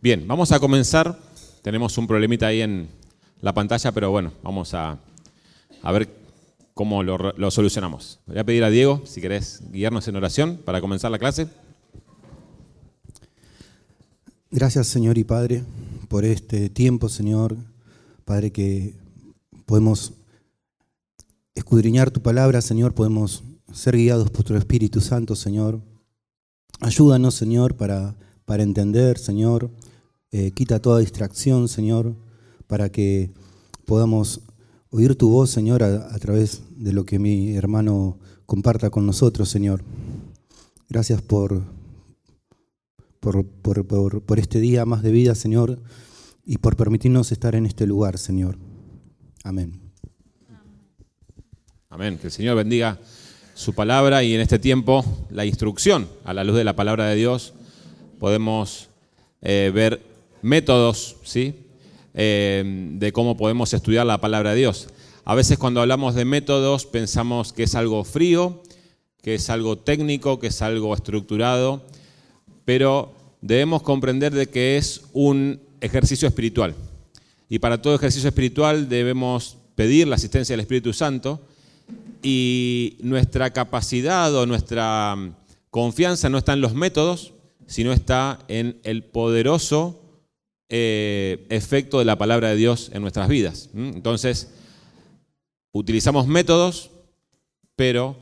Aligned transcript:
Bien, 0.00 0.26
vamos 0.28 0.52
a 0.52 0.60
comenzar. 0.60 1.18
Tenemos 1.62 1.96
un 1.98 2.06
problemita 2.06 2.46
ahí 2.48 2.60
en 2.60 2.88
la 3.40 3.54
pantalla, 3.54 3.92
pero 3.92 4.10
bueno, 4.10 4.32
vamos 4.42 4.74
a, 4.74 4.98
a 5.82 5.92
ver 5.92 6.08
cómo 6.74 7.02
lo, 7.02 7.50
solucionamos. 7.50 8.20
Voy 8.26 8.38
a 8.38 8.44
pedir 8.44 8.62
a 8.62 8.70
Diego, 8.70 9.02
si 9.06 9.22
querés 9.22 9.62
guiarnos 9.72 10.06
en 10.08 10.16
oración 10.16 10.60
para 10.62 10.82
comenzar 10.82 11.10
la 11.10 11.18
clase. 11.18 11.48
Gracias, 14.50 14.86
Señor 14.86 15.16
y 15.16 15.24
Padre, 15.24 15.64
por 16.08 16.26
este 16.26 16.68
tiempo, 16.68 17.08
Señor. 17.08 17.56
Padre, 18.26 18.52
que 18.52 18.94
podemos 19.64 20.12
escudriñar 21.54 22.10
tu 22.10 22.20
palabra, 22.20 22.60
Señor, 22.60 22.94
podemos 22.94 23.42
ser 23.72 23.96
guiados 23.96 24.30
por 24.30 24.44
tu 24.44 24.54
Espíritu 24.54 25.00
Santo, 25.00 25.34
Señor. 25.34 25.80
Ayúdanos, 26.80 27.34
Señor, 27.34 27.76
para, 27.76 28.14
para 28.44 28.62
entender, 28.62 29.16
Señor. 29.18 29.70
Eh, 30.38 30.50
quita 30.50 30.82
toda 30.82 31.00
distracción, 31.00 31.66
Señor, 31.66 32.14
para 32.66 32.90
que 32.90 33.30
podamos 33.86 34.42
oír 34.90 35.16
tu 35.16 35.30
voz, 35.30 35.48
Señor, 35.48 35.82
a, 35.82 36.18
través 36.18 36.60
de 36.76 36.92
lo 36.92 37.06
que 37.06 37.18
mi 37.18 37.54
hermano 37.56 38.18
comparta 38.44 38.90
con 38.90 39.06
nosotros, 39.06 39.48
Señor. 39.48 39.82
Gracias 40.90 41.22
por, 41.22 41.62
por, 43.18 43.46
por, 43.46 43.86
por, 43.86 44.20
por 44.20 44.38
este 44.38 44.60
día 44.60 44.84
más 44.84 45.02
de 45.02 45.10
vida, 45.10 45.34
Señor, 45.34 45.80
y 46.44 46.58
por 46.58 46.76
permitirnos 46.76 47.32
estar 47.32 47.54
en 47.54 47.64
este 47.64 47.86
lugar, 47.86 48.18
Señor. 48.18 48.58
Amén. 49.42 49.80
Amén. 51.88 52.18
Que 52.18 52.26
el 52.26 52.32
Señor 52.32 52.56
bendiga 52.56 53.00
su 53.54 53.72
palabra 53.72 54.22
y 54.22 54.34
en 54.34 54.42
este 54.42 54.58
tiempo 54.58 55.02
la 55.30 55.46
instrucción 55.46 56.06
a 56.24 56.34
la 56.34 56.44
luz 56.44 56.56
de 56.56 56.64
la 56.64 56.76
palabra 56.76 57.06
de 57.06 57.14
Dios 57.14 57.54
podemos 58.18 58.90
eh, 59.40 59.72
ver 59.74 60.15
métodos, 60.46 61.16
¿sí? 61.24 61.66
Eh, 62.14 62.64
de 62.94 63.12
cómo 63.12 63.36
podemos 63.36 63.74
estudiar 63.74 64.06
la 64.06 64.20
palabra 64.20 64.50
de 64.50 64.60
Dios. 64.60 64.88
A 65.24 65.34
veces 65.34 65.58
cuando 65.58 65.80
hablamos 65.80 66.14
de 66.14 66.24
métodos 66.24 66.86
pensamos 66.86 67.52
que 67.52 67.64
es 67.64 67.74
algo 67.74 68.04
frío, 68.04 68.62
que 69.22 69.34
es 69.34 69.50
algo 69.50 69.76
técnico, 69.76 70.38
que 70.38 70.46
es 70.46 70.62
algo 70.62 70.94
estructurado, 70.94 71.84
pero 72.64 73.12
debemos 73.42 73.82
comprender 73.82 74.32
de 74.32 74.46
que 74.46 74.76
es 74.76 75.02
un 75.12 75.60
ejercicio 75.80 76.28
espiritual. 76.28 76.74
Y 77.48 77.58
para 77.58 77.82
todo 77.82 77.96
ejercicio 77.96 78.28
espiritual 78.28 78.88
debemos 78.88 79.58
pedir 79.74 80.08
la 80.08 80.16
asistencia 80.16 80.54
del 80.54 80.60
Espíritu 80.60 80.92
Santo 80.92 81.40
y 82.22 82.96
nuestra 83.00 83.52
capacidad 83.52 84.34
o 84.34 84.46
nuestra 84.46 85.14
mm, 85.16 85.34
confianza 85.70 86.28
no 86.28 86.38
está 86.38 86.54
en 86.54 86.60
los 86.60 86.74
métodos, 86.74 87.34
sino 87.66 87.92
está 87.92 88.38
en 88.48 88.78
el 88.84 89.02
poderoso 89.02 90.05
eh, 90.68 91.46
efecto 91.50 91.98
de 91.98 92.04
la 92.04 92.18
palabra 92.18 92.50
de 92.50 92.56
Dios 92.56 92.90
en 92.92 93.02
nuestras 93.02 93.28
vidas. 93.28 93.70
Entonces, 93.74 94.52
utilizamos 95.72 96.26
métodos, 96.26 96.90
pero 97.76 98.16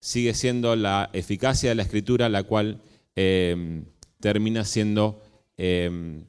sigue 0.00 0.34
siendo 0.34 0.76
la 0.76 1.10
eficacia 1.12 1.68
de 1.68 1.74
la 1.74 1.82
escritura 1.82 2.28
la 2.28 2.42
cual 2.42 2.80
eh, 3.16 3.82
termina 4.20 4.64
siendo 4.64 5.22
eh, 5.56 6.22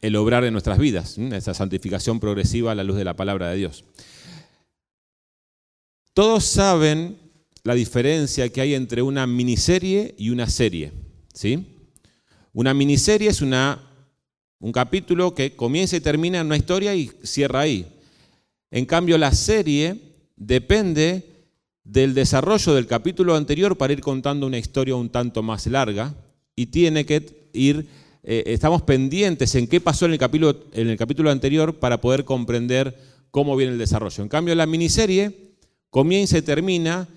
el 0.00 0.16
obrar 0.16 0.44
en 0.44 0.52
nuestras 0.52 0.78
vidas, 0.78 1.18
esa 1.18 1.54
santificación 1.54 2.20
progresiva 2.20 2.72
a 2.72 2.74
la 2.74 2.84
luz 2.84 2.96
de 2.96 3.04
la 3.04 3.16
palabra 3.16 3.50
de 3.50 3.56
Dios. 3.56 3.84
Todos 6.14 6.44
saben 6.44 7.18
la 7.62 7.74
diferencia 7.74 8.48
que 8.48 8.60
hay 8.60 8.74
entre 8.74 9.02
una 9.02 9.26
miniserie 9.26 10.14
y 10.18 10.30
una 10.30 10.48
serie. 10.48 10.92
¿sí? 11.32 11.76
Una 12.52 12.74
miniserie 12.74 13.28
es 13.28 13.42
una, 13.42 13.89
un 14.60 14.72
capítulo 14.72 15.34
que 15.34 15.56
comienza 15.56 15.96
y 15.96 16.00
termina 16.00 16.40
en 16.40 16.46
una 16.46 16.56
historia 16.56 16.94
y 16.94 17.10
cierra 17.22 17.60
ahí. 17.60 17.86
En 18.70 18.86
cambio, 18.86 19.18
la 19.18 19.32
serie 19.32 19.96
depende 20.36 21.24
del 21.82 22.14
desarrollo 22.14 22.74
del 22.74 22.86
capítulo 22.86 23.34
anterior 23.34 23.76
para 23.76 23.92
ir 23.92 24.00
contando 24.00 24.46
una 24.46 24.58
historia 24.58 24.94
un 24.94 25.08
tanto 25.08 25.42
más 25.42 25.66
larga 25.66 26.14
y 26.54 26.66
tiene 26.66 27.06
que 27.06 27.48
ir, 27.52 27.86
eh, 28.22 28.44
estamos 28.46 28.82
pendientes 28.82 29.54
en 29.54 29.66
qué 29.66 29.80
pasó 29.80 30.04
en 30.04 30.12
el, 30.12 30.18
capítulo, 30.18 30.64
en 30.72 30.88
el 30.88 30.96
capítulo 30.96 31.30
anterior 31.30 31.74
para 31.78 32.00
poder 32.00 32.24
comprender 32.24 32.96
cómo 33.30 33.56
viene 33.56 33.72
el 33.72 33.78
desarrollo. 33.78 34.22
En 34.22 34.28
cambio, 34.28 34.54
la 34.54 34.66
miniserie 34.66 35.54
comienza 35.88 36.36
y 36.38 36.42
termina, 36.42 37.08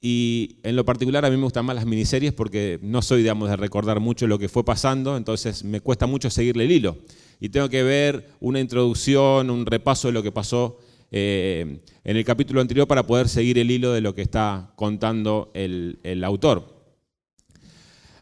y 0.00 0.58
en 0.62 0.76
lo 0.76 0.84
particular 0.84 1.24
a 1.24 1.30
mí 1.30 1.36
me 1.36 1.44
gustan 1.44 1.64
más 1.64 1.76
las 1.76 1.86
miniseries 1.86 2.32
porque 2.32 2.78
no 2.82 3.02
soy, 3.02 3.22
digamos, 3.22 3.48
de 3.48 3.56
recordar 3.56 4.00
mucho 4.00 4.26
lo 4.26 4.38
que 4.38 4.48
fue 4.48 4.64
pasando, 4.64 5.16
entonces 5.16 5.64
me 5.64 5.80
cuesta 5.80 6.06
mucho 6.06 6.30
seguirle 6.30 6.64
el 6.64 6.72
hilo. 6.72 6.98
Y 7.40 7.48
tengo 7.48 7.68
que 7.68 7.82
ver 7.82 8.30
una 8.40 8.60
introducción, 8.60 9.50
un 9.50 9.66
repaso 9.66 10.08
de 10.08 10.12
lo 10.12 10.22
que 10.22 10.32
pasó 10.32 10.78
eh, 11.10 11.80
en 12.04 12.16
el 12.16 12.24
capítulo 12.24 12.60
anterior 12.60 12.86
para 12.86 13.06
poder 13.06 13.28
seguir 13.28 13.58
el 13.58 13.70
hilo 13.70 13.92
de 13.92 14.00
lo 14.00 14.14
que 14.14 14.22
está 14.22 14.72
contando 14.76 15.50
el, 15.54 15.98
el 16.02 16.24
autor. 16.24 16.76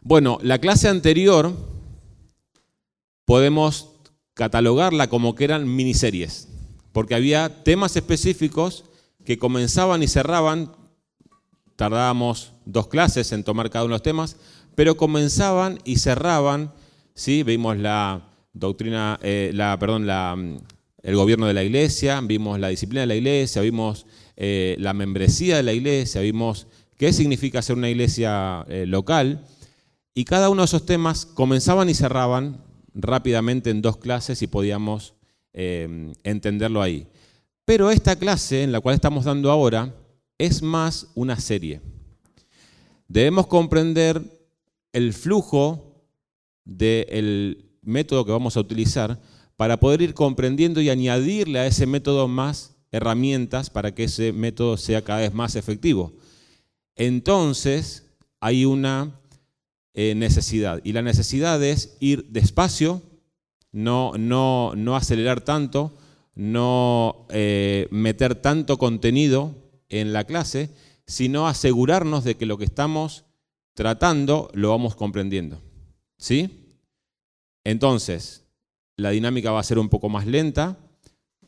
Bueno, 0.01 0.37
la 0.41 0.59
clase 0.59 0.87
anterior 0.87 1.53
podemos 3.25 3.89
catalogarla 4.33 5.07
como 5.07 5.33
que 5.33 5.45
eran 5.45 5.75
miniseries, 5.75 6.47
porque 6.91 7.15
había 7.15 7.63
temas 7.63 7.95
específicos 7.95 8.85
que 9.23 9.39
comenzaban 9.39 10.03
y 10.03 10.07
cerraban, 10.07 10.71
tardábamos 11.75 12.53
dos 12.65 12.87
clases 12.87 13.31
en 13.31 13.43
tomar 13.43 13.69
cada 13.69 13.85
uno 13.85 13.93
de 13.93 13.95
los 13.95 14.03
temas, 14.03 14.37
pero 14.75 14.97
comenzaban 14.97 15.79
y 15.83 15.97
cerraban, 15.97 16.73
¿sí? 17.13 17.43
vimos 17.43 17.77
la 17.77 18.29
doctrina, 18.53 19.19
eh, 19.21 19.51
la, 19.53 19.77
perdón, 19.79 20.05
mm, 20.05 20.57
el 21.03 21.15
gobierno 21.15 21.45
de 21.45 21.53
la 21.53 21.63
iglesia, 21.63 22.19
vimos 22.21 22.59
la 22.59 22.69
disciplina 22.69 23.01
de 23.01 23.07
la 23.07 23.15
iglesia, 23.15 23.61
vimos 23.61 24.05
eh, 24.35 24.75
la 24.79 24.93
membresía 24.93 25.57
de 25.57 25.63
la 25.63 25.73
iglesia, 25.73 26.21
vimos 26.21 26.67
qué 26.97 27.13
significa 27.13 27.61
ser 27.61 27.77
una 27.77 27.89
iglesia 27.89 28.65
eh, 28.69 28.85
local, 28.85 29.45
y 30.13 30.23
cada 30.25 30.49
uno 30.49 30.61
de 30.61 30.65
esos 30.65 30.85
temas 30.85 31.25
comenzaban 31.25 31.89
y 31.89 31.93
cerraban 31.93 32.63
rápidamente 32.93 33.69
en 33.69 33.81
dos 33.81 33.97
clases 33.97 34.41
y 34.41 34.47
podíamos 34.47 35.13
entenderlo 35.53 36.81
ahí. 36.81 37.07
Pero 37.63 37.89
esta 37.89 38.17
clase 38.17 38.63
en 38.63 38.73
la 38.73 38.81
cual 38.81 38.95
estamos 38.95 39.23
dando 39.23 39.49
ahora 39.51 39.93
es 40.37 40.61
más 40.61 41.07
una 41.15 41.39
serie. 41.39 41.81
Debemos 43.07 43.47
comprender 43.47 44.21
el 44.93 45.13
flujo 45.13 46.03
del 46.63 47.65
método 47.81 48.25
que 48.25 48.31
vamos 48.31 48.57
a 48.57 48.61
utilizar 48.61 49.19
para 49.55 49.79
poder 49.79 50.01
ir 50.01 50.13
comprendiendo 50.13 50.81
y 50.81 50.89
añadirle 50.89 51.59
a 51.59 51.67
ese 51.67 51.85
método 51.85 52.27
más 52.27 52.75
herramientas 52.91 53.69
para 53.69 53.93
que 53.93 54.05
ese 54.05 54.33
método 54.33 54.77
sea 54.77 55.03
cada 55.03 55.19
vez 55.19 55.33
más 55.33 55.55
efectivo. 55.55 56.13
Entonces 56.95 58.05
hay 58.39 58.65
una 58.65 59.19
eh, 59.93 60.13
necesidad 60.15 60.81
y 60.83 60.93
la 60.93 61.01
necesidad 61.01 61.63
es 61.63 61.97
ir 61.99 62.25
despacio, 62.29 63.01
no, 63.71 64.13
no, 64.17 64.73
no 64.75 64.95
acelerar 64.95 65.41
tanto, 65.41 65.93
no 66.35 67.27
eh, 67.29 67.87
meter 67.91 68.35
tanto 68.35 68.77
contenido 68.77 69.64
en 69.89 70.13
la 70.13 70.23
clase, 70.23 70.69
sino 71.05 71.47
asegurarnos 71.47 72.23
de 72.23 72.35
que 72.35 72.45
lo 72.45 72.57
que 72.57 72.65
estamos 72.65 73.25
tratando 73.73 74.49
lo 74.53 74.69
vamos 74.69 74.95
comprendiendo. 74.95 75.61
¿Sí? 76.17 76.77
Entonces, 77.63 78.45
la 78.97 79.09
dinámica 79.09 79.51
va 79.51 79.59
a 79.59 79.63
ser 79.63 79.79
un 79.79 79.89
poco 79.89 80.09
más 80.09 80.25
lenta, 80.25 80.77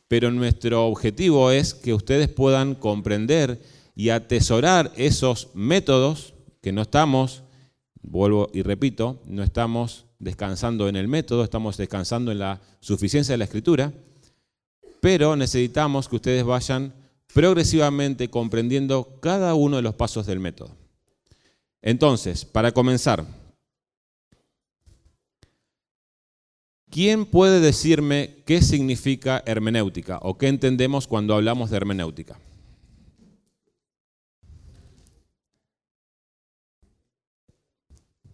pero 0.06 0.30
nuestro 0.30 0.86
objetivo 0.86 1.50
es 1.50 1.74
que 1.74 1.94
ustedes 1.94 2.28
puedan 2.28 2.74
comprender 2.74 3.62
y 3.94 4.10
atesorar 4.10 4.92
esos 4.96 5.50
métodos 5.54 6.34
que 6.60 6.72
no 6.72 6.82
estamos, 6.82 7.42
vuelvo 8.00 8.50
y 8.52 8.62
repito, 8.62 9.20
no 9.26 9.42
estamos 9.42 10.06
descansando 10.18 10.88
en 10.88 10.96
el 10.96 11.08
método, 11.08 11.44
estamos 11.44 11.76
descansando 11.76 12.32
en 12.32 12.38
la 12.38 12.60
suficiencia 12.80 13.32
de 13.32 13.38
la 13.38 13.44
escritura 13.44 13.92
pero 15.00 15.36
necesitamos 15.36 16.08
que 16.08 16.16
ustedes 16.16 16.44
vayan 16.44 16.92
progresivamente 17.38 18.30
comprendiendo 18.30 19.16
cada 19.20 19.54
uno 19.54 19.76
de 19.76 19.82
los 19.82 19.94
pasos 19.94 20.26
del 20.26 20.40
método. 20.40 20.74
Entonces, 21.80 22.44
para 22.44 22.72
comenzar, 22.72 23.24
¿quién 26.90 27.26
puede 27.26 27.60
decirme 27.60 28.42
qué 28.44 28.60
significa 28.60 29.40
hermenéutica 29.46 30.18
o 30.22 30.36
qué 30.36 30.48
entendemos 30.48 31.06
cuando 31.06 31.32
hablamos 31.36 31.70
de 31.70 31.76
hermenéutica? 31.76 32.40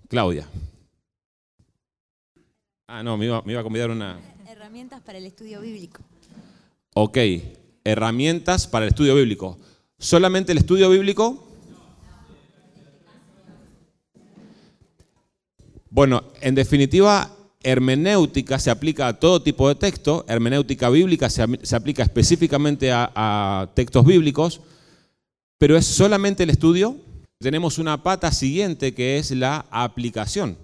Claudia. 0.09 0.49
Ah, 2.87 3.03
no, 3.03 3.19
me 3.19 3.27
iba, 3.27 3.43
me 3.43 3.53
iba 3.53 3.61
a 3.61 3.65
convidar 3.65 3.91
una... 3.91 4.19
Herramientas 4.49 5.03
para 5.03 5.19
el 5.19 5.27
estudio 5.27 5.61
bíblico. 5.61 6.01
Ok, 6.95 7.19
herramientas 7.85 8.67
para 8.67 8.87
el 8.87 8.91
estudio 8.91 9.15
bíblico. 9.15 9.59
¿Solamente 9.99 10.53
el 10.53 10.59
estudio 10.59 10.91
bíblico? 10.91 11.47
Bueno, 15.91 16.25
en 16.41 16.55
definitiva, 16.55 17.31
hermenéutica 17.63 18.59
se 18.59 18.71
aplica 18.71 19.07
a 19.07 19.21
todo 19.21 19.43
tipo 19.43 19.69
de 19.69 19.77
texto, 19.77 20.25
hermenéutica 20.29 20.89
bíblica 20.89 21.31
se, 21.31 21.43
aplica 21.77 22.03
específicamente 22.03 22.91
a 22.93 23.71
textos 23.75 24.05
bíblicos, 24.05 24.61
pero 25.59 25.77
es 25.77 25.87
solamente 25.87 26.43
el 26.43 26.51
estudio. 26.51 26.97
Tenemos 27.39 27.79
una 27.79 28.03
pata 28.03 28.33
siguiente 28.33 28.95
que 28.95 29.19
es 29.19 29.31
la 29.31 29.67
aplicación. 29.71 30.59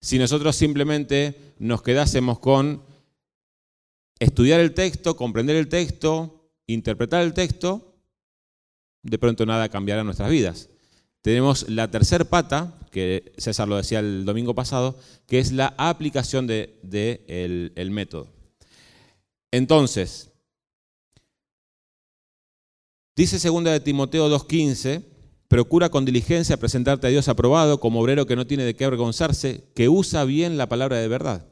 Si 0.00 0.18
nosotros 0.18 0.54
simplemente 0.54 1.54
nos 1.58 1.82
quedásemos 1.82 2.38
con 2.38 2.82
estudiar 4.18 4.60
el 4.60 4.74
texto, 4.74 5.16
comprender 5.16 5.56
el 5.56 5.68
texto, 5.68 6.37
interpretar 6.68 7.24
el 7.24 7.34
texto, 7.34 7.96
de 9.02 9.18
pronto 9.18 9.44
nada 9.44 9.68
cambiará 9.68 10.02
en 10.02 10.06
nuestras 10.06 10.30
vidas. 10.30 10.68
Tenemos 11.22 11.68
la 11.68 11.90
tercer 11.90 12.26
pata, 12.26 12.78
que 12.92 13.32
César 13.36 13.66
lo 13.66 13.76
decía 13.76 13.98
el 13.98 14.24
domingo 14.24 14.54
pasado, 14.54 14.96
que 15.26 15.40
es 15.40 15.50
la 15.50 15.74
aplicación 15.76 16.46
del 16.46 16.78
de, 16.82 17.88
método. 17.90 18.28
Entonces, 19.50 20.30
dice 23.16 23.38
2 23.46 23.64
de 23.64 23.80
Timoteo 23.80 24.28
2.15, 24.28 25.04
procura 25.48 25.88
con 25.88 26.04
diligencia 26.04 26.58
presentarte 26.58 27.06
a 27.06 27.10
Dios 27.10 27.28
aprobado 27.28 27.80
como 27.80 28.00
obrero 28.00 28.26
que 28.26 28.36
no 28.36 28.46
tiene 28.46 28.64
de 28.64 28.76
qué 28.76 28.84
avergonzarse, 28.84 29.64
que 29.74 29.88
usa 29.88 30.24
bien 30.24 30.58
la 30.58 30.68
palabra 30.68 30.98
de 30.98 31.08
verdad. 31.08 31.46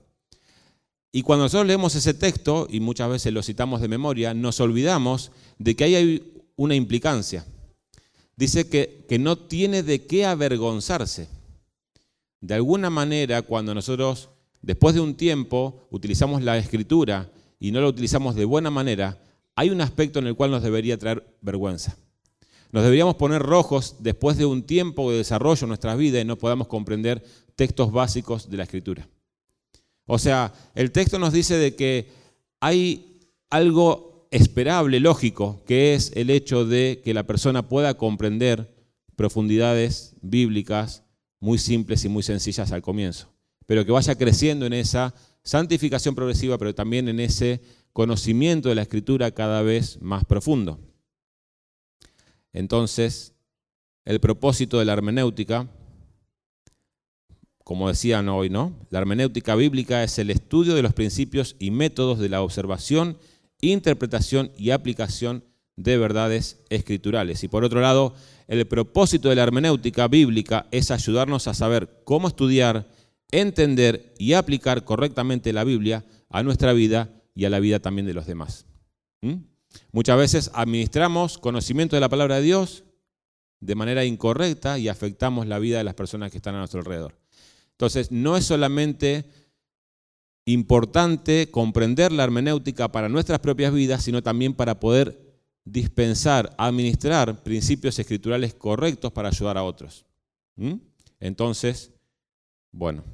Y 1.16 1.22
cuando 1.22 1.46
nosotros 1.46 1.66
leemos 1.66 1.94
ese 1.94 2.12
texto, 2.12 2.68
y 2.70 2.78
muchas 2.78 3.08
veces 3.08 3.32
lo 3.32 3.42
citamos 3.42 3.80
de 3.80 3.88
memoria, 3.88 4.34
nos 4.34 4.60
olvidamos 4.60 5.32
de 5.58 5.74
que 5.74 5.84
ahí 5.84 5.94
hay 5.94 6.42
una 6.56 6.74
implicancia. 6.74 7.46
Dice 8.36 8.68
que, 8.68 9.06
que 9.08 9.18
no 9.18 9.38
tiene 9.38 9.82
de 9.82 10.04
qué 10.04 10.26
avergonzarse. 10.26 11.30
De 12.42 12.52
alguna 12.52 12.90
manera, 12.90 13.40
cuando 13.40 13.74
nosotros, 13.74 14.28
después 14.60 14.94
de 14.94 15.00
un 15.00 15.14
tiempo, 15.14 15.88
utilizamos 15.90 16.42
la 16.42 16.58
escritura 16.58 17.30
y 17.58 17.70
no 17.70 17.80
la 17.80 17.88
utilizamos 17.88 18.34
de 18.34 18.44
buena 18.44 18.68
manera, 18.70 19.18
hay 19.54 19.70
un 19.70 19.80
aspecto 19.80 20.18
en 20.18 20.26
el 20.26 20.34
cual 20.34 20.50
nos 20.50 20.62
debería 20.62 20.98
traer 20.98 21.26
vergüenza. 21.40 21.96
Nos 22.72 22.82
deberíamos 22.82 23.14
poner 23.14 23.40
rojos 23.40 23.96
después 24.00 24.36
de 24.36 24.44
un 24.44 24.64
tiempo 24.64 25.10
de 25.10 25.16
desarrollo 25.16 25.64
en 25.64 25.68
nuestras 25.68 25.96
vidas 25.96 26.20
y 26.20 26.26
no 26.26 26.36
podamos 26.36 26.66
comprender 26.66 27.24
textos 27.54 27.90
básicos 27.90 28.50
de 28.50 28.58
la 28.58 28.64
escritura. 28.64 29.08
O 30.06 30.18
sea, 30.18 30.52
el 30.74 30.92
texto 30.92 31.18
nos 31.18 31.32
dice 31.32 31.56
de 31.56 31.74
que 31.74 32.08
hay 32.60 33.20
algo 33.50 34.28
esperable, 34.30 35.00
lógico, 35.00 35.62
que 35.66 35.94
es 35.94 36.12
el 36.14 36.30
hecho 36.30 36.64
de 36.64 37.00
que 37.04 37.14
la 37.14 37.26
persona 37.26 37.68
pueda 37.68 37.94
comprender 37.94 38.74
profundidades 39.16 40.14
bíblicas 40.22 41.02
muy 41.40 41.58
simples 41.58 42.04
y 42.04 42.08
muy 42.08 42.22
sencillas 42.22 42.72
al 42.72 42.82
comienzo, 42.82 43.32
pero 43.66 43.84
que 43.84 43.92
vaya 43.92 44.16
creciendo 44.16 44.66
en 44.66 44.72
esa 44.72 45.14
santificación 45.42 46.14
progresiva, 46.14 46.58
pero 46.58 46.74
también 46.74 47.08
en 47.08 47.20
ese 47.20 47.60
conocimiento 47.92 48.68
de 48.68 48.74
la 48.74 48.82
escritura 48.82 49.30
cada 49.30 49.62
vez 49.62 50.00
más 50.02 50.24
profundo. 50.24 50.78
Entonces, 52.52 53.32
el 54.04 54.20
propósito 54.20 54.78
de 54.78 54.84
la 54.84 54.92
hermenéutica 54.92 55.68
como 57.66 57.88
decían 57.88 58.28
hoy, 58.28 58.48
¿no? 58.48 58.78
La 58.90 59.00
hermenéutica 59.00 59.56
bíblica 59.56 60.04
es 60.04 60.20
el 60.20 60.30
estudio 60.30 60.76
de 60.76 60.82
los 60.82 60.92
principios 60.92 61.56
y 61.58 61.72
métodos 61.72 62.20
de 62.20 62.28
la 62.28 62.40
observación, 62.40 63.18
interpretación 63.60 64.52
y 64.56 64.70
aplicación 64.70 65.42
de 65.74 65.98
verdades 65.98 66.60
escriturales. 66.68 67.42
Y 67.42 67.48
por 67.48 67.64
otro 67.64 67.80
lado, 67.80 68.14
el 68.46 68.64
propósito 68.68 69.30
de 69.30 69.34
la 69.34 69.42
hermenéutica 69.42 70.06
bíblica 70.06 70.68
es 70.70 70.92
ayudarnos 70.92 71.48
a 71.48 71.54
saber 71.54 72.02
cómo 72.04 72.28
estudiar, 72.28 72.86
entender 73.32 74.14
y 74.16 74.34
aplicar 74.34 74.84
correctamente 74.84 75.52
la 75.52 75.64
Biblia 75.64 76.04
a 76.30 76.44
nuestra 76.44 76.72
vida 76.72 77.20
y 77.34 77.46
a 77.46 77.50
la 77.50 77.58
vida 77.58 77.80
también 77.80 78.06
de 78.06 78.14
los 78.14 78.28
demás. 78.28 78.66
¿Mm? 79.22 79.38
Muchas 79.90 80.16
veces 80.16 80.50
administramos 80.54 81.36
conocimiento 81.36 81.96
de 81.96 82.00
la 82.00 82.08
palabra 82.08 82.36
de 82.36 82.42
Dios 82.42 82.84
de 83.58 83.74
manera 83.74 84.04
incorrecta 84.04 84.78
y 84.78 84.86
afectamos 84.86 85.48
la 85.48 85.58
vida 85.58 85.78
de 85.78 85.84
las 85.84 85.94
personas 85.94 86.30
que 86.30 86.36
están 86.36 86.54
a 86.54 86.58
nuestro 86.58 86.78
alrededor. 86.78 87.25
Entonces, 87.76 88.10
no 88.10 88.36
es 88.36 88.46
solamente 88.46 89.26
importante 90.46 91.50
comprender 91.50 92.10
la 92.10 92.24
hermenéutica 92.24 92.88
para 92.90 93.08
nuestras 93.10 93.40
propias 93.40 93.74
vidas, 93.74 94.02
sino 94.02 94.22
también 94.22 94.54
para 94.54 94.80
poder 94.80 95.26
dispensar, 95.66 96.54
administrar 96.56 97.42
principios 97.42 97.98
escriturales 97.98 98.54
correctos 98.54 99.12
para 99.12 99.28
ayudar 99.28 99.58
a 99.58 99.64
otros. 99.64 100.06
¿Mm? 100.54 100.74
Entonces, 101.20 101.92
bueno, 102.72 103.04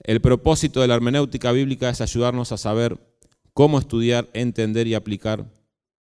el 0.00 0.20
propósito 0.20 0.80
de 0.80 0.88
la 0.88 0.94
hermenéutica 0.96 1.52
bíblica 1.52 1.88
es 1.88 2.00
ayudarnos 2.00 2.52
a 2.52 2.58
saber 2.58 2.98
cómo 3.54 3.78
estudiar, 3.78 4.28
entender 4.34 4.86
y 4.88 4.94
aplicar 4.94 5.46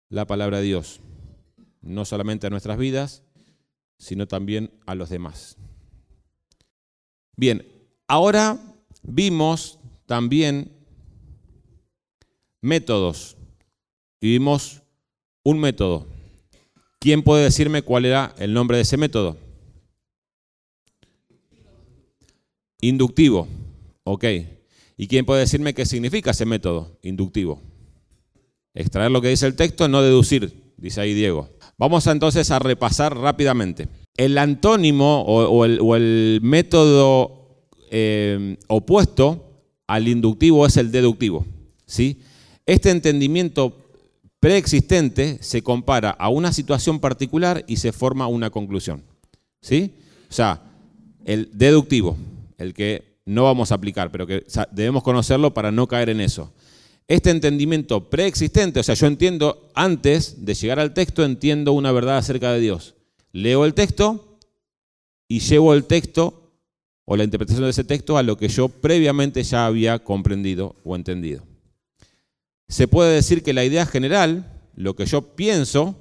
la 0.08 0.26
palabra 0.26 0.58
de 0.58 0.64
Dios, 0.64 1.00
no 1.82 2.04
solamente 2.04 2.46
a 2.46 2.50
nuestras 2.50 2.78
vidas, 2.78 3.22
sino 3.99 4.28
también 4.28 4.70
a 4.87 4.94
los 4.94 5.11
demás. 5.11 5.56
Bien, 7.37 7.66
Ahora 8.08 8.58
vimos 9.02 9.78
también 10.06 10.72
métodos 12.62 13.37
y 14.19 14.31
vimos 14.32 14.82
un 15.44 15.60
método. 15.60 16.06
¿Quién 16.99 17.22
puede 17.22 17.44
decirme 17.44 17.82
cuál 17.82 18.06
era 18.06 18.34
el 18.38 18.55
nombre 18.55 18.78
de 18.78 18.84
ese 18.84 18.96
método? 18.96 19.37
Inductivo. 22.81 23.46
Ok. 24.05 24.25
¿Y 24.96 25.06
quién 25.06 25.26
puede 25.26 25.40
decirme 25.40 25.75
qué 25.75 25.84
significa 25.84 26.31
ese 26.31 26.46
método 26.46 26.99
inductivo? 27.02 27.61
Extraer 28.75 29.11
lo 29.11 29.20
que 29.20 29.28
dice 29.28 29.46
el 29.46 29.54
texto, 29.54 29.87
no 29.87 30.02
deducir, 30.02 30.72
dice 30.78 31.02
ahí 31.02 31.12
Diego. 31.12 31.50
Vamos 31.76 32.06
entonces 32.06 32.50
a 32.50 32.58
repasar 32.58 33.16
rápidamente. 33.16 33.88
El 34.16 34.38
antónimo 34.38 35.22
o, 35.22 35.64
el, 35.64 35.78
o 35.81 35.94
el 35.94 36.40
método 36.43 37.38
eh, 37.90 38.56
opuesto 38.67 39.62
al 39.87 40.08
inductivo 40.08 40.67
es 40.67 40.76
el 40.76 40.90
deductivo. 40.93 41.46
¿sí? 41.87 42.20
Este 42.67 42.90
entendimiento 42.90 43.76
preexistente 44.40 45.38
se 45.40 45.62
compara 45.62 46.11
a 46.11 46.29
una 46.29 46.52
situación 46.52 47.00
particular 47.00 47.64
y 47.67 47.76
se 47.76 47.93
forma 47.93 48.26
una 48.29 48.50
conclusión. 48.50 49.02
¿sí? 49.61 49.94
O 50.31 50.32
sea, 50.32 50.62
el 51.25 51.50
deductivo, 51.52 52.17
el 52.58 52.75
que 52.75 53.19
no 53.25 53.44
vamos 53.44 53.73
a 53.73 53.75
aplicar, 53.75 54.11
pero 54.11 54.26
que 54.26 54.44
debemos 54.73 55.02
conocerlo 55.02 55.52
para 55.52 55.70
no 55.70 55.87
caer 55.87 56.08
en 56.11 56.20
eso. 56.20 56.52
Este 57.07 57.30
entendimiento 57.30 58.11
preexistente, 58.11 58.80
o 58.80 58.83
sea, 58.83 58.95
yo 58.95 59.07
entiendo, 59.07 59.71
antes 59.75 60.45
de 60.45 60.54
llegar 60.54 60.78
al 60.78 60.92
texto, 60.92 61.25
entiendo 61.25 61.73
una 61.73 61.92
verdad 61.92 62.18
acerca 62.18 62.52
de 62.52 62.61
Dios. 62.61 62.95
Leo 63.33 63.64
el 63.64 63.75
texto 63.75 64.38
y 65.26 65.40
llevo 65.40 65.75
el 65.75 65.85
texto 65.85 66.48
o 67.10 67.16
la 67.16 67.24
interpretación 67.24 67.64
de 67.64 67.70
ese 67.70 67.84
texto 67.84 68.18
a 68.18 68.22
lo 68.22 68.36
que 68.36 68.48
yo 68.48 68.68
previamente 68.68 69.42
ya 69.42 69.64
había 69.64 69.98
comprendido 69.98 70.76
o 70.84 70.94
entendido. 70.94 71.42
Se 72.68 72.86
puede 72.86 73.14
decir 73.14 73.42
que 73.42 73.54
la 73.54 73.64
idea 73.64 73.86
general, 73.86 74.60
lo 74.74 74.94
que 74.94 75.06
yo 75.06 75.34
pienso, 75.34 75.96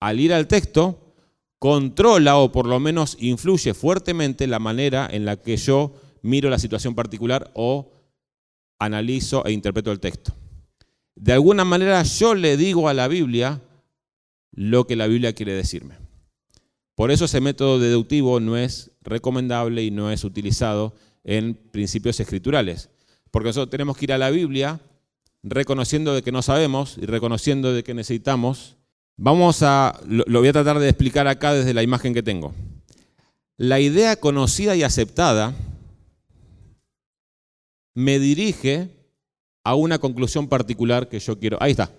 al 0.00 0.20
ir 0.20 0.34
al 0.34 0.46
texto, 0.46 1.14
controla 1.58 2.36
o 2.36 2.52
por 2.52 2.66
lo 2.66 2.78
menos 2.78 3.16
influye 3.18 3.72
fuertemente 3.72 4.46
la 4.46 4.58
manera 4.58 5.08
en 5.10 5.24
la 5.24 5.36
que 5.36 5.56
yo 5.56 5.94
miro 6.20 6.50
la 6.50 6.58
situación 6.58 6.94
particular 6.94 7.50
o 7.54 7.90
analizo 8.78 9.46
e 9.46 9.52
interpreto 9.52 9.90
el 9.92 9.98
texto. 9.98 10.34
De 11.16 11.32
alguna 11.32 11.64
manera 11.64 12.02
yo 12.02 12.34
le 12.34 12.58
digo 12.58 12.90
a 12.90 12.94
la 12.94 13.08
Biblia 13.08 13.62
lo 14.52 14.86
que 14.86 14.94
la 14.94 15.06
Biblia 15.06 15.32
quiere 15.32 15.54
decirme. 15.54 16.07
Por 16.98 17.12
eso 17.12 17.26
ese 17.26 17.40
método 17.40 17.78
deductivo 17.78 18.40
no 18.40 18.56
es 18.56 18.90
recomendable 19.02 19.84
y 19.84 19.92
no 19.92 20.10
es 20.10 20.24
utilizado 20.24 20.96
en 21.22 21.54
principios 21.54 22.18
escriturales. 22.18 22.90
Porque 23.30 23.50
nosotros 23.50 23.70
tenemos 23.70 23.96
que 23.96 24.06
ir 24.06 24.12
a 24.12 24.18
la 24.18 24.30
Biblia 24.30 24.80
reconociendo 25.44 26.12
de 26.12 26.22
que 26.22 26.32
no 26.32 26.42
sabemos 26.42 26.98
y 27.00 27.06
reconociendo 27.06 27.72
de 27.72 27.84
que 27.84 27.94
necesitamos. 27.94 28.78
Vamos 29.16 29.62
a, 29.62 29.96
lo 30.08 30.40
voy 30.40 30.48
a 30.48 30.52
tratar 30.52 30.80
de 30.80 30.88
explicar 30.88 31.28
acá 31.28 31.54
desde 31.54 31.72
la 31.72 31.84
imagen 31.84 32.14
que 32.14 32.22
tengo. 32.24 32.52
La 33.56 33.78
idea 33.78 34.16
conocida 34.16 34.74
y 34.74 34.82
aceptada 34.82 35.54
me 37.94 38.18
dirige 38.18 38.88
a 39.62 39.76
una 39.76 40.00
conclusión 40.00 40.48
particular 40.48 41.08
que 41.08 41.20
yo 41.20 41.38
quiero. 41.38 41.58
Ahí 41.60 41.70
está. 41.70 41.92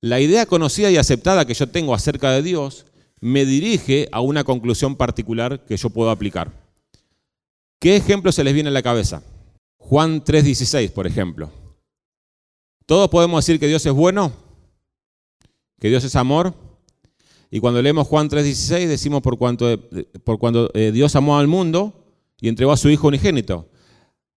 La 0.00 0.20
idea 0.20 0.46
conocida 0.46 0.92
y 0.92 0.96
aceptada 0.96 1.44
que 1.44 1.54
yo 1.54 1.68
tengo 1.68 1.92
acerca 1.92 2.30
de 2.30 2.44
Dios 2.44 2.84
me 3.20 3.44
dirige 3.44 4.08
a 4.12 4.20
una 4.20 4.44
conclusión 4.44 4.96
particular 4.96 5.64
que 5.64 5.76
yo 5.76 5.90
puedo 5.90 6.10
aplicar. 6.10 6.52
¿Qué 7.80 7.96
ejemplo 7.96 8.32
se 8.32 8.44
les 8.44 8.54
viene 8.54 8.70
a 8.70 8.72
la 8.72 8.82
cabeza? 8.82 9.22
Juan 9.76 10.22
3:16, 10.22 10.90
por 10.90 11.06
ejemplo. 11.06 11.50
Todos 12.86 13.08
podemos 13.08 13.44
decir 13.44 13.60
que 13.60 13.68
Dios 13.68 13.84
es 13.86 13.92
bueno, 13.92 14.32
que 15.78 15.88
Dios 15.88 16.04
es 16.04 16.16
amor. 16.16 16.54
Y 17.50 17.60
cuando 17.60 17.80
leemos 17.80 18.06
Juan 18.06 18.28
3:16 18.28 18.86
decimos 18.88 19.22
por 19.22 19.38
cuanto, 19.38 19.78
por 20.24 20.38
cuando 20.38 20.70
eh, 20.74 20.90
Dios 20.92 21.14
amó 21.16 21.38
al 21.38 21.46
mundo 21.46 22.04
y 22.40 22.48
entregó 22.48 22.72
a 22.72 22.76
su 22.76 22.90
Hijo 22.90 23.08
unigénito. 23.08 23.68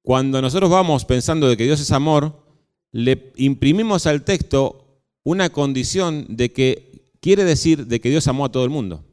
Cuando 0.04 0.42
nosotros 0.42 0.70
vamos 0.70 1.06
pensando 1.06 1.48
de 1.48 1.58
que 1.58 1.66
Dios 1.66 1.80
es 1.80 1.92
amor, 1.92 2.44
le 2.92 3.32
imprimimos 3.36 4.08
al 4.08 4.24
texto 4.24 5.04
una 5.24 5.50
condición 5.50 6.26
de 6.30 6.52
que 6.52 6.91
quiere 7.22 7.46
decir 7.46 7.88
de 7.88 8.02
que 8.02 8.10
Dios 8.10 8.28
amó 8.28 8.46
a 8.46 8.52
todo 8.52 8.66
el 8.66 8.70
mundo. 8.70 9.06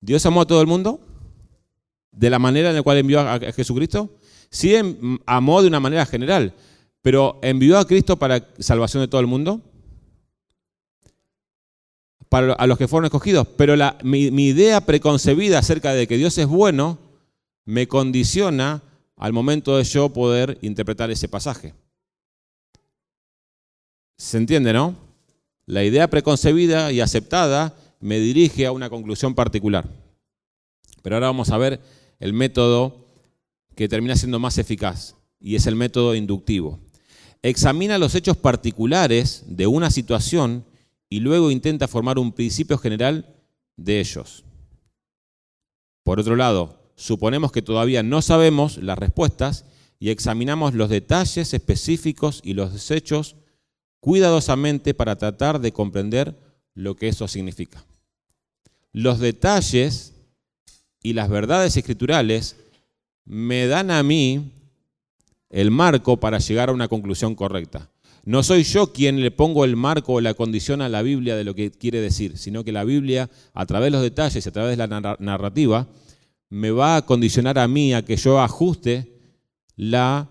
¿Dios 0.00 0.24
amó 0.24 0.42
a 0.42 0.46
todo 0.46 0.60
el 0.60 0.66
mundo? 0.66 1.00
¿De 2.12 2.30
la 2.30 2.38
manera 2.38 2.70
en 2.70 2.76
la 2.76 2.82
cual 2.82 2.98
envió 2.98 3.20
a 3.20 3.38
Jesucristo? 3.52 4.16
Sí 4.50 4.74
em, 4.74 5.18
amó 5.26 5.60
de 5.60 5.68
una 5.68 5.80
manera 5.80 6.06
general, 6.06 6.54
pero 7.02 7.38
envió 7.42 7.78
a 7.78 7.86
Cristo 7.86 8.16
para 8.16 8.48
salvación 8.58 9.02
de 9.02 9.08
todo 9.08 9.20
el 9.20 9.26
mundo. 9.26 9.60
Para 12.28 12.52
a 12.52 12.66
los 12.66 12.78
que 12.78 12.88
fueron 12.88 13.06
escogidos. 13.06 13.46
Pero 13.56 13.74
mi, 14.04 14.30
mi 14.30 14.48
idea 14.48 14.80
preconcebida 14.82 15.58
acerca 15.58 15.92
de 15.94 16.06
que 16.06 16.16
Dios 16.16 16.36
es 16.38 16.46
bueno 16.46 16.98
me 17.64 17.88
condiciona 17.88 18.82
al 19.16 19.32
momento 19.32 19.76
de 19.76 19.84
yo 19.84 20.10
poder 20.10 20.58
interpretar 20.62 21.10
ese 21.10 21.28
pasaje. 21.28 21.74
¿Se 24.16 24.36
entiende, 24.36 24.72
no? 24.72 25.07
La 25.68 25.84
idea 25.84 26.08
preconcebida 26.08 26.92
y 26.92 27.02
aceptada 27.02 27.76
me 28.00 28.18
dirige 28.18 28.64
a 28.64 28.72
una 28.72 28.88
conclusión 28.88 29.34
particular. 29.34 29.86
Pero 31.02 31.16
ahora 31.16 31.26
vamos 31.26 31.50
a 31.50 31.58
ver 31.58 31.78
el 32.20 32.32
método 32.32 33.04
que 33.76 33.86
termina 33.86 34.16
siendo 34.16 34.38
más 34.38 34.56
eficaz, 34.56 35.14
y 35.38 35.56
es 35.56 35.66
el 35.66 35.76
método 35.76 36.14
inductivo. 36.14 36.80
Examina 37.42 37.98
los 37.98 38.14
hechos 38.14 38.38
particulares 38.38 39.44
de 39.46 39.66
una 39.66 39.90
situación 39.90 40.64
y 41.10 41.20
luego 41.20 41.50
intenta 41.50 41.86
formar 41.86 42.18
un 42.18 42.32
principio 42.32 42.78
general 42.78 43.36
de 43.76 44.00
ellos. 44.00 44.44
Por 46.02 46.18
otro 46.18 46.34
lado, 46.34 46.80
suponemos 46.96 47.52
que 47.52 47.60
todavía 47.60 48.02
no 48.02 48.22
sabemos 48.22 48.78
las 48.78 48.98
respuestas 48.98 49.66
y 50.00 50.08
examinamos 50.08 50.72
los 50.72 50.88
detalles 50.88 51.52
específicos 51.52 52.40
y 52.42 52.54
los 52.54 52.90
hechos 52.90 53.36
cuidadosamente 54.00 54.94
para 54.94 55.16
tratar 55.16 55.60
de 55.60 55.72
comprender 55.72 56.36
lo 56.74 56.94
que 56.96 57.08
eso 57.08 57.28
significa. 57.28 57.84
Los 58.92 59.18
detalles 59.18 60.14
y 61.02 61.12
las 61.12 61.28
verdades 61.28 61.76
escriturales 61.76 62.56
me 63.24 63.66
dan 63.66 63.90
a 63.90 64.02
mí 64.02 64.52
el 65.50 65.70
marco 65.70 66.18
para 66.18 66.38
llegar 66.38 66.68
a 66.68 66.72
una 66.72 66.88
conclusión 66.88 67.34
correcta. 67.34 67.90
No 68.24 68.42
soy 68.42 68.62
yo 68.64 68.92
quien 68.92 69.20
le 69.20 69.30
pongo 69.30 69.64
el 69.64 69.76
marco 69.76 70.14
o 70.14 70.20
la 70.20 70.34
condición 70.34 70.82
a 70.82 70.88
la 70.88 71.02
Biblia 71.02 71.36
de 71.36 71.44
lo 71.44 71.54
que 71.54 71.70
quiere 71.70 72.00
decir, 72.00 72.36
sino 72.36 72.62
que 72.64 72.72
la 72.72 72.84
Biblia, 72.84 73.30
a 73.54 73.64
través 73.64 73.86
de 73.86 73.90
los 73.92 74.02
detalles 74.02 74.44
y 74.44 74.48
a 74.48 74.52
través 74.52 74.76
de 74.76 74.86
la 74.86 75.16
narrativa, 75.18 75.86
me 76.50 76.70
va 76.70 76.96
a 76.96 77.02
condicionar 77.06 77.58
a 77.58 77.68
mí 77.68 77.94
a 77.94 78.04
que 78.04 78.16
yo 78.16 78.40
ajuste 78.40 79.18
la 79.76 80.28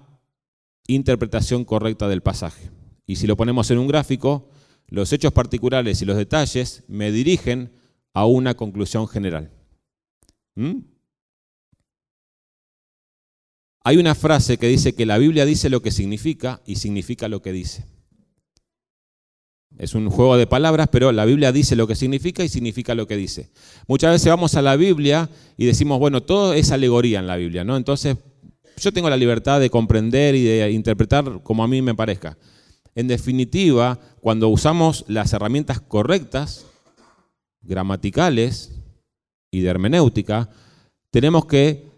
interpretación 0.87 1.65
correcta 1.65 2.07
del 2.07 2.21
pasaje. 2.21 2.69
Y 3.07 3.15
si 3.15 3.25
lo 3.25 3.37
ponemos 3.37 3.71
en 3.71 3.79
un 3.79 3.87
gráfico, 3.87 4.49
los 4.89 5.11
hechos 5.13 5.31
particulares 5.31 6.01
y 6.01 6.05
los 6.05 6.17
detalles 6.17 6.83
me 6.87 7.11
dirigen 7.11 7.71
a 8.13 8.25
una 8.25 8.55
conclusión 8.55 9.07
general. 9.07 9.51
¿Mm? 10.55 10.79
Hay 13.83 13.97
una 13.97 14.15
frase 14.15 14.57
que 14.57 14.67
dice 14.67 14.93
que 14.93 15.05
la 15.05 15.17
Biblia 15.17 15.45
dice 15.45 15.69
lo 15.69 15.81
que 15.81 15.91
significa 15.91 16.61
y 16.65 16.75
significa 16.75 17.29
lo 17.29 17.41
que 17.41 17.53
dice. 17.53 17.85
Es 19.77 19.93
un 19.93 20.09
juego 20.09 20.35
de 20.35 20.47
palabras, 20.47 20.89
pero 20.91 21.11
la 21.11 21.23
Biblia 21.23 21.51
dice 21.51 21.75
lo 21.75 21.87
que 21.87 21.95
significa 21.95 22.43
y 22.43 22.49
significa 22.49 22.95
lo 22.95 23.07
que 23.07 23.15
dice. 23.15 23.51
Muchas 23.87 24.11
veces 24.11 24.27
vamos 24.27 24.55
a 24.55 24.61
la 24.61 24.75
Biblia 24.75 25.29
y 25.55 25.65
decimos, 25.65 25.99
bueno, 25.99 26.23
todo 26.23 26.53
es 26.53 26.71
alegoría 26.71 27.19
en 27.19 27.27
la 27.27 27.37
Biblia, 27.37 27.63
¿no? 27.63 27.77
Entonces, 27.77 28.17
yo 28.77 28.91
tengo 28.91 29.09
la 29.09 29.17
libertad 29.17 29.59
de 29.59 29.69
comprender 29.69 30.35
y 30.35 30.43
de 30.43 30.71
interpretar 30.71 31.41
como 31.43 31.63
a 31.63 31.67
mí 31.67 31.81
me 31.81 31.95
parezca. 31.95 32.37
En 32.97 33.07
definitiva, 33.07 33.99
cuando 34.21 34.49
usamos 34.49 35.05
las 35.07 35.31
herramientas 35.31 35.79
correctas, 35.79 36.65
gramaticales 37.61 38.71
y 39.51 39.59
de 39.59 39.69
hermenéutica, 39.69 40.49
tenemos 41.11 41.45
que 41.45 41.91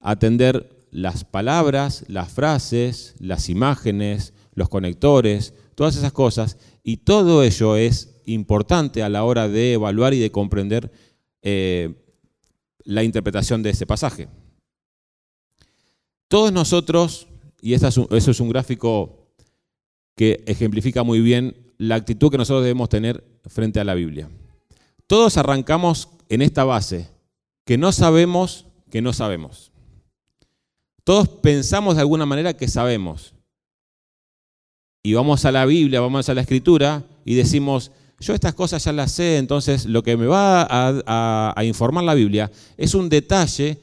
atender 0.00 0.86
las 0.90 1.24
palabras, 1.24 2.06
las 2.08 2.32
frases, 2.32 3.16
las 3.18 3.50
imágenes, 3.50 4.32
los 4.54 4.70
conectores, 4.70 5.52
todas 5.74 5.94
esas 5.94 6.12
cosas, 6.12 6.56
y 6.82 6.96
todo 6.96 7.42
ello 7.42 7.76
es 7.76 8.22
importante 8.24 9.02
a 9.02 9.10
la 9.10 9.24
hora 9.24 9.48
de 9.48 9.74
evaluar 9.74 10.14
y 10.14 10.20
de 10.20 10.32
comprender 10.32 10.90
eh, 11.42 11.94
la 12.82 13.02
interpretación 13.02 13.62
de 13.62 13.70
ese 13.70 13.84
pasaje. 13.84 14.30
Todos 16.28 16.50
nosotros, 16.50 17.28
y 17.60 17.74
eso 17.74 18.08
es 18.10 18.40
un 18.40 18.48
gráfico 18.48 19.25
que 20.16 20.42
ejemplifica 20.46 21.02
muy 21.02 21.20
bien 21.20 21.54
la 21.78 21.94
actitud 21.94 22.30
que 22.30 22.38
nosotros 22.38 22.64
debemos 22.64 22.88
tener 22.88 23.22
frente 23.46 23.78
a 23.78 23.84
la 23.84 23.94
Biblia. 23.94 24.28
Todos 25.06 25.36
arrancamos 25.36 26.08
en 26.28 26.42
esta 26.42 26.64
base, 26.64 27.08
que 27.64 27.78
no 27.78 27.92
sabemos 27.92 28.66
que 28.90 29.02
no 29.02 29.12
sabemos. 29.12 29.70
Todos 31.04 31.28
pensamos 31.28 31.94
de 31.94 32.00
alguna 32.00 32.26
manera 32.26 32.56
que 32.56 32.66
sabemos. 32.66 33.34
Y 35.02 35.14
vamos 35.14 35.44
a 35.44 35.52
la 35.52 35.64
Biblia, 35.66 36.00
vamos 36.00 36.28
a 36.28 36.34
la 36.34 36.40
Escritura 36.40 37.04
y 37.24 37.34
decimos, 37.34 37.92
yo 38.18 38.34
estas 38.34 38.54
cosas 38.54 38.82
ya 38.82 38.92
las 38.92 39.12
sé, 39.12 39.36
entonces 39.36 39.86
lo 39.86 40.02
que 40.02 40.16
me 40.16 40.26
va 40.26 40.66
a, 40.68 41.64
informar 41.64 42.02
la 42.02 42.14
Biblia 42.14 42.50
es 42.76 42.94
un 42.94 43.08
detalle, 43.08 43.78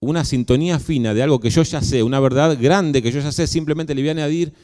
una 0.00 0.24
sintonía 0.24 0.78
fina 0.78 1.12
de 1.12 1.22
algo 1.22 1.40
que 1.40 1.50
yo 1.50 1.62
ya 1.64 1.82
sé, 1.82 2.02
una 2.02 2.20
verdad 2.20 2.56
grande 2.58 3.02
que 3.02 3.12
yo 3.12 3.20
ya 3.20 3.32
sé, 3.32 3.46
simplemente 3.46 3.94
le 3.94 4.00
voy 4.00 4.08
a 4.08 4.12
añadir 4.12 4.54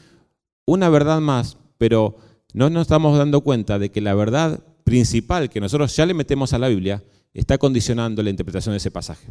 una 0.65 0.89
verdad 0.89 1.21
más, 1.21 1.57
pero 1.77 2.17
no 2.53 2.69
nos 2.69 2.83
estamos 2.83 3.17
dando 3.17 3.41
cuenta 3.41 3.79
de 3.79 3.91
que 3.91 4.01
la 4.01 4.13
verdad 4.15 4.63
principal 4.83 5.49
que 5.49 5.59
nosotros 5.59 5.95
ya 5.95 6.05
le 6.05 6.13
metemos 6.13 6.53
a 6.53 6.59
la 6.59 6.67
Biblia 6.67 7.03
está 7.33 7.57
condicionando 7.57 8.23
la 8.23 8.29
interpretación 8.29 8.73
de 8.73 8.77
ese 8.77 8.91
pasaje. 8.91 9.27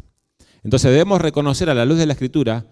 Entonces 0.63 0.91
debemos 0.91 1.21
reconocer 1.21 1.69
a 1.69 1.73
la 1.73 1.85
luz 1.85 1.97
de 1.97 2.05
la 2.05 2.13
escritura 2.13 2.65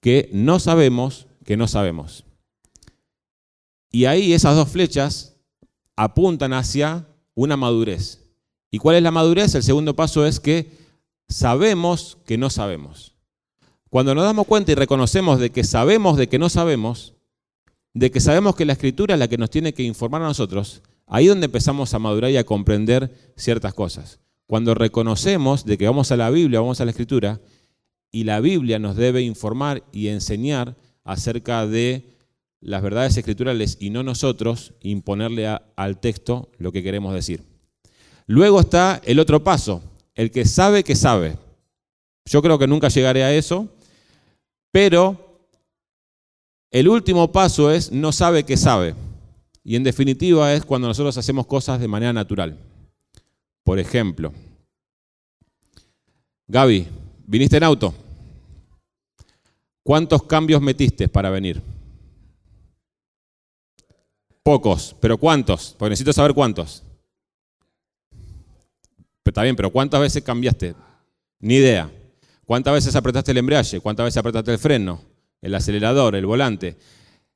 que 0.00 0.30
no 0.32 0.60
sabemos 0.60 1.26
que 1.44 1.56
no 1.56 1.66
sabemos. 1.66 2.24
Y 3.90 4.04
ahí 4.04 4.32
esas 4.32 4.54
dos 4.54 4.68
flechas 4.68 5.36
apuntan 5.96 6.52
hacia 6.52 7.08
una 7.34 7.56
madurez. 7.56 8.28
¿Y 8.70 8.78
cuál 8.78 8.96
es 8.96 9.02
la 9.02 9.10
madurez? 9.10 9.54
El 9.54 9.62
segundo 9.62 9.96
paso 9.96 10.26
es 10.26 10.40
que 10.40 10.70
sabemos 11.28 12.18
que 12.26 12.36
no 12.36 12.50
sabemos. 12.50 13.14
Cuando 13.88 14.14
nos 14.14 14.24
damos 14.24 14.46
cuenta 14.46 14.72
y 14.72 14.74
reconocemos 14.74 15.40
de 15.40 15.50
que 15.50 15.64
sabemos 15.64 16.18
de 16.18 16.28
que 16.28 16.38
no 16.38 16.50
sabemos, 16.50 17.14
de 17.98 18.12
que 18.12 18.20
sabemos 18.20 18.54
que 18.54 18.64
la 18.64 18.74
escritura 18.74 19.14
es 19.14 19.18
la 19.18 19.26
que 19.26 19.38
nos 19.38 19.50
tiene 19.50 19.74
que 19.74 19.82
informar 19.82 20.22
a 20.22 20.26
nosotros, 20.26 20.82
ahí 21.08 21.24
es 21.24 21.30
donde 21.30 21.46
empezamos 21.46 21.92
a 21.94 21.98
madurar 21.98 22.30
y 22.30 22.36
a 22.36 22.44
comprender 22.44 23.32
ciertas 23.36 23.74
cosas. 23.74 24.20
Cuando 24.46 24.74
reconocemos 24.74 25.64
de 25.64 25.76
que 25.76 25.86
vamos 25.86 26.12
a 26.12 26.16
la 26.16 26.30
Biblia, 26.30 26.60
vamos 26.60 26.80
a 26.80 26.84
la 26.84 26.92
Escritura, 26.92 27.40
y 28.12 28.22
la 28.22 28.38
Biblia 28.38 28.78
nos 28.78 28.94
debe 28.94 29.22
informar 29.22 29.82
y 29.90 30.08
enseñar 30.08 30.76
acerca 31.02 31.66
de 31.66 32.16
las 32.60 32.82
verdades 32.82 33.16
escriturales 33.16 33.76
y 33.80 33.90
no 33.90 34.04
nosotros 34.04 34.74
imponerle 34.80 35.48
al 35.74 35.98
texto 35.98 36.52
lo 36.56 36.70
que 36.70 36.84
queremos 36.84 37.12
decir. 37.14 37.42
Luego 38.26 38.60
está 38.60 39.02
el 39.04 39.18
otro 39.18 39.42
paso, 39.42 39.82
el 40.14 40.30
que 40.30 40.44
sabe 40.44 40.84
que 40.84 40.94
sabe. 40.94 41.36
Yo 42.26 42.42
creo 42.42 42.60
que 42.60 42.68
nunca 42.68 42.88
llegaré 42.88 43.24
a 43.24 43.34
eso, 43.34 43.68
pero 44.70 45.27
el 46.70 46.88
último 46.88 47.32
paso 47.32 47.70
es 47.70 47.90
no 47.92 48.12
sabe 48.12 48.44
que 48.44 48.56
sabe. 48.56 48.94
Y 49.64 49.76
en 49.76 49.84
definitiva 49.84 50.52
es 50.54 50.64
cuando 50.64 50.88
nosotros 50.88 51.16
hacemos 51.18 51.46
cosas 51.46 51.80
de 51.80 51.88
manera 51.88 52.12
natural. 52.12 52.58
Por 53.64 53.78
ejemplo, 53.78 54.32
Gaby, 56.46 56.88
viniste 57.26 57.58
en 57.58 57.64
auto. 57.64 57.94
¿Cuántos 59.82 60.22
cambios 60.22 60.62
metiste 60.62 61.08
para 61.08 61.30
venir? 61.30 61.62
Pocos, 64.42 64.96
pero 64.98 65.18
¿cuántos? 65.18 65.74
Porque 65.78 65.90
necesito 65.90 66.12
saber 66.12 66.32
cuántos. 66.32 66.82
está 69.24 69.42
bien, 69.42 69.56
pero 69.56 69.70
¿cuántas 69.70 70.00
veces 70.00 70.22
cambiaste? 70.22 70.74
Ni 71.40 71.56
idea. 71.56 71.90
¿Cuántas 72.46 72.72
veces 72.72 72.96
apretaste 72.96 73.32
el 73.32 73.38
embrague? 73.38 73.78
¿Cuántas 73.80 74.04
veces 74.04 74.16
apretaste 74.16 74.52
el 74.52 74.58
freno? 74.58 75.02
El 75.40 75.54
acelerador, 75.54 76.16
el 76.16 76.26
volante 76.26 76.76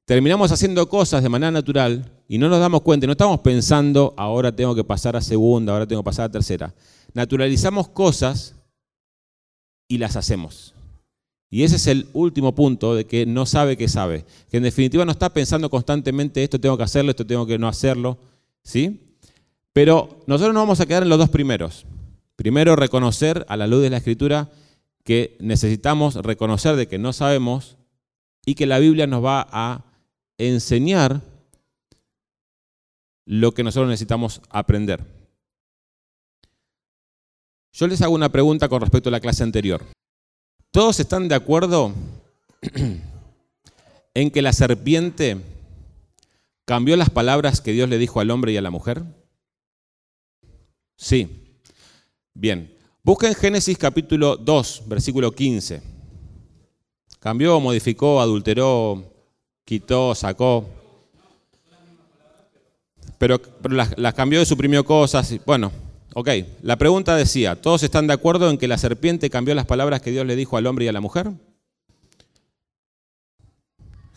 terminamos 0.04 0.52
haciendo 0.52 0.88
cosas 0.88 1.22
de 1.22 1.28
manera 1.28 1.50
natural 1.50 2.12
y 2.28 2.38
no 2.38 2.48
nos 2.48 2.60
damos 2.60 2.82
cuenta, 2.82 3.06
no 3.06 3.12
estamos 3.12 3.40
pensando, 3.40 4.14
ahora 4.16 4.54
tengo 4.54 4.74
que 4.74 4.84
pasar 4.84 5.16
a 5.16 5.20
segunda, 5.20 5.72
ahora 5.72 5.86
tengo 5.86 6.02
que 6.02 6.06
pasar 6.06 6.26
a 6.26 6.30
tercera. 6.30 6.74
Naturalizamos 7.14 7.88
cosas 7.88 8.54
y 9.88 9.98
las 9.98 10.16
hacemos. 10.16 10.74
Y 11.50 11.64
ese 11.64 11.76
es 11.76 11.86
el 11.86 12.06
último 12.14 12.54
punto 12.54 12.94
de 12.94 13.06
que 13.06 13.26
no 13.26 13.44
sabe 13.44 13.76
que 13.76 13.88
sabe, 13.88 14.24
que 14.50 14.56
en 14.56 14.62
definitiva 14.62 15.04
no 15.04 15.12
está 15.12 15.30
pensando 15.32 15.68
constantemente 15.68 16.42
esto 16.42 16.58
tengo 16.58 16.78
que 16.78 16.84
hacerlo, 16.84 17.10
esto 17.10 17.26
tengo 17.26 17.46
que 17.46 17.58
no 17.58 17.68
hacerlo, 17.68 18.18
¿sí? 18.62 19.16
Pero 19.74 20.22
nosotros 20.26 20.54
no 20.54 20.60
vamos 20.60 20.80
a 20.80 20.86
quedar 20.86 21.02
en 21.02 21.10
los 21.10 21.18
dos 21.18 21.28
primeros. 21.28 21.84
Primero 22.36 22.74
reconocer 22.74 23.44
a 23.48 23.56
la 23.58 23.66
luz 23.66 23.82
de 23.82 23.90
la 23.90 23.98
escritura 23.98 24.50
que 25.04 25.36
necesitamos 25.40 26.14
reconocer 26.14 26.76
de 26.76 26.88
que 26.88 26.98
no 26.98 27.12
sabemos 27.12 27.76
y 28.44 28.54
que 28.54 28.66
la 28.66 28.78
Biblia 28.78 29.06
nos 29.06 29.24
va 29.24 29.46
a 29.50 29.84
enseñar 30.38 31.20
lo 33.24 33.52
que 33.52 33.62
nosotros 33.62 33.88
necesitamos 33.88 34.40
aprender. 34.50 35.04
Yo 37.72 37.86
les 37.86 38.02
hago 38.02 38.14
una 38.14 38.30
pregunta 38.30 38.68
con 38.68 38.80
respecto 38.80 39.08
a 39.08 39.12
la 39.12 39.20
clase 39.20 39.42
anterior. 39.42 39.84
¿Todos 40.70 41.00
están 41.00 41.28
de 41.28 41.34
acuerdo 41.34 41.92
en 44.14 44.30
que 44.30 44.42
la 44.42 44.52
serpiente 44.52 45.40
cambió 46.64 46.96
las 46.96 47.10
palabras 47.10 47.60
que 47.60 47.72
Dios 47.72 47.88
le 47.88 47.98
dijo 47.98 48.20
al 48.20 48.30
hombre 48.30 48.52
y 48.52 48.56
a 48.56 48.62
la 48.62 48.70
mujer? 48.70 49.02
Sí. 50.96 51.58
Bien. 52.34 52.76
Busquen 53.02 53.34
Génesis 53.34 53.78
capítulo 53.78 54.36
2, 54.36 54.84
versículo 54.86 55.32
15. 55.32 55.91
Cambió, 57.22 57.60
modificó, 57.60 58.20
adulteró, 58.20 59.00
quitó, 59.64 60.12
sacó. 60.12 60.68
Pero, 63.16 63.40
las, 63.70 64.14
cambió 64.14 64.42
y 64.42 64.44
suprimió 64.44 64.84
cosas. 64.84 65.32
Bueno, 65.46 65.70
ok. 66.14 66.28
La 66.62 66.76
pregunta 66.76 67.14
decía, 67.14 67.54
¿todos 67.54 67.84
están 67.84 68.08
de 68.08 68.14
acuerdo 68.14 68.50
en 68.50 68.58
que 68.58 68.66
la 68.66 68.76
serpiente 68.76 69.30
cambió 69.30 69.54
las 69.54 69.66
palabras 69.66 70.02
que 70.02 70.10
Dios 70.10 70.26
le 70.26 70.34
dijo 70.34 70.56
al 70.56 70.66
hombre 70.66 70.86
y 70.86 70.88
a 70.88 70.92
la 70.92 71.00
mujer? 71.00 71.30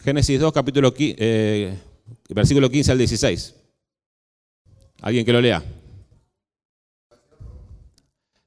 Génesis 0.04 0.40
2, 0.40 0.52
capítulo, 0.52 0.92
eh, 0.98 1.78
versículo 2.30 2.72
15 2.72 2.92
al 2.92 2.98
16. 2.98 3.56
¿Alguien 5.02 5.24
que 5.24 5.34
lo 5.34 5.42
lea? 5.42 5.64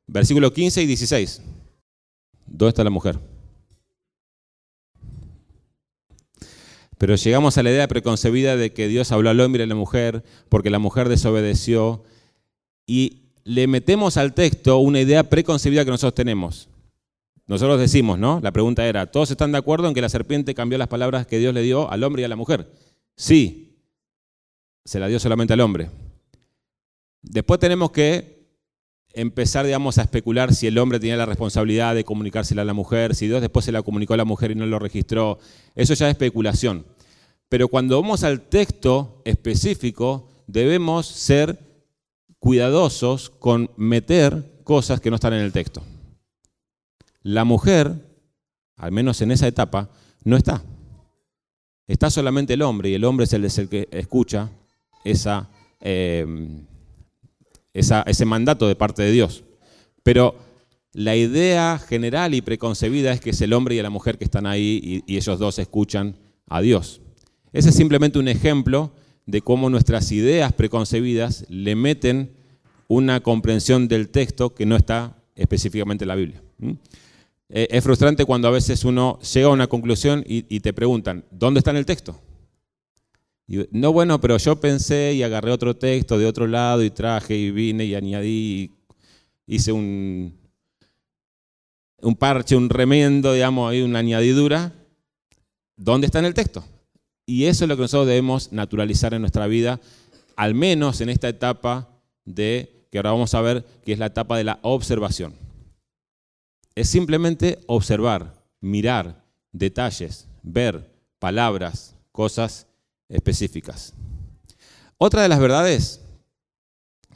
Versículo 0.08 0.52
15 0.52 0.82
y 0.82 0.86
16. 0.86 1.42
¿Dónde 2.44 2.70
está 2.70 2.82
la 2.82 2.90
mujer? 2.90 3.20
Pero 6.98 7.14
llegamos 7.14 7.56
a 7.56 7.62
la 7.62 7.70
idea 7.70 7.88
preconcebida 7.88 8.56
de 8.56 8.72
que 8.72 8.88
Dios 8.88 9.12
habló 9.12 9.30
al 9.30 9.40
hombre 9.40 9.62
y 9.62 9.64
a 9.64 9.68
la 9.68 9.74
mujer 9.74 10.24
porque 10.48 10.68
la 10.68 10.80
mujer 10.80 11.08
desobedeció 11.08 12.02
y 12.86 13.22
le 13.44 13.66
metemos 13.66 14.16
al 14.16 14.34
texto 14.34 14.78
una 14.78 15.00
idea 15.00 15.30
preconcebida 15.30 15.84
que 15.84 15.92
nosotros 15.92 16.14
tenemos. 16.14 16.68
Nosotros 17.46 17.80
decimos, 17.80 18.18
¿no? 18.18 18.40
La 18.42 18.52
pregunta 18.52 18.86
era, 18.86 19.06
¿todos 19.06 19.30
están 19.30 19.52
de 19.52 19.58
acuerdo 19.58 19.88
en 19.88 19.94
que 19.94 20.02
la 20.02 20.10
serpiente 20.10 20.54
cambió 20.54 20.76
las 20.76 20.88
palabras 20.88 21.26
que 21.26 21.38
Dios 21.38 21.54
le 21.54 21.62
dio 21.62 21.90
al 21.90 22.04
hombre 22.04 22.22
y 22.22 22.24
a 22.26 22.28
la 22.28 22.36
mujer? 22.36 22.70
Sí, 23.16 23.78
se 24.84 25.00
la 25.00 25.06
dio 25.06 25.18
solamente 25.18 25.54
al 25.54 25.60
hombre. 25.60 25.88
Después 27.22 27.58
tenemos 27.58 27.90
que 27.90 28.37
empezar, 29.20 29.66
digamos, 29.66 29.98
a 29.98 30.02
especular 30.02 30.54
si 30.54 30.68
el 30.68 30.78
hombre 30.78 31.00
tenía 31.00 31.16
la 31.16 31.26
responsabilidad 31.26 31.94
de 31.96 32.04
comunicársela 32.04 32.62
a 32.62 32.64
la 32.64 32.72
mujer, 32.72 33.16
si 33.16 33.26
Dios 33.26 33.40
después 33.40 33.64
se 33.64 33.72
la 33.72 33.82
comunicó 33.82 34.14
a 34.14 34.16
la 34.16 34.24
mujer 34.24 34.52
y 34.52 34.54
no 34.54 34.64
lo 34.64 34.78
registró. 34.78 35.40
Eso 35.74 35.94
ya 35.94 36.06
es 36.06 36.12
especulación. 36.12 36.86
Pero 37.48 37.66
cuando 37.66 38.00
vamos 38.00 38.22
al 38.22 38.42
texto 38.42 39.20
específico, 39.24 40.28
debemos 40.46 41.06
ser 41.06 41.58
cuidadosos 42.38 43.30
con 43.30 43.70
meter 43.76 44.62
cosas 44.62 45.00
que 45.00 45.10
no 45.10 45.16
están 45.16 45.32
en 45.32 45.42
el 45.42 45.52
texto. 45.52 45.82
La 47.22 47.44
mujer, 47.44 47.92
al 48.76 48.92
menos 48.92 49.20
en 49.20 49.32
esa 49.32 49.48
etapa, 49.48 49.90
no 50.22 50.36
está. 50.36 50.62
Está 51.88 52.08
solamente 52.08 52.54
el 52.54 52.62
hombre 52.62 52.90
y 52.90 52.94
el 52.94 53.04
hombre 53.04 53.24
es 53.24 53.32
el, 53.32 53.68
que 53.68 53.88
escucha 53.90 54.48
esa... 55.04 55.48
Eh, 55.80 56.24
ese 57.78 58.24
mandato 58.24 58.68
de 58.68 58.76
parte 58.76 59.02
de 59.02 59.12
Dios. 59.12 59.44
Pero 60.02 60.36
la 60.92 61.14
idea 61.16 61.78
general 61.78 62.34
y 62.34 62.40
preconcebida 62.40 63.12
es 63.12 63.20
que 63.20 63.30
es 63.30 63.40
el 63.40 63.52
hombre 63.52 63.74
y 63.74 63.82
la 63.82 63.90
mujer 63.90 64.18
que 64.18 64.24
están 64.24 64.46
ahí 64.46 65.02
y, 65.06 65.16
ellos 65.16 65.38
dos 65.38 65.58
escuchan 65.58 66.16
a 66.48 66.60
Dios. 66.60 67.00
Ese 67.52 67.68
es 67.68 67.74
simplemente 67.74 68.18
un 68.18 68.28
ejemplo 68.28 68.92
de 69.26 69.42
cómo 69.42 69.70
nuestras 69.70 70.10
ideas 70.12 70.52
preconcebidas 70.52 71.44
le 71.48 71.76
meten 71.76 72.32
una 72.88 73.20
comprensión 73.20 73.86
del 73.86 74.08
texto 74.08 74.54
que 74.54 74.66
no 74.66 74.76
está 74.76 75.16
específicamente 75.36 76.04
en 76.04 76.08
la 76.08 76.14
Biblia. 76.14 76.42
Eh, 77.50 77.68
es 77.70 77.84
frustrante 77.84 78.24
cuando 78.24 78.48
a 78.48 78.50
veces 78.50 78.84
uno 78.84 79.18
llega 79.20 79.48
a 79.48 79.52
una 79.52 79.66
conclusión 79.66 80.24
y, 80.26 80.60
te 80.60 80.72
preguntan, 80.72 81.24
¿dónde 81.30 81.58
está 81.58 81.70
en 81.70 81.76
el 81.76 81.86
texto? 81.86 82.18
No, 83.70 83.92
bueno, 83.92 84.20
pero 84.20 84.36
yo 84.36 84.60
pensé 84.60 85.14
y 85.14 85.22
agarré 85.22 85.50
otro 85.50 85.74
texto 85.74 86.18
de 86.18 86.26
otro 86.26 86.46
lado 86.46 86.84
y 86.84 86.90
traje 86.90 87.34
y 87.34 87.50
vine 87.50 87.86
y 87.86 87.94
añadí, 87.94 88.30
y 89.46 89.54
hice 89.56 89.72
un, 89.72 90.38
un 92.02 92.14
parche, 92.14 92.56
un 92.56 92.68
remendo, 92.68 93.32
digamos, 93.32 93.70
ahí 93.70 93.80
una 93.80 94.00
añadidura. 94.00 94.72
¿Dónde 95.76 96.06
está 96.06 96.18
en 96.18 96.26
el 96.26 96.34
texto? 96.34 96.62
Y 97.24 97.44
eso 97.44 97.64
es 97.64 97.68
lo 97.68 97.76
que 97.76 97.82
nosotros 97.82 98.06
debemos 98.06 98.52
naturalizar 98.52 99.14
en 99.14 99.22
nuestra 99.22 99.46
vida, 99.46 99.80
al 100.36 100.54
menos 100.54 101.00
en 101.00 101.08
esta 101.08 101.28
etapa 101.28 101.88
de, 102.24 102.86
que 102.90 102.98
ahora 102.98 103.12
vamos 103.12 103.34
a 103.34 103.40
ver, 103.40 103.64
que 103.84 103.92
es 103.92 103.98
la 103.98 104.06
etapa 104.06 104.36
de 104.36 104.44
la 104.44 104.58
observación. 104.62 105.34
Es 106.74 106.90
simplemente 106.90 107.60
observar, 107.66 108.34
mirar 108.60 109.24
detalles, 109.52 110.28
ver 110.42 110.90
palabras, 111.18 111.96
cosas 112.12 112.67
específicas. 113.08 113.94
Otra 114.96 115.22
de 115.22 115.28
las 115.28 115.40
verdades 115.40 116.00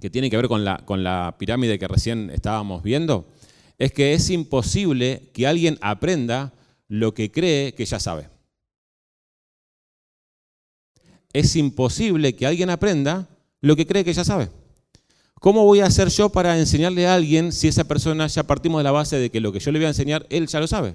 que 0.00 0.10
tiene 0.10 0.30
que 0.30 0.36
ver 0.36 0.48
con 0.48 0.64
la, 0.64 0.78
con 0.78 1.04
la 1.04 1.36
pirámide 1.38 1.78
que 1.78 1.88
recién 1.88 2.30
estábamos 2.30 2.82
viendo 2.82 3.28
es 3.78 3.92
que 3.92 4.14
es 4.14 4.30
imposible 4.30 5.30
que 5.32 5.46
alguien 5.46 5.78
aprenda 5.80 6.52
lo 6.88 7.14
que 7.14 7.30
cree 7.30 7.74
que 7.74 7.84
ya 7.84 7.98
sabe. 7.98 8.28
Es 11.32 11.56
imposible 11.56 12.36
que 12.36 12.46
alguien 12.46 12.70
aprenda 12.70 13.28
lo 13.60 13.76
que 13.76 13.86
cree 13.86 14.04
que 14.04 14.12
ya 14.12 14.24
sabe. 14.24 14.50
¿Cómo 15.40 15.64
voy 15.64 15.80
a 15.80 15.86
hacer 15.86 16.08
yo 16.08 16.28
para 16.28 16.58
enseñarle 16.58 17.06
a 17.06 17.14
alguien 17.14 17.50
si 17.50 17.66
esa 17.66 17.84
persona 17.84 18.28
ya 18.28 18.44
partimos 18.44 18.78
de 18.78 18.84
la 18.84 18.92
base 18.92 19.18
de 19.18 19.30
que 19.30 19.40
lo 19.40 19.52
que 19.52 19.58
yo 19.58 19.72
le 19.72 19.80
voy 19.80 19.86
a 19.86 19.88
enseñar, 19.88 20.26
él 20.30 20.46
ya 20.46 20.60
lo 20.60 20.68
sabe? 20.68 20.94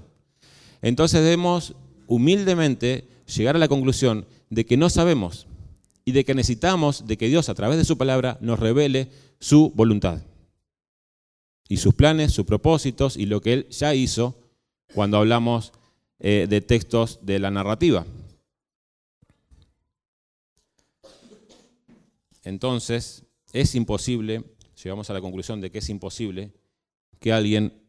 Entonces 0.80 1.22
debemos 1.22 1.74
humildemente 2.06 3.06
llegar 3.26 3.56
a 3.56 3.58
la 3.58 3.68
conclusión 3.68 4.26
de 4.50 4.66
que 4.66 4.76
no 4.76 4.90
sabemos 4.90 5.46
y 6.04 6.12
de 6.12 6.24
que 6.24 6.34
necesitamos 6.34 7.06
de 7.06 7.16
que 7.16 7.28
Dios 7.28 7.48
a 7.48 7.54
través 7.54 7.78
de 7.78 7.84
su 7.84 7.98
palabra 7.98 8.38
nos 8.40 8.58
revele 8.58 9.10
su 9.40 9.70
voluntad 9.74 10.22
y 11.68 11.76
sus 11.76 11.94
planes, 11.94 12.32
sus 12.32 12.46
propósitos 12.46 13.16
y 13.16 13.26
lo 13.26 13.40
que 13.40 13.52
Él 13.52 13.68
ya 13.68 13.94
hizo 13.94 14.38
cuando 14.94 15.18
hablamos 15.18 15.72
eh, 16.18 16.46
de 16.48 16.60
textos 16.60 17.20
de 17.22 17.38
la 17.38 17.50
narrativa. 17.50 18.06
Entonces, 22.42 23.24
es 23.52 23.74
imposible, 23.74 24.42
llegamos 24.82 25.10
a 25.10 25.12
la 25.12 25.20
conclusión 25.20 25.60
de 25.60 25.70
que 25.70 25.78
es 25.78 25.88
imposible 25.90 26.52
que 27.20 27.32
alguien 27.32 27.82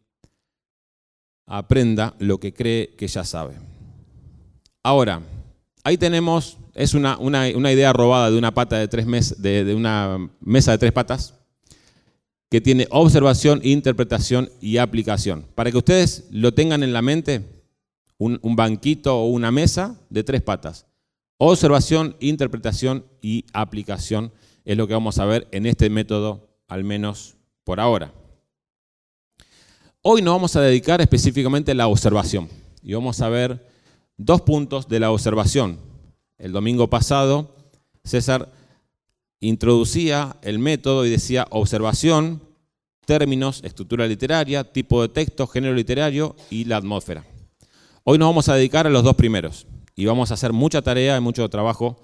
aprenda 1.46 2.16
lo 2.20 2.40
que 2.40 2.54
cree 2.54 2.96
que 2.96 3.08
ya 3.08 3.24
sabe. 3.24 3.56
Ahora, 4.84 5.22
ahí 5.84 5.98
tenemos, 5.98 6.58
es 6.74 6.94
una, 6.94 7.18
idea 7.50 7.94
robada 7.94 8.32
de 8.32 8.38
una 8.38 8.54
pata 8.54 8.78
de 8.78 8.88
tres 8.88 9.06
mes, 9.06 9.42
de, 9.42 9.74
una 9.74 10.30
mesa 10.42 10.72
de 10.72 10.78
tres 10.78 10.92
patas, 10.92 11.36
que 12.50 12.62
tiene 12.62 12.88
observación, 12.90 13.62
interpretación 13.64 14.50
y 14.60 14.78
aplicación. 14.78 15.46
Para 15.56 15.72
que 15.72 15.78
ustedes 15.78 16.28
lo 16.32 16.54
tengan 16.54 16.84
en 16.84 16.94
la 16.94 17.02
mente, 17.02 17.46
un, 18.18 18.40
un 18.42 18.56
banquito 18.56 19.18
o 19.18 19.26
una 19.28 19.52
mesa 19.52 20.00
de 20.10 20.24
tres 20.24 20.42
patas. 20.42 20.88
Observación, 21.38 22.16
interpretación 22.20 23.06
y 23.22 23.46
aplicación 23.54 24.34
es 24.66 24.78
lo 24.78 24.88
que 24.88 24.94
vamos 24.94 25.20
a 25.20 25.26
ver 25.26 25.48
en 25.52 25.66
este 25.66 25.90
método, 25.90 26.50
al 26.68 26.84
menos 26.84 27.38
por 27.64 27.80
ahora. 27.80 28.14
Hoy 30.02 30.22
nos 30.22 30.34
vamos 30.34 30.56
a 30.56 30.62
dedicar 30.62 31.02
específicamente 31.02 31.72
a 31.72 31.76
la 31.76 31.88
observación 31.88 32.50
y 32.82 32.94
vamos 32.94 33.22
a 33.22 33.30
ver 33.30 33.69
dos 34.20 34.42
puntos 34.42 34.88
de 34.88 35.00
la 35.00 35.12
observación. 35.12 35.80
El 36.38 36.52
domingo 36.52 36.90
pasado, 36.90 37.56
César 38.04 38.52
introducía 39.40 40.36
el 40.42 40.60
método 40.60 41.06
y 41.06 41.10
decía 41.10 41.48
observación, 41.50 42.42
términos, 43.06 43.62
estructura 43.64 44.06
literaria, 44.06 44.72
tipo 44.72 45.02
de 45.02 45.10
texto, 45.10 45.48
género 45.48 45.74
literario 45.74 46.36
y 46.50 46.66
la 46.66 46.78
atmósfera. 46.78 47.24
Hoy 48.04 48.18
nos 48.18 48.28
vamos 48.28 48.50
a 48.50 48.56
dedicar 48.56 48.86
a 48.86 48.90
los 48.90 49.04
dos 49.04 49.16
primeros 49.16 49.66
y 49.96 50.06
vamos 50.06 50.32
a 50.32 50.34
hacer 50.34 50.52
mucha 50.52 50.82
tarea 50.82 51.18
y 51.18 51.22
mucho 51.22 51.50
trabajo 51.50 52.02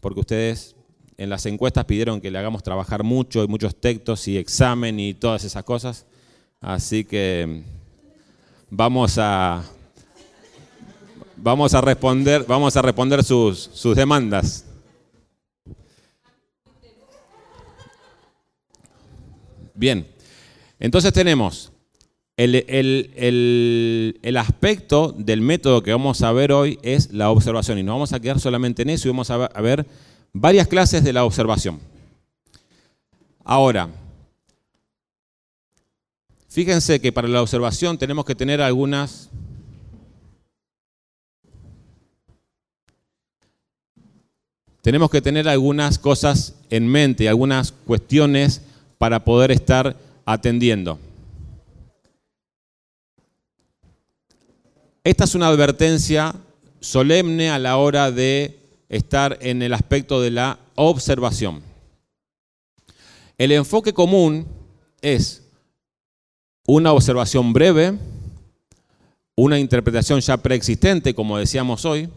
porque 0.00 0.20
ustedes 0.20 0.74
en 1.16 1.30
las 1.30 1.46
encuestas 1.46 1.84
pidieron 1.84 2.20
que 2.20 2.32
le 2.32 2.38
hagamos 2.38 2.64
trabajar 2.64 3.04
mucho 3.04 3.44
y 3.44 3.48
muchos 3.48 3.80
textos 3.80 4.26
y 4.26 4.36
examen 4.36 4.98
y 4.98 5.14
todas 5.14 5.44
esas 5.44 5.62
cosas. 5.62 6.06
Así 6.60 7.04
que 7.04 7.62
vamos 8.68 9.16
a, 9.18 9.62
Vamos 11.44 11.74
a 11.74 11.80
responder, 11.80 12.44
vamos 12.46 12.76
a 12.76 12.82
responder 12.82 13.24
sus, 13.24 13.68
sus 13.74 13.96
demandas. 13.96 14.64
Bien, 19.74 20.06
entonces 20.78 21.12
tenemos 21.12 21.72
El, 22.36 22.54
el, 22.68 24.20
el, 24.22 24.36
aspecto 24.36 25.12
del 25.18 25.40
método 25.40 25.82
que 25.82 25.90
vamos 25.90 26.22
a 26.22 26.30
ver 26.30 26.52
hoy 26.52 26.78
es 26.82 27.12
la 27.12 27.30
observación 27.30 27.76
y 27.78 27.82
nos 27.82 27.94
vamos 27.94 28.12
a 28.12 28.20
quedar 28.20 28.38
solamente 28.38 28.82
en 28.82 28.90
eso 28.90 29.08
y 29.08 29.10
vamos 29.10 29.30
a 29.30 29.60
ver 29.60 29.84
varias 30.32 30.68
clases 30.68 31.02
de 31.02 31.12
la 31.12 31.24
observación. 31.24 31.80
Ahora, 33.44 33.88
fíjense 36.48 37.00
que 37.00 37.10
para 37.10 37.26
la 37.26 37.42
observación 37.42 37.98
tenemos 37.98 38.24
que 38.24 38.36
tener 38.36 38.62
algunas 38.62 39.28
tenemos 44.82 45.10
que 45.10 45.22
tener 45.22 45.48
algunas 45.48 45.98
cosas 45.98 46.56
en 46.68 46.88
mente, 46.88 47.28
algunas 47.28 47.70
cuestiones 47.70 48.62
para 48.98 49.24
poder 49.24 49.52
estar 49.52 49.96
atendiendo. 50.26 50.98
Esta 55.04 55.24
es 55.24 55.34
una 55.34 55.48
advertencia 55.48 56.34
solemne 56.80 57.50
a 57.50 57.60
la 57.60 57.76
hora 57.76 58.10
de 58.10 58.58
estar 58.88 59.38
en 59.40 59.62
el 59.62 59.72
aspecto 59.72 60.20
de 60.20 60.32
la 60.32 60.58
observación. 60.74 61.62
El 63.38 63.52
enfoque 63.52 63.92
común 63.92 64.46
es 65.00 65.42
una 66.66 66.92
observación 66.92 67.52
breve, 67.52 67.98
una 69.36 69.58
interpretación 69.58 70.20
ya 70.20 70.36
preexistente, 70.36 71.14
como 71.14 71.38
decíamos 71.38 71.84
hoy, 71.84 72.08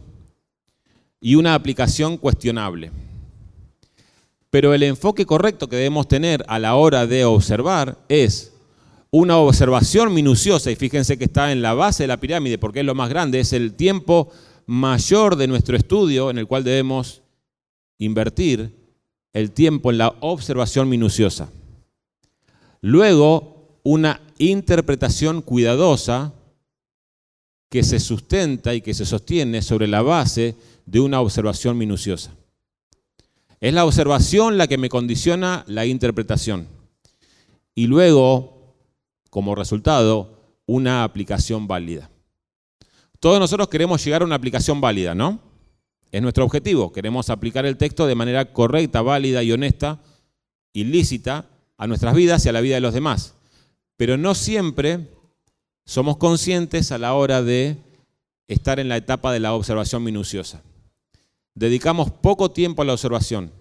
y 1.19 1.35
una 1.35 1.55
aplicación 1.55 2.17
cuestionable. 2.17 2.91
Pero 4.49 4.73
el 4.73 4.83
enfoque 4.83 5.25
correcto 5.25 5.67
que 5.67 5.75
debemos 5.75 6.07
tener 6.07 6.45
a 6.47 6.59
la 6.59 6.75
hora 6.75 7.07
de 7.07 7.25
observar 7.25 7.97
es 8.07 8.53
una 9.11 9.37
observación 9.37 10.13
minuciosa, 10.13 10.71
y 10.71 10.75
fíjense 10.75 11.17
que 11.17 11.25
está 11.25 11.51
en 11.51 11.61
la 11.61 11.73
base 11.73 12.03
de 12.03 12.07
la 12.07 12.19
pirámide 12.19 12.57
porque 12.57 12.81
es 12.81 12.85
lo 12.85 12.95
más 12.95 13.09
grande, 13.09 13.39
es 13.39 13.53
el 13.53 13.73
tiempo 13.73 14.29
mayor 14.65 15.35
de 15.35 15.47
nuestro 15.47 15.77
estudio 15.77 16.29
en 16.29 16.37
el 16.37 16.47
cual 16.47 16.63
debemos 16.63 17.21
invertir 17.97 18.75
el 19.33 19.51
tiempo 19.51 19.91
en 19.91 19.97
la 19.97 20.15
observación 20.21 20.89
minuciosa. 20.89 21.49
Luego, 22.81 23.79
una 23.83 24.21
interpretación 24.37 25.41
cuidadosa 25.41 26.33
que 27.69 27.83
se 27.83 27.99
sustenta 27.99 28.73
y 28.73 28.81
que 28.81 28.93
se 28.93 29.05
sostiene 29.05 29.61
sobre 29.61 29.87
la 29.87 30.01
base 30.01 30.55
de 30.85 30.99
una 30.99 31.19
observación 31.21 31.77
minuciosa. 31.77 32.35
Es 33.59 33.73
la 33.73 33.85
observación 33.85 34.57
la 34.57 34.67
que 34.67 34.77
me 34.77 34.89
condiciona 34.89 35.63
la 35.67 35.85
interpretación. 35.85 36.67
Y 37.73 37.87
luego, 37.87 38.75
como 39.29 39.55
resultado, 39.55 40.39
una 40.65 41.03
aplicación 41.03 41.67
válida. 41.67 42.09
Todos 43.19 43.39
nosotros 43.39 43.69
queremos 43.69 44.03
llegar 44.03 44.21
a 44.21 44.25
una 44.25 44.35
aplicación 44.35 44.81
válida, 44.81 45.15
¿no? 45.15 45.39
Es 46.11 46.21
nuestro 46.21 46.45
objetivo. 46.45 46.91
Queremos 46.93 47.29
aplicar 47.29 47.65
el 47.65 47.77
texto 47.77 48.05
de 48.05 48.15
manera 48.15 48.53
correcta, 48.53 49.01
válida 49.01 49.41
y 49.41 49.51
honesta, 49.51 49.99
ilícita, 50.73 51.45
a 51.77 51.87
nuestras 51.87 52.15
vidas 52.15 52.45
y 52.45 52.49
a 52.49 52.53
la 52.53 52.61
vida 52.61 52.75
de 52.75 52.81
los 52.81 52.93
demás. 52.93 53.33
Pero 53.97 54.17
no 54.17 54.35
siempre 54.35 55.09
somos 55.85 56.17
conscientes 56.17 56.91
a 56.91 56.97
la 56.97 57.13
hora 57.13 57.41
de 57.41 57.77
estar 58.47 58.79
en 58.79 58.89
la 58.89 58.97
etapa 58.97 59.33
de 59.33 59.39
la 59.39 59.53
observación 59.53 60.03
minuciosa 60.03 60.61
dedicamos 61.55 62.11
poco 62.11 62.51
tiempo 62.51 62.81
a 62.81 62.85
la 62.85 62.93
observación. 62.93 63.51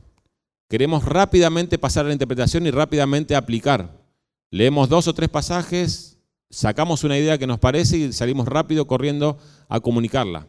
Queremos 0.68 1.04
rápidamente 1.04 1.78
pasar 1.78 2.04
a 2.04 2.08
la 2.08 2.14
interpretación 2.14 2.66
y 2.66 2.70
rápidamente 2.70 3.36
aplicar. 3.36 4.04
Leemos 4.50 4.88
dos 4.88 5.08
o 5.08 5.14
tres 5.14 5.28
pasajes, 5.28 6.18
sacamos 6.50 7.04
una 7.04 7.18
idea 7.18 7.38
que 7.38 7.46
nos 7.46 7.58
parece 7.58 7.96
y 7.96 8.12
salimos 8.12 8.46
rápido 8.48 8.86
corriendo 8.86 9.38
a 9.68 9.80
comunicarla. 9.80 10.48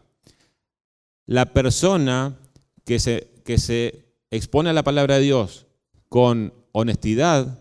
La 1.28 1.54
persona 1.54 2.38
que 2.84 3.00
se, 3.00 3.32
que 3.46 3.58
se 3.58 4.06
expone 4.32 4.70
a 4.70 4.74
la 4.74 4.84
palabra 4.84 5.16
de 5.16 5.22
Dios 5.22 5.68
con 6.10 6.54
honestidad 6.72 7.60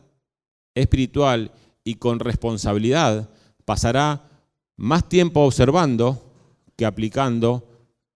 espiritual 0.75 1.53
y 1.83 1.97
con 1.97 2.21
responsabilidad 2.21 3.31
pasará 3.65 4.29
más 4.77 5.09
tiempo 5.09 5.41
observando 5.41 6.33
que 6.77 6.87
aplicando 6.87 7.74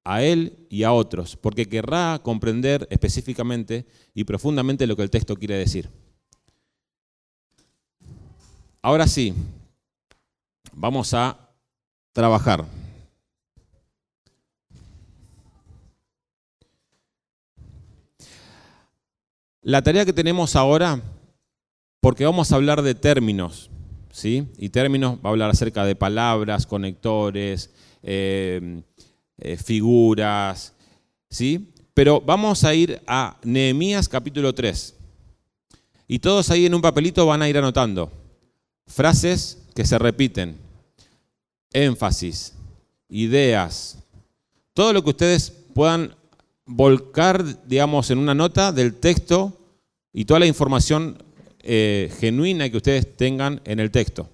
a 0.09 0.23
él 0.23 0.57
y 0.71 0.85
a 0.85 0.92
otros, 0.94 1.37
porque 1.37 1.68
querrá 1.68 2.18
comprender 2.23 2.88
específicamente 2.90 3.85
y 4.14 4.25
profundamente 4.25 4.87
lo 4.87 4.97
que 4.97 5.03
el 5.03 5.11
texto 5.11 5.37
quiere 5.37 5.57
decir. 5.57 5.90
Ahora 8.81 9.07
sí, 9.07 9.35
vamos 10.73 11.12
a 11.12 11.51
trabajar. 12.14 12.64
La 19.61 19.83
tarea 19.83 20.07
que 20.07 20.14
tenemos 20.14 20.57
ahora, 20.57 21.03
porque 22.01 22.25
vamos 22.25 22.51
a 22.51 22.57
hablar 22.57 22.81
de 22.81 22.94
términos, 22.94 23.68
¿sí? 24.11 24.49
Y 24.57 24.71
términos, 24.71 25.18
va 25.18 25.29
a 25.29 25.33
hablar 25.33 25.51
acerca 25.51 25.85
de 25.85 25.94
palabras, 25.94 26.66
conectores, 26.66 27.75
eh, 28.03 28.81
eh, 29.38 29.57
figuras, 29.57 30.74
¿sí? 31.31 31.70
Pero 31.94 32.20
vamos 32.20 32.64
a 32.64 32.74
ir 32.74 33.01
a 33.07 33.37
Nehemías 33.42 34.09
capítulo 34.09 34.55
3. 34.55 34.94
Y 36.07 36.18
todos 36.18 36.51
ahí 36.51 36.66
en 36.66 36.74
un 36.74 36.81
papelito 36.81 37.27
van 37.27 37.42
a 37.42 37.48
ir 37.48 37.59
anotando 37.59 38.11
frases 38.88 39.59
que 39.74 39.85
se 39.85 39.98
repiten, 39.98 40.57
énfasis, 41.72 42.55
ideas, 43.09 43.98
todo 44.72 44.92
lo 44.92 45.05
que 45.05 45.11
ustedes 45.11 45.51
puedan 45.74 46.14
volcar, 46.64 47.66
digamos, 47.66 48.11
en 48.11 48.18
una 48.18 48.35
nota 48.35 48.72
del 48.72 48.94
texto 48.94 49.57
y 50.12 50.24
toda 50.24 50.40
la 50.40 50.46
información 50.46 51.22
eh, 51.61 52.12
genuina 52.18 52.68
que 52.70 52.77
ustedes 52.77 53.16
tengan 53.16 53.61
en 53.64 53.81
el 53.81 53.90
texto. 53.90 54.29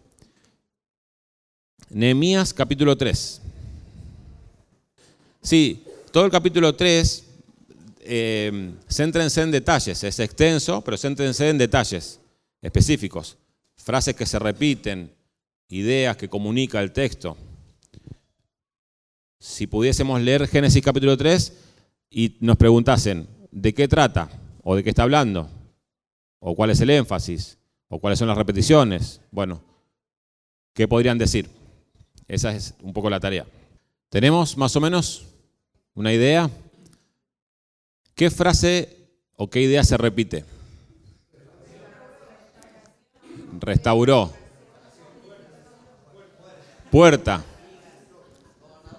Nehemías 1.91 2.55
capítulo 2.55 2.97
3. 2.97 3.43
Sí, 5.45 5.85
todo 6.11 6.25
el 6.25 6.31
capítulo 6.31 6.75
3, 6.75 7.25
eh, 8.01 8.73
céntrense 8.89 9.43
en 9.43 9.51
detalles, 9.51 10.03
es 10.03 10.19
extenso, 10.19 10.81
pero 10.81 10.97
céntrense 10.97 11.51
en 11.51 11.59
detalles 11.59 12.19
específicos, 12.63 13.37
frases 13.77 14.17
que 14.17 14.25
se 14.25 14.39
repiten, 14.39 15.13
ideas 15.69 16.17
que 16.17 16.31
comunica 16.31 16.81
el 16.81 16.93
texto. 16.93 17.37
Si 19.39 19.67
pudiésemos 19.67 20.19
leer 20.23 20.49
Génesis 20.49 20.83
capítulo 20.83 21.15
3 21.15 21.53
y 22.09 22.39
nos 22.41 22.57
preguntasen, 22.57 23.29
¿de 23.51 23.75
qué 23.75 23.87
trata? 23.87 24.31
¿O 24.63 24.75
de 24.77 24.83
qué 24.83 24.89
está 24.89 25.03
hablando? 25.03 25.51
¿O 26.39 26.57
cuál 26.57 26.71
es 26.71 26.81
el 26.81 26.89
énfasis? 26.89 27.59
¿O 27.89 27.99
cuáles 27.99 28.19
son 28.19 28.29
las 28.29 28.39
repeticiones? 28.39 29.21
Bueno, 29.31 29.61
¿qué 30.73 30.89
podrían 30.89 31.19
decir? 31.19 31.51
Esa 32.29 32.57
es 32.57 32.73
un 32.81 32.95
poco 32.95 33.11
la 33.11 33.21
tarea. 33.21 33.45
¿Tenemos 34.09 34.57
más 34.57 34.75
o 34.77 34.81
menos 34.81 35.34
¿Una 35.95 36.13
idea? 36.13 36.51
¿Qué 38.17 38.31
frase 38.31 39.09
o 39.37 39.49
qué 39.49 39.61
idea 39.61 39.85
se 39.85 39.97
repite? 39.97 40.45
Restauró. 43.61 44.33
Puerta. 46.91 47.45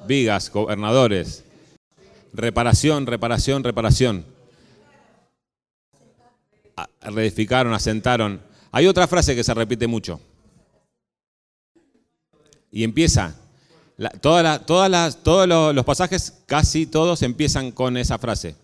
Vigas, 0.07 0.49
gobernadores. 0.49 1.43
Reparación, 2.31 3.05
reparación, 3.05 3.63
reparación. 3.63 4.25
Reedificaron, 7.01 7.73
asentaron. 7.73 8.41
Hay 8.71 8.87
otra 8.87 9.07
frase 9.07 9.35
que 9.35 9.43
se 9.43 9.53
repite 9.53 9.87
mucho. 9.87 10.19
Y 12.71 12.83
empieza, 12.83 13.35
todas 14.21 14.43
las, 14.89 15.23
todos 15.23 15.47
los, 15.47 15.85
pasajes, 15.85 16.43
casi 16.45 16.85
todos 16.85 17.21
empiezan 17.21 17.71
con 17.71 17.97
esa 17.97 18.17
frase. 18.17 18.55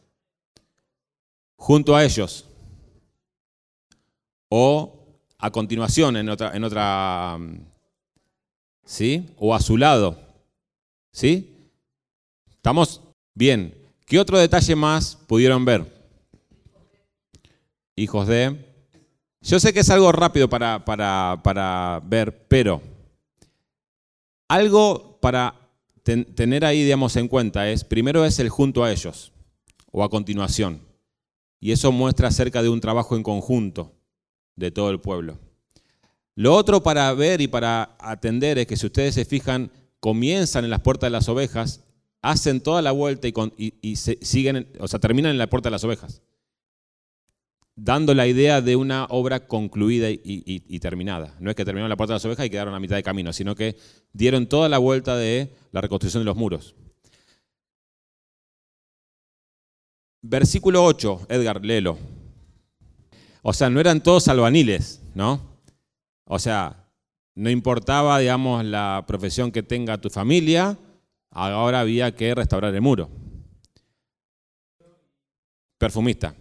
Junto 1.56 1.96
a 1.96 2.04
ellos. 2.04 2.46
O 4.50 4.98
a 5.38 5.52
continuación 5.52 6.18
en 6.18 6.30
otra, 6.30 6.56
en 6.56 6.64
otra 6.64 7.40
¿sí? 8.86 9.34
O 9.38 9.56
a 9.56 9.62
su 9.62 9.78
lado. 9.78 10.20
¿Sí? 11.12 11.70
¿Estamos 12.50 13.02
bien? 13.34 13.74
¿Qué 14.06 14.20
otro 14.20 14.38
detalle 14.38 14.76
más 14.76 15.16
pudieron 15.28 15.64
ver? 15.64 15.86
Hijos 17.96 18.28
de... 18.28 18.68
Yo 19.42 19.60
sé 19.60 19.74
que 19.74 19.80
es 19.80 19.90
algo 19.90 20.12
rápido 20.12 20.50
para, 20.50 20.86
para, 20.86 21.40
para 21.44 22.02
ver, 22.04 22.48
pero 22.48 22.82
algo 24.48 25.11
para 25.22 25.56
tener 26.04 26.66
ahí, 26.66 26.84
digamos, 26.84 27.16
en 27.16 27.28
cuenta 27.28 27.70
es, 27.70 27.84
primero 27.84 28.26
es 28.26 28.40
el 28.40 28.50
junto 28.50 28.84
a 28.84 28.92
ellos 28.92 29.32
o 29.92 30.04
a 30.04 30.10
continuación. 30.10 30.82
Y 31.60 31.72
eso 31.72 31.92
muestra 31.92 32.28
acerca 32.28 32.64
de 32.64 32.70
un 32.70 32.82
trabajo 32.82 33.16
en 33.16 33.24
conjunto 33.24 33.94
de 34.56 34.72
todo 34.72 34.90
el 34.90 35.00
pueblo. 35.00 35.38
Lo 36.36 36.56
otro 36.56 36.82
para 36.82 37.14
ver 37.14 37.40
y 37.42 37.48
para 37.48 37.96
atender 38.00 38.58
es 38.58 38.68
que 38.68 38.78
si 38.78 38.88
ustedes 38.88 39.14
se 39.14 39.26
fijan, 39.26 39.72
comienzan 40.00 40.64
en 40.64 40.72
las 40.72 40.82
puertas 40.82 41.08
de 41.08 41.12
las 41.12 41.30
ovejas, 41.30 41.82
hacen 42.22 42.62
toda 42.62 42.82
la 42.82 42.92
vuelta 42.92 43.28
y, 43.28 43.96
siguen, 43.96 44.68
o 44.80 44.88
sea, 44.88 45.00
terminan 45.00 45.32
en 45.32 45.38
la 45.38 45.50
puerta 45.50 45.70
de 45.70 45.72
las 45.72 45.84
ovejas, 45.84 46.22
dando 47.76 48.14
la 48.14 48.28
idea 48.28 48.62
de 48.62 48.76
una 48.76 49.06
obra 49.06 49.48
concluida 49.48 50.08
y, 50.10 50.80
terminada. 50.80 51.36
No 51.40 51.50
es 51.50 51.56
que 51.56 51.66
terminaron 51.66 51.90
la 51.90 51.98
puerta 51.98 52.14
de 52.14 52.16
las 52.16 52.26
ovejas 52.26 52.46
y 52.46 52.50
quedaron 52.50 52.74
a 52.74 52.80
mitad 52.80 52.96
de 52.96 53.04
camino, 53.04 53.34
sino 53.34 53.56
que 53.56 53.78
dieron 54.14 54.48
toda 54.48 54.70
la 54.70 54.78
vuelta 54.78 55.16
de 55.16 55.54
la 55.72 55.82
reconstrucción 55.82 56.22
de 56.22 56.26
los 56.26 56.36
muros. 56.36 56.76
Versículo 60.22 60.84
8, 60.84 61.28
Edgar, 61.30 61.66
léelo. 61.66 61.98
O 63.42 63.54
sea, 63.54 63.70
no 63.70 63.80
eran 63.80 64.04
todos 64.04 64.28
albaniles, 64.28 65.02
¿no? 65.16 65.42
O 66.26 66.38
sea, 66.38 66.88
no 67.34 67.50
importaba, 67.50 68.20
digamos, 68.20 68.64
la 68.64 69.04
profesión 69.08 69.52
que 69.52 69.64
tenga 69.64 70.00
tu 70.00 70.10
familia, 70.10 70.78
ahora 71.32 71.80
había 71.80 72.16
que 72.16 72.36
restaurar 72.36 72.74
el 72.76 72.82
muro. 72.82 73.10
Perfumista. 75.80 76.36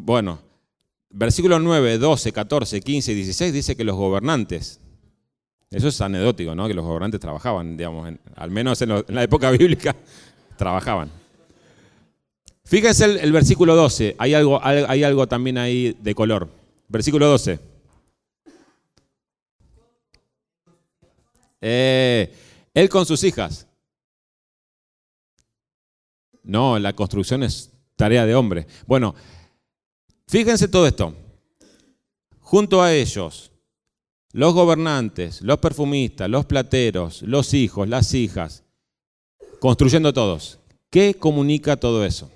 Bueno, 0.00 0.38
versículos 1.10 1.60
9, 1.60 1.98
12, 1.98 2.32
14, 2.32 2.80
15 2.80 3.12
y 3.12 3.14
16 3.16 3.52
dice 3.52 3.76
que 3.76 3.82
los 3.82 3.96
gobernantes, 3.96 4.80
eso 5.70 5.88
es 5.88 6.00
anecdótico, 6.00 6.54
¿no? 6.54 6.68
Que 6.68 6.74
los 6.74 6.84
gobernantes 6.84 7.18
trabajaban, 7.18 7.76
digamos, 7.76 8.14
al 8.36 8.50
menos 8.50 8.80
en, 8.80 8.90
la 9.08 9.22
época 9.24 9.50
bíblica, 9.58 9.96
trabajaban. 10.56 11.10
Fíjense 12.64 13.06
el, 13.06 13.32
versículo 13.32 13.74
12, 13.74 14.14
hay 14.18 14.34
algo, 14.34 14.64
hay 14.64 15.02
algo 15.02 15.26
también 15.26 15.58
ahí 15.58 15.96
de 16.00 16.14
color. 16.14 16.48
Versículo 16.86 17.26
12. 17.26 17.58
Eh, 21.60 22.32
él 22.72 22.88
con 22.88 23.04
sus 23.04 23.24
hijas. 23.24 23.66
No, 26.44 26.78
la 26.78 26.92
construcción 26.92 27.42
es 27.42 27.72
tarea 27.96 28.24
de 28.26 28.36
hombre. 28.36 28.66
Bueno, 28.86 29.14
fíjense 30.28 30.68
todo 30.68 30.86
esto. 30.86 31.14
Junto 32.40 32.82
a 32.82 32.94
ellos, 32.94 33.50
los 34.32 34.54
gobernantes, 34.54 35.42
los 35.42 35.58
perfumistas, 35.58 36.30
los 36.30 36.46
plateros, 36.46 37.22
los 37.22 37.54
hijos, 37.54 37.88
las 37.88 38.14
hijas, 38.14 38.64
construyendo 39.60 40.12
todos. 40.12 40.58
¿Qué 40.90 41.14
comunica 41.14 41.76
todo 41.76 42.04
eso? 42.04 42.30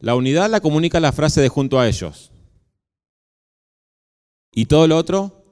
La 0.00 0.14
unidad 0.14 0.50
la 0.50 0.60
comunica 0.60 0.98
la 0.98 1.12
frase 1.12 1.40
de 1.40 1.48
junto 1.48 1.78
a 1.78 1.86
ellos. 1.86 2.30
¿Y 4.52 4.66
todo 4.66 4.88
lo 4.88 4.96
otro? 4.96 5.44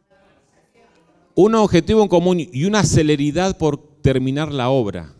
Un 1.34 1.54
objetivo 1.54 2.02
en 2.02 2.08
común 2.08 2.40
y 2.40 2.64
una 2.64 2.82
celeridad 2.82 3.56
por 3.58 4.00
terminar 4.00 4.52
la 4.52 4.70
obra. 4.70 5.14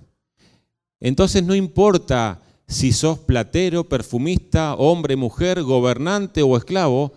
Entonces 0.99 1.45
no 1.45 1.55
importa 1.55 2.43
si 2.69 2.93
sos 2.93 3.19
platero, 3.19 3.89
perfumista, 3.89 4.75
hombre, 4.75 5.17
mujer, 5.17 5.63
gobernante 5.63 6.43
o 6.43 6.57
esclavo, 6.57 7.15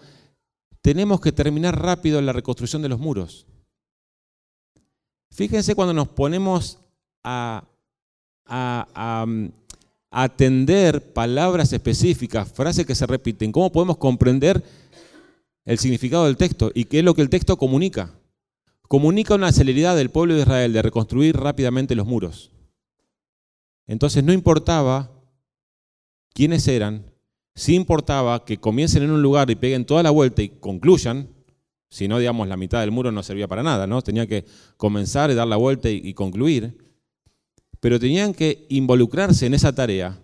tenemos 0.81 1.19
que 1.19 1.33
terminar 1.33 1.79
rápido 1.79 2.21
la 2.21 2.31
reconstrucción 2.31 2.81
de 2.81 2.89
los 2.89 2.99
muros. 2.99 3.45
Fíjense 5.29 5.75
cuando 5.75 5.93
nos 5.93 6.07
ponemos 6.07 6.79
a, 7.23 7.65
a, 8.45 9.25
atender 10.09 11.13
palabras 11.13 11.71
específicas, 11.73 12.51
frases 12.51 12.85
que 12.85 12.95
se 12.95 13.05
repiten, 13.05 13.51
cómo 13.51 13.71
podemos 13.71 13.97
comprender 13.97 14.63
el 15.65 15.79
significado 15.79 16.25
del 16.25 16.37
texto 16.37 16.71
y 16.73 16.85
qué 16.85 16.99
es 16.99 17.05
lo 17.05 17.13
que 17.13 17.21
el 17.21 17.29
texto 17.29 17.57
comunica. 17.57 18.13
Comunica 18.87 19.35
una 19.35 19.51
celeridad 19.51 19.95
del 19.95 20.09
pueblo 20.09 20.33
de 20.33 20.41
Israel 20.41 20.73
de 20.73 20.81
reconstruir 20.81 21.37
rápidamente 21.37 21.95
los 21.95 22.07
muros. 22.07 22.51
Entonces 23.87 24.23
no 24.23 24.33
importaba 24.33 25.20
quiénes 26.33 26.67
eran, 26.67 27.05
sí 27.55 27.75
importaba 27.75 28.45
que 28.45 28.57
comiencen 28.57 29.03
en 29.03 29.11
un 29.11 29.21
lugar 29.21 29.49
y 29.49 29.55
peguen 29.55 29.85
toda 29.85 30.03
la 30.03 30.11
vuelta 30.11 30.41
y 30.41 30.49
concluyan, 30.49 31.29
si 31.89 32.07
no, 32.07 32.19
digamos, 32.19 32.47
la 32.47 32.57
mitad 32.57 32.79
del 32.79 32.91
muro 32.91 33.11
no 33.11 33.21
servía 33.21 33.47
para 33.47 33.63
nada, 33.63 33.85
¿no? 33.85 34.01
Tenía 34.01 34.25
que 34.25 34.45
comenzar 34.77 35.29
y 35.29 35.35
dar 35.35 35.47
la 35.47 35.57
vuelta 35.57 35.89
y, 35.89 36.01
y 36.03 36.13
concluir 36.13 36.77
pero 37.81 37.99
tenían 37.99 38.33
que 38.33 38.67
involucrarse 38.69 39.47
en 39.47 39.55
esa 39.55 39.73
tarea 39.75 40.23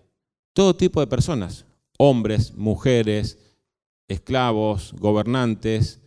todo 0.53 0.75
tipo 0.75 1.01
de 1.01 1.07
personas, 1.07 1.65
hombres, 1.97 2.53
mujeres, 2.55 3.37
esclavos, 4.07 4.93
gobernantes, 4.93 5.99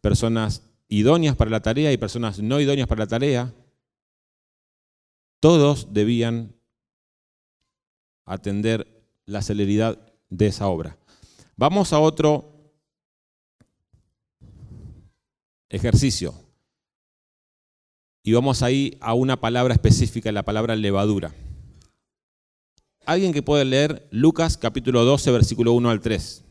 personas 0.00 0.62
idóneas 0.88 1.36
para 1.36 1.50
la 1.50 1.60
tarea 1.60 1.92
y 1.92 1.98
personas 1.98 2.40
no 2.40 2.58
idóneas 2.58 2.88
para 2.88 3.04
la 3.04 3.06
tarea. 3.06 3.54
Todos 5.40 5.92
debían 5.92 6.54
atender 8.24 8.93
la 9.26 9.42
celeridad 9.42 9.98
de 10.30 10.46
esa 10.46 10.66
obra. 10.68 10.98
Vamos 11.56 11.92
a 11.92 12.00
otro 12.00 12.54
ejercicio. 15.68 16.34
Y 18.22 18.32
vamos 18.32 18.62
ahí 18.62 18.96
a 19.00 19.14
una 19.14 19.38
palabra 19.38 19.74
específica, 19.74 20.32
la 20.32 20.44
palabra 20.44 20.76
levadura. 20.76 21.34
Alguien 23.04 23.34
que 23.34 23.42
puede 23.42 23.66
leer 23.66 24.08
Lucas 24.10 24.56
capítulo 24.56 25.04
12, 25.04 25.30
versículo 25.30 25.72
1 25.72 25.90
al 25.90 26.00
3. 26.00 26.42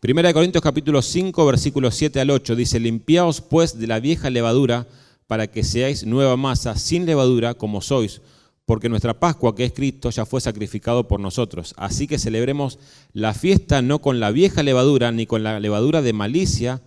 Primera 0.00 0.28
de 0.28 0.34
Corintios 0.34 0.62
capítulo 0.62 1.00
5, 1.00 1.46
versículos 1.46 1.94
7 1.94 2.20
al 2.20 2.28
8 2.28 2.56
dice, 2.56 2.78
limpiaos 2.78 3.40
pues 3.40 3.78
de 3.78 3.86
la 3.86 4.00
vieja 4.00 4.28
levadura 4.28 4.86
para 5.26 5.46
que 5.46 5.64
seáis 5.64 6.04
nueva 6.04 6.36
masa 6.36 6.76
sin 6.76 7.06
levadura 7.06 7.54
como 7.54 7.80
sois, 7.80 8.20
porque 8.66 8.88
nuestra 8.88 9.18
Pascua, 9.20 9.54
que 9.54 9.64
es 9.64 9.72
Cristo, 9.72 10.10
ya 10.10 10.24
fue 10.24 10.40
sacrificado 10.40 11.06
por 11.06 11.20
nosotros. 11.20 11.74
Así 11.76 12.06
que 12.06 12.18
celebremos 12.18 12.78
la 13.12 13.34
fiesta 13.34 13.82
no 13.82 14.00
con 14.00 14.20
la 14.20 14.30
vieja 14.30 14.62
levadura, 14.62 15.12
ni 15.12 15.26
con 15.26 15.42
la 15.42 15.60
levadura 15.60 16.00
de 16.02 16.12
malicia 16.12 16.82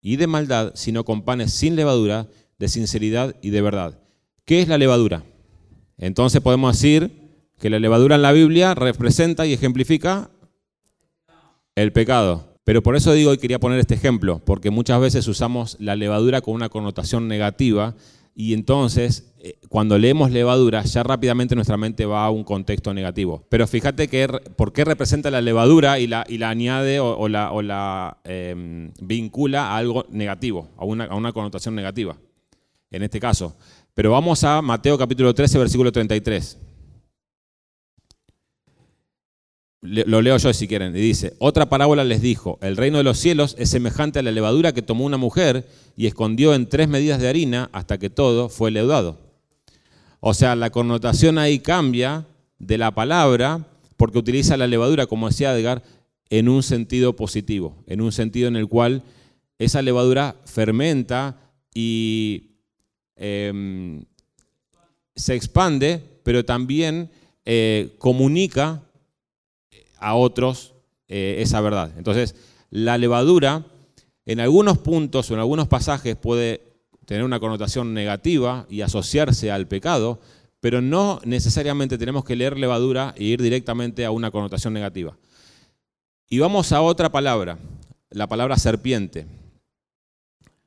y 0.00 0.16
de 0.16 0.26
maldad, 0.26 0.72
sino 0.74 1.04
con 1.04 1.22
panes 1.22 1.52
sin 1.52 1.76
levadura 1.76 2.28
de 2.58 2.68
sinceridad 2.68 3.36
y 3.42 3.50
de 3.50 3.62
verdad. 3.62 3.98
¿Qué 4.44 4.62
es 4.62 4.68
la 4.68 4.78
levadura? 4.78 5.24
Entonces 5.98 6.40
podemos 6.40 6.74
decir 6.74 7.20
que 7.58 7.70
la 7.70 7.78
levadura 7.78 8.16
en 8.16 8.22
la 8.22 8.32
Biblia 8.32 8.74
representa 8.74 9.46
y 9.46 9.52
ejemplifica 9.52 10.30
el 11.74 11.92
pecado. 11.92 12.50
Pero 12.64 12.82
por 12.82 12.96
eso 12.96 13.12
digo 13.12 13.34
y 13.34 13.38
quería 13.38 13.58
poner 13.58 13.78
este 13.78 13.94
ejemplo, 13.94 14.40
porque 14.44 14.70
muchas 14.70 15.00
veces 15.00 15.28
usamos 15.28 15.76
la 15.80 15.96
levadura 15.96 16.40
con 16.40 16.54
una 16.54 16.68
connotación 16.68 17.28
negativa 17.28 17.94
y 18.34 18.54
entonces 18.54 19.32
eh, 19.38 19.58
cuando 19.68 19.98
leemos 19.98 20.30
levadura 20.30 20.82
ya 20.84 21.02
rápidamente 21.02 21.54
nuestra 21.54 21.76
mente 21.76 22.06
va 22.06 22.24
a 22.24 22.30
un 22.30 22.44
contexto 22.44 22.92
negativo. 22.94 23.46
Pero 23.48 23.66
fíjate 23.66 24.08
que 24.08 24.28
por 24.56 24.72
qué 24.72 24.84
representa 24.84 25.30
la 25.30 25.40
levadura 25.40 25.98
y 25.98 26.06
la, 26.06 26.24
añade 26.48 27.00
o, 27.00 27.28
la, 27.28 28.18
em, 28.24 28.92
vincula 29.00 29.68
a 29.68 29.76
algo 29.76 30.06
negativo, 30.10 30.68
a 30.76 30.84
una, 30.84 31.04
a 31.04 31.14
una 31.14 31.32
connotación 31.32 31.74
negativa 31.74 32.16
en 32.90 33.02
este 33.02 33.20
caso. 33.20 33.56
Pero 33.94 34.10
vamos 34.10 34.44
a 34.44 34.62
Mateo 34.62 34.96
capítulo 34.98 35.34
13, 35.34 35.58
versículo 35.58 35.92
33. 35.92 36.58
Lo 39.82 40.20
leo 40.20 40.36
yo 40.36 40.52
si 40.52 40.68
quieren. 40.68 40.94
Y 40.94 41.00
dice, 41.00 41.34
otra 41.38 41.68
parábola 41.68 42.04
les 42.04 42.20
dijo, 42.20 42.58
el 42.60 42.76
reino 42.76 42.98
de 42.98 43.04
los 43.04 43.18
cielos 43.18 43.56
es 43.58 43.70
semejante 43.70 44.18
a 44.18 44.22
la 44.22 44.30
levadura 44.30 44.72
que 44.72 44.82
tomó 44.82 45.04
una 45.04 45.16
mujer 45.16 45.66
y 45.96 46.06
escondió 46.06 46.54
en 46.54 46.68
tres 46.68 46.88
medidas 46.88 47.20
de 47.20 47.28
harina 47.28 47.70
hasta 47.72 47.98
que 47.98 48.10
todo 48.10 48.48
fue 48.48 48.70
leudado. 48.70 49.18
O 50.20 50.34
sea, 50.34 50.54
la 50.54 50.70
connotación 50.70 51.38
ahí 51.38 51.60
cambia 51.60 52.26
de 52.58 52.76
la 52.76 52.90
palabra 52.90 53.66
porque 53.96 54.18
utiliza 54.18 54.56
la 54.56 54.66
levadura, 54.66 55.06
como 55.06 55.28
decía 55.28 55.56
Edgar, 55.56 55.82
en 56.28 56.48
un 56.48 56.62
sentido 56.62 57.16
positivo, 57.16 57.82
en 57.86 58.02
un 58.02 58.12
sentido 58.12 58.48
en 58.48 58.56
el 58.56 58.68
cual 58.68 59.02
esa 59.58 59.80
levadura 59.80 60.36
fermenta 60.44 61.38
y 61.74 62.50
Em, 63.22 64.02
se 65.14 65.34
expande, 65.34 66.00
pero 66.22 66.42
también 66.42 67.10
eh, 67.44 67.94
comunica 67.98 68.82
a 70.00 70.14
otros 70.14 70.74
eh, 71.08 71.36
esa 71.38 71.60
verdad. 71.60 71.92
Entonces, 71.96 72.34
la 72.70 72.98
levadura 72.98 73.66
en 74.26 74.40
algunos 74.40 74.78
puntos 74.78 75.30
o 75.30 75.34
en 75.34 75.40
algunos 75.40 75.68
pasajes 75.68 76.16
puede 76.16 76.62
tener 77.04 77.24
una 77.24 77.40
connotación 77.40 77.92
negativa 77.92 78.66
y 78.70 78.82
asociarse 78.82 79.50
al 79.50 79.66
pecado, 79.66 80.20
pero 80.60 80.80
no 80.80 81.20
necesariamente 81.24 81.98
tenemos 81.98 82.24
que 82.24 82.36
leer 82.36 82.58
levadura 82.58 83.14
e 83.16 83.24
ir 83.24 83.42
directamente 83.42 84.04
a 84.04 84.10
una 84.10 84.30
connotación 84.30 84.72
negativa. 84.72 85.16
Y 86.28 86.38
vamos 86.38 86.70
a 86.70 86.80
otra 86.82 87.10
palabra, 87.10 87.58
la 88.10 88.28
palabra 88.28 88.56
serpiente. 88.56 89.26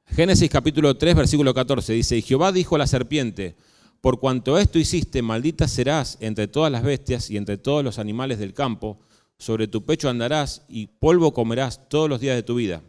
Génesis 0.07 0.49
capítulo 0.49 0.97
3, 0.97 1.15
versículo 1.15 1.53
14 1.53 1.93
dice, 1.93 2.17
y 2.17 2.21
Jehová 2.21 2.51
dijo 2.51 2.75
a 2.75 2.79
la 2.79 2.87
serpiente, 2.87 3.55
por 4.01 4.19
cuanto 4.19 4.57
esto 4.57 4.77
hiciste, 4.77 5.21
maldita 5.21 5.69
serás 5.69 6.17
entre 6.19 6.49
todas 6.49 6.69
las 6.69 6.83
bestias 6.83 7.29
y 7.29 7.37
entre 7.37 7.57
todos 7.57 7.85
los 7.85 7.99
animales 7.99 8.37
del 8.39 8.53
campo, 8.53 8.99
sobre 9.37 9.67
tu 9.67 9.83
pecho 9.85 10.09
andarás 10.09 10.63
y 10.67 10.87
polvo 10.87 11.33
comerás 11.33 11.89
todos 11.89 12.09
los 12.09 12.19
días 12.19 12.35
de 12.35 12.43
tu 12.43 12.55
vida. 12.55 12.81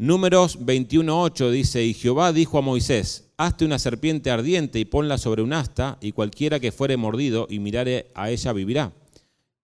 Números 0.00 0.60
21.8 0.60 1.50
dice, 1.50 1.84
y 1.84 1.92
Jehová 1.92 2.32
dijo 2.32 2.56
a 2.56 2.62
Moisés, 2.62 3.32
hazte 3.36 3.64
una 3.64 3.80
serpiente 3.80 4.30
ardiente 4.30 4.78
y 4.78 4.84
ponla 4.84 5.18
sobre 5.18 5.42
un 5.42 5.52
asta, 5.52 5.98
y 6.00 6.12
cualquiera 6.12 6.60
que 6.60 6.70
fuere 6.70 6.96
mordido 6.96 7.48
y 7.50 7.58
mirare 7.58 8.12
a 8.14 8.30
ella 8.30 8.52
vivirá. 8.52 8.92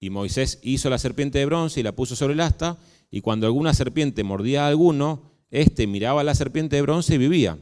Y 0.00 0.10
Moisés 0.10 0.58
hizo 0.62 0.90
la 0.90 0.98
serpiente 0.98 1.38
de 1.38 1.46
bronce 1.46 1.78
y 1.78 1.82
la 1.84 1.94
puso 1.94 2.16
sobre 2.16 2.34
el 2.34 2.40
asta, 2.40 2.78
y 3.12 3.20
cuando 3.20 3.46
alguna 3.46 3.74
serpiente 3.74 4.24
mordía 4.24 4.64
a 4.64 4.68
alguno, 4.68 5.30
éste 5.52 5.86
miraba 5.86 6.22
a 6.22 6.24
la 6.24 6.34
serpiente 6.34 6.74
de 6.74 6.82
bronce 6.82 7.14
y 7.14 7.18
vivía. 7.18 7.56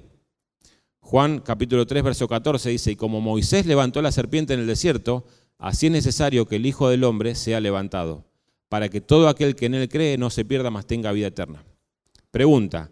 Juan 1.01 1.41
capítulo 1.41 1.87
3, 1.87 2.03
verso 2.03 2.27
14 2.27 2.71
dice, 2.71 2.93
y 2.93 2.97
como 2.97 3.21
Moisés 3.21 3.67
levantó 3.67 4.01
la 4.01 4.13
serpiente 4.13 4.55
en 4.55 4.61
el 4.61 4.67
desierto, 4.67 5.27
así 5.63 5.87
es 5.87 5.93
necesario 5.93 6.47
que 6.47 6.57
el 6.57 6.67
Hijo 6.67 6.91
del 6.91 7.05
Hombre 7.05 7.35
sea 7.35 7.61
levantado, 7.61 8.27
para 8.69 8.89
que 8.91 9.01
todo 9.01 9.29
aquel 9.29 9.55
que 9.55 9.67
en 9.67 9.75
él 9.75 9.89
cree 9.89 10.19
no 10.19 10.29
se 10.29 10.45
pierda, 10.45 10.71
mas 10.71 10.87
tenga 10.87 11.13
vida 11.13 11.29
eterna. 11.29 11.65
Pregunta, 12.31 12.91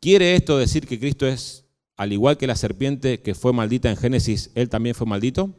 ¿quiere 0.00 0.34
esto 0.34 0.58
decir 0.58 0.86
que 0.86 0.98
Cristo 0.98 1.26
es, 1.26 1.64
al 1.96 2.12
igual 2.12 2.36
que 2.36 2.46
la 2.46 2.56
serpiente 2.56 3.22
que 3.22 3.34
fue 3.34 3.52
maldita 3.52 3.88
en 3.88 3.96
Génesis, 3.96 4.50
él 4.54 4.68
también 4.68 4.94
fue 4.94 5.06
maldito? 5.06 5.54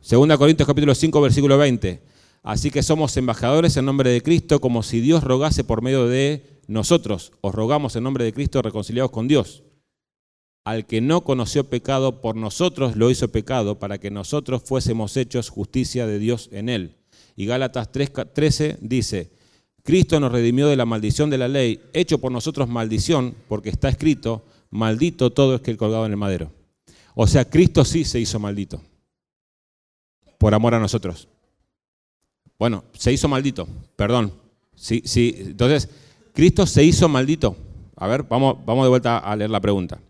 Segunda 0.00 0.38
Corintios 0.38 0.66
capítulo 0.66 0.94
5, 0.94 1.20
versículo 1.20 1.58
20. 1.58 2.02
Así 2.42 2.70
que 2.70 2.82
somos 2.82 3.16
embajadores 3.16 3.76
en 3.76 3.84
nombre 3.84 4.10
de 4.10 4.22
Cristo, 4.22 4.60
como 4.60 4.82
si 4.82 5.00
Dios 5.00 5.24
rogase 5.24 5.64
por 5.64 5.82
medio 5.82 6.06
de 6.06 6.60
nosotros 6.68 7.32
os 7.40 7.54
rogamos 7.54 7.96
en 7.96 8.04
nombre 8.04 8.24
de 8.24 8.32
Cristo 8.32 8.62
reconciliados 8.62 9.10
con 9.10 9.28
Dios. 9.28 9.62
Al 10.66 10.84
que 10.84 11.00
no 11.00 11.20
conoció 11.20 11.70
pecado, 11.70 12.20
por 12.20 12.34
nosotros 12.34 12.96
lo 12.96 13.08
hizo 13.08 13.28
pecado, 13.28 13.78
para 13.78 13.98
que 13.98 14.10
nosotros 14.10 14.64
fuésemos 14.64 15.16
hechos 15.16 15.48
justicia 15.48 16.08
de 16.08 16.18
Dios 16.18 16.48
en 16.50 16.68
él. 16.68 16.96
Y 17.36 17.46
Gálatas 17.46 17.92
3:13 17.92 18.78
dice, 18.80 19.30
Cristo 19.84 20.18
nos 20.18 20.32
redimió 20.32 20.66
de 20.66 20.74
la 20.74 20.84
maldición 20.84 21.30
de 21.30 21.38
la 21.38 21.46
ley, 21.46 21.80
hecho 21.92 22.18
por 22.18 22.32
nosotros 22.32 22.68
maldición, 22.68 23.36
porque 23.46 23.68
está 23.68 23.88
escrito, 23.88 24.44
maldito 24.70 25.30
todo 25.30 25.54
es 25.54 25.60
que 25.60 25.70
el 25.70 25.76
colgado 25.76 26.04
en 26.04 26.10
el 26.10 26.18
madero. 26.18 26.50
O 27.14 27.28
sea, 27.28 27.48
Cristo 27.48 27.84
sí 27.84 28.04
se 28.04 28.18
hizo 28.18 28.40
maldito, 28.40 28.82
por 30.36 30.52
amor 30.52 30.74
a 30.74 30.80
nosotros. 30.80 31.28
Bueno, 32.58 32.82
se 32.92 33.12
hizo 33.12 33.28
maldito, 33.28 33.68
perdón. 33.94 34.32
Sí, 34.74 35.00
sí. 35.04 35.32
Entonces, 35.38 35.88
Cristo 36.32 36.66
se 36.66 36.82
hizo 36.82 37.08
maldito. 37.08 37.56
A 37.94 38.08
ver, 38.08 38.24
vamos, 38.24 38.56
vamos 38.66 38.84
de 38.84 38.88
vuelta 38.88 39.18
a 39.18 39.36
leer 39.36 39.50
la 39.50 39.60
pregunta. 39.60 40.00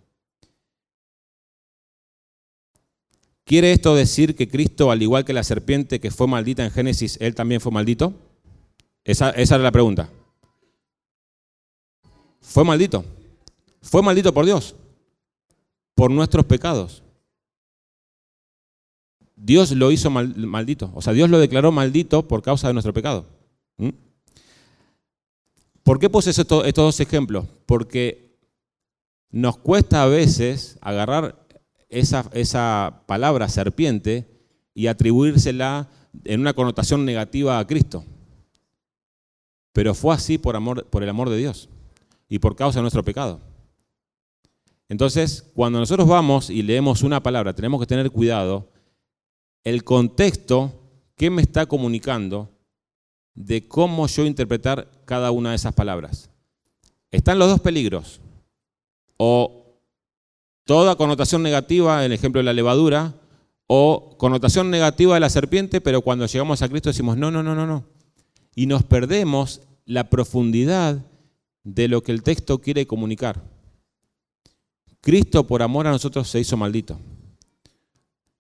¿Quiere 3.46 3.70
esto 3.70 3.94
decir 3.94 4.34
que 4.34 4.48
Cristo, 4.48 4.90
al 4.90 5.02
igual 5.02 5.24
que 5.24 5.32
la 5.32 5.44
serpiente 5.44 6.00
que 6.00 6.10
fue 6.10 6.26
maldita 6.26 6.64
en 6.64 6.72
Génesis, 6.72 7.16
él 7.20 7.36
también 7.36 7.60
fue 7.60 7.70
maldito? 7.70 8.12
Esa, 9.04 9.30
esa 9.30 9.54
era 9.54 9.62
la 9.62 9.70
pregunta. 9.70 10.10
Fue 12.40 12.64
maldito. 12.64 13.04
Fue 13.80 14.02
maldito 14.02 14.34
por 14.34 14.46
Dios, 14.46 14.74
por 15.94 16.10
nuestros 16.10 16.44
pecados. 16.44 17.04
Dios 19.36 19.70
lo 19.70 19.92
hizo 19.92 20.10
maldito. 20.10 20.90
O 20.94 21.00
sea, 21.00 21.12
Dios 21.12 21.30
lo 21.30 21.38
declaró 21.38 21.70
maldito 21.70 22.26
por 22.26 22.42
causa 22.42 22.66
de 22.66 22.72
nuestro 22.72 22.92
pecado. 22.92 23.26
¿Mm? 23.76 23.90
¿Por 25.84 26.00
qué 26.00 26.10
puse 26.10 26.30
estos, 26.30 26.74
dos 26.74 26.98
ejemplos? 26.98 27.46
Porque 27.64 28.40
nos 29.30 29.56
cuesta 29.56 30.02
a 30.02 30.06
veces 30.06 30.78
agarrar 30.80 31.45
esa, 31.88 32.28
esa 32.32 33.02
palabra 33.06 33.48
serpiente 33.48 34.28
y 34.74 34.86
atribuírsela 34.86 35.88
en 36.24 36.40
una 36.40 36.52
connotación 36.52 37.04
negativa 37.04 37.58
a 37.58 37.66
Cristo. 37.66 38.04
Pero 39.72 39.94
fue 39.94 40.14
así 40.14 40.38
por, 40.38 40.56
amor, 40.56 40.86
por 40.86 41.02
el 41.02 41.08
amor 41.08 41.28
de 41.30 41.36
Dios 41.36 41.68
y 42.28 42.38
por 42.38 42.56
causa 42.56 42.78
de 42.78 42.82
nuestro 42.82 43.04
pecado. 43.04 43.40
Entonces, 44.88 45.50
cuando 45.54 45.78
nosotros 45.78 46.06
vamos 46.06 46.48
y 46.48 46.62
leemos 46.62 47.02
una 47.02 47.22
palabra, 47.22 47.54
tenemos 47.54 47.80
que 47.80 47.86
tener 47.86 48.10
cuidado 48.10 48.68
el 49.64 49.82
contexto 49.82 50.72
que 51.16 51.28
me 51.28 51.42
está 51.42 51.66
comunicando 51.66 52.50
de 53.34 53.66
cómo 53.66 54.06
yo 54.06 54.24
interpretar 54.24 54.88
cada 55.04 55.30
una 55.30 55.50
de 55.50 55.56
esas 55.56 55.74
palabras. 55.74 56.30
Están 57.10 57.38
los 57.38 57.48
dos 57.48 57.60
peligros. 57.60 58.20
O 59.16 59.65
toda 60.66 60.96
connotación 60.96 61.42
negativa, 61.42 62.04
el 62.04 62.12
ejemplo 62.12 62.40
de 62.40 62.44
la 62.44 62.52
levadura, 62.52 63.14
o 63.66 64.16
connotación 64.18 64.70
negativa 64.70 65.14
de 65.14 65.20
la 65.20 65.30
serpiente, 65.30 65.80
pero 65.80 66.02
cuando 66.02 66.26
llegamos 66.26 66.60
a 66.60 66.68
Cristo 66.68 66.90
decimos, 66.90 67.16
no, 67.16 67.30
no, 67.30 67.42
no, 67.42 67.54
no, 67.54 67.66
no. 67.66 67.84
Y 68.54 68.66
nos 68.66 68.84
perdemos 68.84 69.62
la 69.86 70.10
profundidad 70.10 71.04
de 71.64 71.88
lo 71.88 72.02
que 72.02 72.12
el 72.12 72.22
texto 72.22 72.58
quiere 72.58 72.86
comunicar. 72.86 73.42
Cristo 75.00 75.46
por 75.46 75.62
amor 75.62 75.86
a 75.86 75.90
nosotros 75.90 76.28
se 76.28 76.40
hizo 76.40 76.56
maldito. 76.56 76.98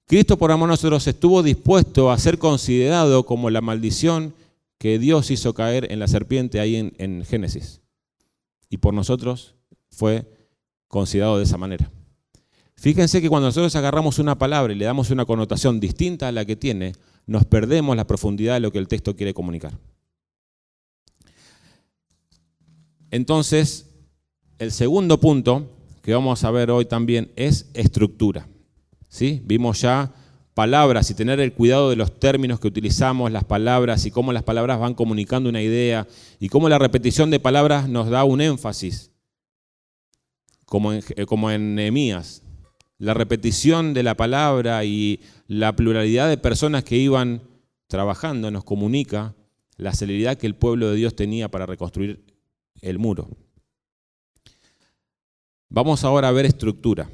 Cristo 0.06 0.36
por 0.36 0.52
amor 0.52 0.68
a 0.68 0.72
nosotros 0.72 1.06
estuvo 1.06 1.42
dispuesto 1.42 2.10
a 2.10 2.18
ser 2.18 2.38
considerado 2.38 3.24
como 3.24 3.50
la 3.50 3.60
maldición 3.60 4.34
que 4.78 4.98
Dios 4.98 5.30
hizo 5.30 5.54
caer 5.54 5.90
en 5.90 5.98
la 5.98 6.06
serpiente 6.06 6.60
ahí 6.60 6.76
en, 6.76 7.24
Génesis. 7.24 7.80
Y 8.68 8.78
por 8.78 8.94
nosotros 8.94 9.54
fue 9.90 10.24
considerado 10.86 11.38
de 11.38 11.44
esa 11.44 11.56
manera. 11.56 11.90
Fíjense 12.76 13.22
que 13.22 13.28
cuando 13.28 13.48
nosotros 13.48 13.74
agarramos 13.74 14.18
una 14.18 14.38
palabra 14.38 14.72
y 14.72 14.76
le 14.76 14.84
damos 14.84 15.10
una 15.10 15.24
connotación 15.24 15.80
distinta 15.80 16.28
a 16.28 16.32
la 16.32 16.44
que 16.44 16.56
tiene, 16.56 16.92
nos 17.26 17.44
perdemos 17.44 17.96
la 17.96 18.06
profundidad 18.06 18.54
de 18.54 18.60
lo 18.60 18.70
que 18.70 18.78
el 18.78 18.88
texto 18.88 19.16
quiere 19.16 19.34
comunicar. 19.34 19.78
Entonces, 23.10 23.86
el 24.58 24.72
segundo 24.72 25.18
punto 25.20 25.70
que 26.02 26.14
vamos 26.14 26.44
a 26.44 26.50
ver 26.50 26.70
hoy 26.70 26.84
también 26.84 27.32
es 27.34 27.70
estructura. 27.74 28.46
¿Sí? 29.08 29.40
Vimos 29.44 29.80
ya 29.80 30.12
palabras 30.54 31.10
y 31.10 31.14
tener 31.14 31.40
el 31.40 31.52
cuidado 31.52 31.90
de 31.90 31.96
los 31.96 32.18
términos 32.18 32.60
que 32.60 32.68
utilizamos, 32.68 33.30
las 33.30 33.44
palabras 33.44 34.06
y 34.06 34.10
cómo 34.10 34.32
las 34.32 34.42
palabras 34.42 34.78
van 34.78 34.94
comunicando 34.94 35.48
una 35.48 35.62
idea 35.62 36.06
y 36.40 36.48
cómo 36.48 36.68
la 36.68 36.78
repetición 36.78 37.30
de 37.30 37.40
palabras 37.40 37.88
nos 37.88 38.08
da 38.08 38.24
un 38.24 38.40
énfasis, 38.40 39.10
como 40.64 40.92
en, 40.92 41.02
eh, 41.16 41.26
como. 41.26 41.50
La 42.98 43.12
repetición 43.14 43.92
de 43.92 44.02
la 44.02 44.16
palabra 44.16 44.84
y 44.84 45.20
la 45.48 45.76
pluralidad 45.76 46.28
de 46.28 46.38
personas 46.38 46.84
que 46.84 46.96
iban 46.96 47.42
trabajando 47.88 48.50
nos 48.50 48.64
comunica 48.64 49.34
la 49.76 49.92
celeridad 49.92 50.38
que 50.38 50.46
el 50.46 50.54
pueblo 50.54 50.90
de 50.90 50.96
Dios 50.96 51.14
tenía 51.14 51.50
para 51.50 51.66
reconstruir 51.66 52.24
el 52.80 52.98
muro. 52.98 53.28
Vamos 55.68 56.04
ahora 56.04 56.28
a 56.28 56.32
ver 56.32 56.46
estructura 56.46 57.10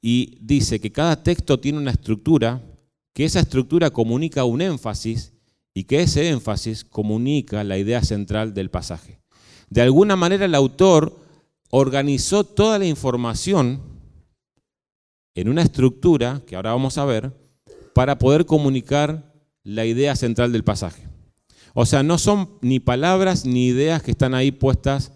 y 0.00 0.38
dice 0.40 0.80
que 0.80 0.92
cada 0.92 1.22
texto 1.22 1.58
tiene 1.60 1.78
una 1.78 1.90
estructura, 1.90 2.62
que 3.12 3.24
esa 3.24 3.40
estructura 3.40 3.90
comunica 3.90 4.44
un 4.44 4.62
énfasis 4.62 5.32
y 5.74 5.84
que 5.84 6.00
ese 6.00 6.28
énfasis 6.28 6.84
comunica 6.84 7.64
la 7.64 7.76
idea 7.76 8.02
central 8.02 8.54
del 8.54 8.70
pasaje. 8.70 9.20
De 9.68 9.82
alguna 9.82 10.16
manera 10.16 10.44
el 10.44 10.54
autor 10.54 11.18
organizó 11.70 12.44
toda 12.44 12.78
la 12.78 12.86
información 12.86 13.95
en 15.36 15.50
una 15.50 15.62
estructura, 15.62 16.42
que 16.46 16.56
ahora 16.56 16.72
vamos 16.72 16.96
a 16.98 17.04
ver, 17.04 17.30
para 17.94 18.18
poder 18.18 18.46
comunicar 18.46 19.32
la 19.62 19.84
idea 19.84 20.16
central 20.16 20.50
del 20.50 20.64
pasaje. 20.64 21.06
O 21.74 21.84
sea, 21.84 22.02
no 22.02 22.16
son 22.16 22.58
ni 22.62 22.80
palabras 22.80 23.44
ni 23.44 23.66
ideas 23.66 24.02
que 24.02 24.12
están 24.12 24.34
ahí 24.34 24.50
puestas 24.50 25.12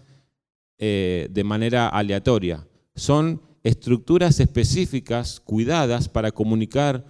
eh, 0.77 1.27
de 1.31 1.43
manera 1.43 1.89
aleatoria. 1.89 2.67
Son 2.95 3.41
estructuras 3.63 4.39
específicas, 4.39 5.39
cuidadas, 5.39 6.07
para 6.07 6.31
comunicar 6.31 7.03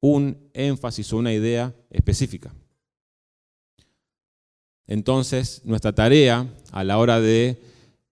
un 0.00 0.36
énfasis 0.52 1.12
o 1.14 1.16
una 1.16 1.32
idea 1.32 1.74
específica. 1.90 2.54
Entonces, 4.86 5.62
nuestra 5.64 5.94
tarea 5.94 6.46
a 6.72 6.84
la 6.84 6.98
hora 6.98 7.20
de 7.20 7.62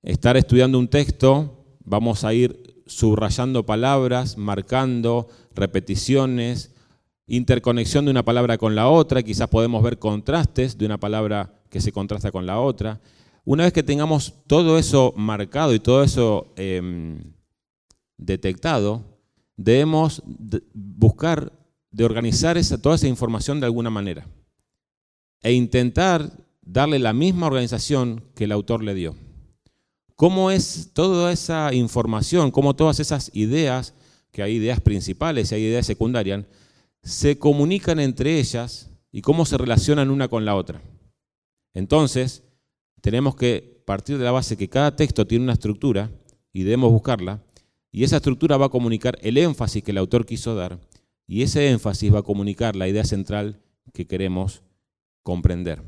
estar 0.02 0.38
estudiando 0.38 0.78
un 0.78 0.88
texto, 0.88 1.66
vamos 1.84 2.24
a 2.24 2.32
ir 2.32 2.77
subrayando 2.88 3.64
palabras, 3.64 4.36
marcando 4.36 5.28
repeticiones, 5.54 6.74
interconexión 7.26 8.04
de 8.04 8.10
una 8.10 8.24
palabra 8.24 8.58
con 8.58 8.74
la 8.74 8.88
otra, 8.88 9.22
quizás 9.22 9.48
podemos 9.48 9.82
ver 9.82 9.98
contrastes 9.98 10.78
de 10.78 10.86
una 10.86 10.98
palabra 10.98 11.54
que 11.70 11.80
se 11.80 11.92
contrasta 11.92 12.32
con 12.32 12.46
la 12.46 12.58
otra. 12.58 13.00
Una 13.44 13.64
vez 13.64 13.72
que 13.72 13.82
tengamos 13.82 14.34
todo 14.46 14.78
eso 14.78 15.14
marcado 15.16 15.74
y 15.74 15.80
todo 15.80 16.02
eso 16.02 16.52
em, 16.56 17.32
detectado, 18.16 19.04
debemos 19.56 20.22
buscar 20.74 21.52
de 21.90 22.04
organizar 22.04 22.58
toda 22.82 22.96
esa 22.96 23.08
información 23.08 23.60
de 23.60 23.66
alguna 23.66 23.90
manera 23.90 24.26
e 25.42 25.52
intentar 25.52 26.30
darle 26.62 26.98
la 26.98 27.12
misma 27.12 27.46
organización 27.46 28.24
que 28.34 28.44
el 28.44 28.52
autor 28.52 28.82
le 28.84 28.94
dio. 28.94 29.14
¿Cómo 30.18 30.50
es 30.50 30.90
toda 30.94 31.30
esa 31.30 31.72
información, 31.72 32.50
cómo 32.50 32.74
todas 32.74 32.98
esas 32.98 33.30
ideas, 33.34 33.94
que 34.32 34.42
hay 34.42 34.56
ideas 34.56 34.80
principales 34.80 35.52
y 35.52 35.54
hay 35.54 35.62
ideas 35.66 35.86
secundarias, 35.86 36.44
se 37.04 37.38
comunican 37.38 38.00
entre 38.00 38.40
ellas 38.40 38.90
y 39.12 39.22
cómo 39.22 39.46
se 39.46 39.56
relacionan 39.56 40.10
una 40.10 40.26
con 40.26 40.44
la 40.44 40.56
otra. 40.56 40.82
Entonces, 41.72 42.42
tenemos 43.00 43.36
que 43.36 43.80
partir 43.84 44.18
de 44.18 44.24
la 44.24 44.32
base 44.32 44.56
que 44.56 44.68
cada 44.68 44.96
texto 44.96 45.24
tiene 45.24 45.44
una 45.44 45.52
estructura 45.52 46.10
y 46.52 46.64
debemos 46.64 46.90
buscarla, 46.90 47.44
y 47.92 48.02
esa 48.02 48.16
estructura 48.16 48.56
va 48.56 48.66
a 48.66 48.70
comunicar 48.70 49.20
el 49.22 49.38
énfasis 49.38 49.84
que 49.84 49.92
el 49.92 49.98
autor 49.98 50.26
quiso 50.26 50.56
dar, 50.56 50.80
y 51.28 51.42
ese 51.42 51.70
énfasis 51.70 52.12
va 52.12 52.18
a 52.18 52.24
comunicar 52.24 52.74
la 52.74 52.88
idea 52.88 53.04
central 53.04 53.62
que 53.94 54.08
queremos 54.08 54.64
comprender. 55.22 55.80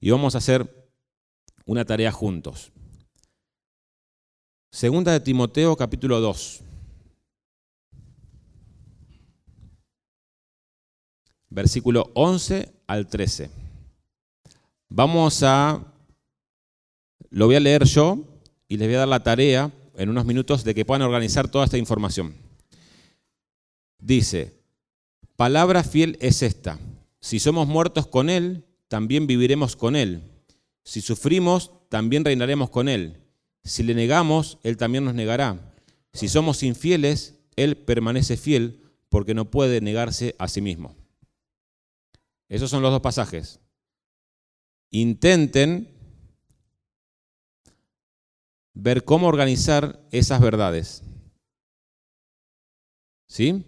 Y 0.00 0.10
vamos 0.10 0.34
a 0.34 0.38
hacer 0.38 0.90
una 1.64 1.84
tarea 1.84 2.10
juntos. 2.10 2.72
Segunda 4.70 5.12
de 5.12 5.20
Timoteo 5.20 5.76
capítulo 5.76 6.20
2. 6.20 6.60
Versículo 11.48 12.10
11 12.14 12.70
al 12.86 13.08
13. 13.08 13.50
Vamos 14.90 15.42
a, 15.42 15.82
lo 17.30 17.46
voy 17.46 17.56
a 17.56 17.60
leer 17.60 17.84
yo 17.84 18.18
y 18.68 18.76
les 18.76 18.88
voy 18.88 18.96
a 18.96 19.00
dar 19.00 19.08
la 19.08 19.22
tarea 19.22 19.72
en 19.96 20.10
unos 20.10 20.26
minutos 20.26 20.64
de 20.64 20.74
que 20.74 20.84
puedan 20.84 21.02
organizar 21.02 21.48
toda 21.48 21.64
esta 21.64 21.78
información. 21.78 22.34
Dice, 23.98 24.54
palabra 25.36 25.82
fiel 25.82 26.18
es 26.20 26.42
esta, 26.42 26.78
si 27.20 27.40
somos 27.40 27.66
muertos 27.66 28.06
con 28.06 28.28
Él, 28.28 28.64
también 28.86 29.26
viviremos 29.26 29.76
con 29.76 29.96
Él. 29.96 30.22
Si 30.84 31.00
sufrimos, 31.00 31.72
también 31.88 32.24
reinaremos 32.24 32.70
con 32.70 32.88
Él. 32.88 33.27
Si 33.68 33.82
le 33.82 33.94
negamos, 33.94 34.58
Él 34.62 34.78
también 34.78 35.04
nos 35.04 35.14
negará. 35.14 35.74
Si 36.14 36.28
somos 36.28 36.62
infieles, 36.62 37.38
Él 37.54 37.76
permanece 37.76 38.38
fiel 38.38 38.82
porque 39.10 39.34
no 39.34 39.50
puede 39.50 39.82
negarse 39.82 40.34
a 40.38 40.48
sí 40.48 40.62
mismo. 40.62 40.96
Esos 42.48 42.70
son 42.70 42.80
los 42.80 42.90
dos 42.90 43.02
pasajes. 43.02 43.60
Intenten 44.90 45.94
ver 48.72 49.04
cómo 49.04 49.26
organizar 49.26 50.00
esas 50.12 50.40
verdades. 50.40 51.02
¿Sí? 53.28 53.66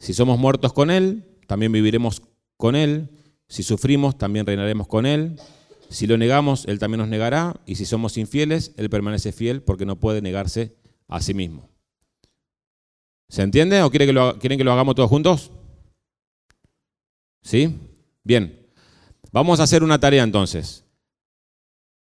Si 0.00 0.12
somos 0.12 0.40
muertos 0.40 0.72
con 0.72 0.90
Él, 0.90 1.38
también 1.46 1.70
viviremos 1.70 2.20
con 2.56 2.74
Él. 2.74 3.10
Si 3.48 3.62
sufrimos, 3.62 4.18
también 4.18 4.44
reinaremos 4.44 4.88
con 4.88 5.06
Él. 5.06 5.38
Si 5.88 6.06
lo 6.06 6.16
negamos, 6.18 6.66
Él 6.66 6.78
también 6.78 7.00
nos 7.00 7.08
negará. 7.08 7.60
Y 7.66 7.76
si 7.76 7.84
somos 7.84 8.16
infieles, 8.16 8.72
Él 8.76 8.90
permanece 8.90 9.32
fiel 9.32 9.62
porque 9.62 9.86
no 9.86 9.96
puede 9.96 10.20
negarse 10.20 10.74
a 11.08 11.20
sí 11.20 11.34
mismo. 11.34 11.68
¿Se 13.28 13.42
entiende 13.42 13.82
o 13.82 13.90
quieren 13.90 14.08
que 14.58 14.64
lo, 14.64 14.72
hagamos 14.72 14.94
todos 14.94 15.10
juntos? 15.10 15.50
¿Sí? 17.42 17.76
Bien. 18.22 18.66
Vamos 19.32 19.60
a 19.60 19.64
hacer 19.64 19.82
una 19.82 19.98
tarea 19.98 20.22
entonces. 20.22 20.84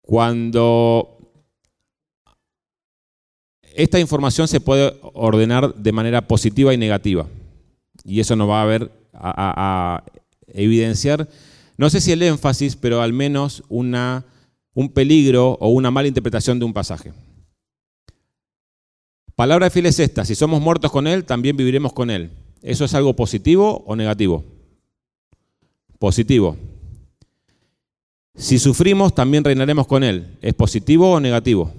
Cuando 0.02 1.18
esta 3.76 4.00
información 4.00 4.48
se 4.48 4.62
puede 4.62 4.98
ordenar 5.02 5.76
de 5.76 5.92
manera 5.92 6.28
positiva 6.28 6.74
y 6.74 6.78
negativa. 6.78 7.28
Y 8.04 8.20
eso 8.20 8.36
nos 8.36 8.50
va 8.50 8.62
a 8.62 8.66
ver 8.66 8.92
a, 9.14 10.04
evidenciar, 10.48 11.28
no 11.80 11.90
sé 11.90 12.02
si 12.02 12.12
el 12.12 12.22
énfasis, 12.22 12.76
pero 12.76 13.02
al 13.02 13.14
menos 13.14 13.64
una, 13.70 14.26
un 14.74 14.90
peligro 14.90 15.52
o 15.62 15.70
una 15.70 15.90
mala 15.90 16.10
interpretación 16.10 16.60
de 16.60 16.66
un 16.66 16.74
pasaje. 16.74 17.14
Palabra 19.34 19.70
fiel 19.70 19.86
es 19.86 19.98
esta, 20.02 20.26
si 20.26 20.36
somos 20.36 20.60
muertos 20.60 20.92
con 20.92 21.08
Él, 21.08 21.24
también 21.24 21.56
viviremos 21.56 21.94
con 21.94 22.10
Él. 22.10 22.32
¿Eso 22.62 22.84
es 22.84 22.94
algo 22.96 23.16
positivo 23.16 23.86
o 23.88 23.96
negativo? 23.96 24.44
Positivo. 26.00 26.58
Si 28.36 28.60
sufrimos, 28.60 29.16
también 29.16 29.46
reinaremos 29.46 29.88
con 29.88 30.04
Él. 30.04 30.38
¿Es 30.42 30.54
positivo 30.56 31.14
o 31.14 31.22
negativo? 31.22 31.72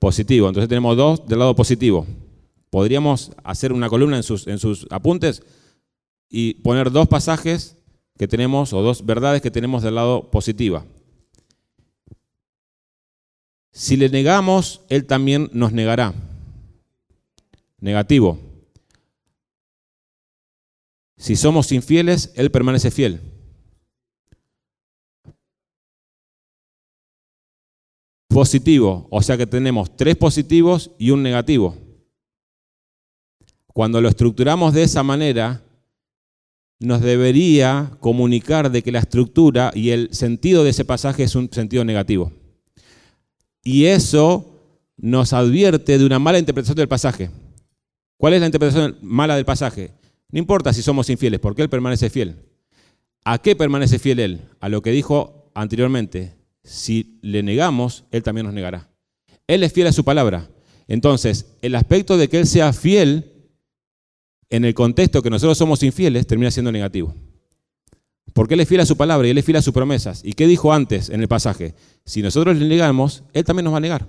Positivo. 0.00 0.48
Entonces 0.48 0.68
tenemos 0.68 0.96
dos 0.96 1.24
del 1.28 1.38
lado 1.38 1.54
positivo. 1.54 2.04
Podríamos 2.70 3.30
hacer 3.44 3.72
una 3.72 3.88
columna 3.88 4.16
en 4.16 4.24
sus, 4.24 4.48
en 4.48 4.58
sus 4.58 4.88
apuntes 4.90 5.44
y 6.28 6.54
poner 6.54 6.90
dos 6.90 7.06
pasajes 7.06 7.75
que 8.18 8.28
tenemos 8.28 8.72
o 8.72 8.82
dos 8.82 9.04
verdades 9.04 9.42
que 9.42 9.50
tenemos 9.50 9.82
del 9.82 9.96
lado 9.96 10.30
positiva. 10.30 10.84
Si 13.72 13.96
le 13.96 14.08
negamos, 14.08 14.80
Él 14.88 15.06
también 15.06 15.50
nos 15.52 15.72
negará. 15.72 16.14
Negativo. 17.78 18.38
Si 21.18 21.36
somos 21.36 21.70
infieles, 21.72 22.32
Él 22.36 22.50
permanece 22.50 22.90
fiel. 22.90 23.20
Positivo, 28.28 29.06
o 29.10 29.22
sea 29.22 29.36
que 29.36 29.46
tenemos 29.46 29.94
tres 29.94 30.16
positivos 30.16 30.90
y 30.98 31.10
un 31.10 31.22
negativo. 31.22 31.76
Cuando 33.74 34.00
lo 34.00 34.08
estructuramos 34.08 34.72
de 34.72 34.84
esa 34.84 35.02
manera, 35.02 35.65
nos 36.78 37.00
debería 37.00 37.92
comunicar 38.00 38.70
de 38.70 38.82
que 38.82 38.92
la 38.92 38.98
estructura 38.98 39.70
y 39.74 39.90
el 39.90 40.08
sentido 40.12 40.64
de 40.64 40.70
ese 40.70 40.84
pasaje 40.84 41.22
es 41.22 41.34
un 41.34 41.50
sentido 41.52 41.84
negativo. 41.84 42.32
Y 43.62 43.86
eso 43.86 44.56
nos 44.96 45.32
advierte 45.32 45.98
de 45.98 46.06
una 46.06 46.18
mala 46.18 46.38
interpretación 46.38 46.76
del 46.76 46.88
pasaje. 46.88 47.30
¿Cuál 48.16 48.34
es 48.34 48.40
la 48.40 48.46
interpretación 48.46 48.96
mala 49.02 49.36
del 49.36 49.44
pasaje? 49.44 49.92
No 50.30 50.38
importa 50.38 50.72
si 50.72 50.82
somos 50.82 51.10
infieles, 51.10 51.40
porque 51.40 51.62
Él 51.62 51.68
permanece 51.68 52.10
fiel. 52.10 52.36
¿A 53.24 53.38
qué 53.38 53.56
permanece 53.56 53.98
fiel 53.98 54.20
Él? 54.20 54.40
A 54.60 54.68
lo 54.68 54.82
que 54.82 54.90
dijo 54.90 55.50
anteriormente. 55.54 56.34
Si 56.62 57.18
le 57.22 57.42
negamos, 57.42 58.04
Él 58.10 58.22
también 58.22 58.46
nos 58.46 58.54
negará. 58.54 58.90
Él 59.46 59.62
es 59.62 59.72
fiel 59.72 59.86
a 59.86 59.92
su 59.92 60.04
palabra. 60.04 60.50
Entonces, 60.88 61.46
el 61.62 61.74
aspecto 61.74 62.16
de 62.16 62.28
que 62.28 62.38
Él 62.38 62.46
sea 62.46 62.72
fiel 62.72 63.35
en 64.50 64.64
el 64.64 64.74
contexto 64.74 65.22
que 65.22 65.30
nosotros 65.30 65.58
somos 65.58 65.82
infieles, 65.82 66.26
termina 66.26 66.50
siendo 66.50 66.72
negativo. 66.72 67.14
Porque 68.32 68.54
Él 68.54 68.60
es 68.60 68.68
fiel 68.68 68.80
a 68.80 68.86
su 68.86 68.96
palabra 68.96 69.26
y 69.26 69.30
Él 69.30 69.38
es 69.38 69.44
fiel 69.44 69.56
a 69.56 69.62
sus 69.62 69.72
promesas. 69.72 70.20
¿Y 70.24 70.34
qué 70.34 70.46
dijo 70.46 70.72
antes 70.72 71.08
en 71.10 71.20
el 71.20 71.28
pasaje? 71.28 71.74
Si 72.04 72.22
nosotros 72.22 72.56
le 72.56 72.68
negamos, 72.68 73.22
Él 73.32 73.44
también 73.44 73.64
nos 73.64 73.72
va 73.72 73.78
a 73.78 73.80
negar. 73.80 74.06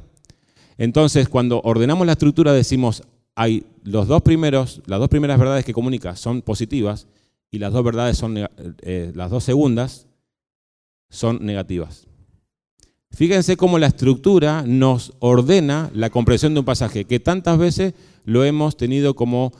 Entonces, 0.77 1.29
cuando 1.29 1.61
ordenamos 1.61 2.05
la 2.05 2.13
estructura, 2.13 2.53
decimos, 2.53 3.03
hay 3.35 3.65
los 3.83 4.07
dos 4.07 4.21
primeros, 4.21 4.81
las 4.85 4.99
dos 4.99 5.09
primeras 5.09 5.39
verdades 5.39 5.63
que 5.63 5.73
comunica 5.73 6.15
son 6.15 6.41
positivas 6.41 7.07
y 7.51 7.59
las 7.59 7.71
dos 7.71 7.83
verdades 7.83 8.17
son, 8.17 8.35
eh, 8.37 9.11
las 9.15 9.31
dos 9.31 9.43
segundas 9.43 10.07
son 11.09 11.45
negativas. 11.45 12.07
Fíjense 13.11 13.55
cómo 13.55 13.79
la 13.79 13.87
estructura 13.87 14.63
nos 14.67 15.13
ordena 15.19 15.89
la 15.93 16.09
comprensión 16.09 16.53
de 16.53 16.59
un 16.59 16.65
pasaje, 16.65 17.05
que 17.05 17.19
tantas 17.19 17.57
veces 17.57 17.93
lo 18.25 18.43
hemos 18.43 18.75
tenido 18.75 19.15
como 19.15 19.53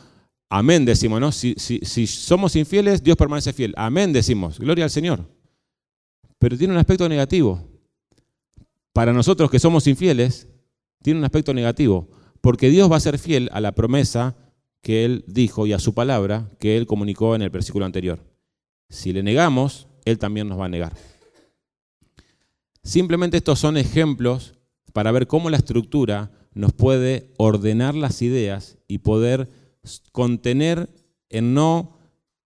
Amén 0.50 0.86
decimos, 0.86 1.20
¿no? 1.20 1.32
Si, 1.32 1.56
si, 1.58 2.08
somos 2.08 2.56
infieles, 2.56 3.04
Dios 3.04 3.18
permanece 3.18 3.52
fiel. 3.52 3.74
Amén 3.76 4.14
decimos, 4.14 4.60
gloria 4.60 4.86
al 4.86 4.90
Señor. 4.90 5.30
Pero 6.40 6.58
tiene 6.58 6.74
un 6.74 6.80
aspecto 6.80 7.08
negativo. 7.10 7.68
Para 8.94 9.12
nosotros 9.12 9.52
que 9.52 9.60
somos 9.60 9.88
infieles, 9.88 10.48
tiene 11.04 11.20
un 11.20 11.26
aspecto 11.26 11.54
negativo, 11.54 12.10
porque 12.42 12.70
Dios 12.70 12.92
va 12.92 12.96
a 12.98 13.02
ser 13.02 13.20
fiel 13.20 13.50
a 13.52 13.62
la 13.62 13.74
promesa 13.74 14.36
que 14.82 15.04
Él 15.04 15.26
dijo 15.28 15.68
y 15.68 15.74
a 15.74 15.80
su 15.80 15.94
palabra 15.94 16.50
que 16.60 16.78
Él 16.78 16.88
comunicó 16.88 17.36
en 17.36 17.42
el 17.42 17.50
versículo 17.50 17.86
anterior. 17.86 18.24
Si 18.90 19.12
le 19.12 19.24
negamos, 19.24 19.88
Él 20.06 20.18
también 20.18 20.48
nos 20.48 20.60
va 20.60 20.66
a 20.66 20.70
negar. 20.70 20.94
Simplemente 22.84 23.36
estos 23.36 23.60
son 23.60 23.76
ejemplos 23.76 24.56
para 24.94 25.12
ver 25.12 25.28
cómo 25.28 25.50
la 25.50 25.58
estructura 25.58 26.32
nos 26.54 26.72
puede 26.72 27.34
ordenar 27.38 27.96
las 27.96 28.22
ideas 28.22 28.78
y 28.88 29.00
poder 29.00 29.50
contener 30.12 30.90
en 31.30 31.54
no 31.54 31.98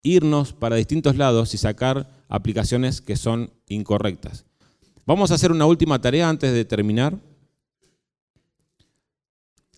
irnos 0.02 0.52
para 0.52 0.76
distintos 0.76 1.16
lados 1.16 1.54
y 1.54 1.58
sacar 1.58 2.08
aplicaciones 2.28 3.00
que 3.00 3.16
son 3.16 3.50
incorrectas. 3.68 4.44
Vamos 5.06 5.30
a 5.30 5.34
hacer 5.34 5.50
una 5.52 5.66
última 5.66 6.00
tarea 6.00 6.28
antes 6.28 6.52
de 6.52 6.64
terminar. 6.64 7.18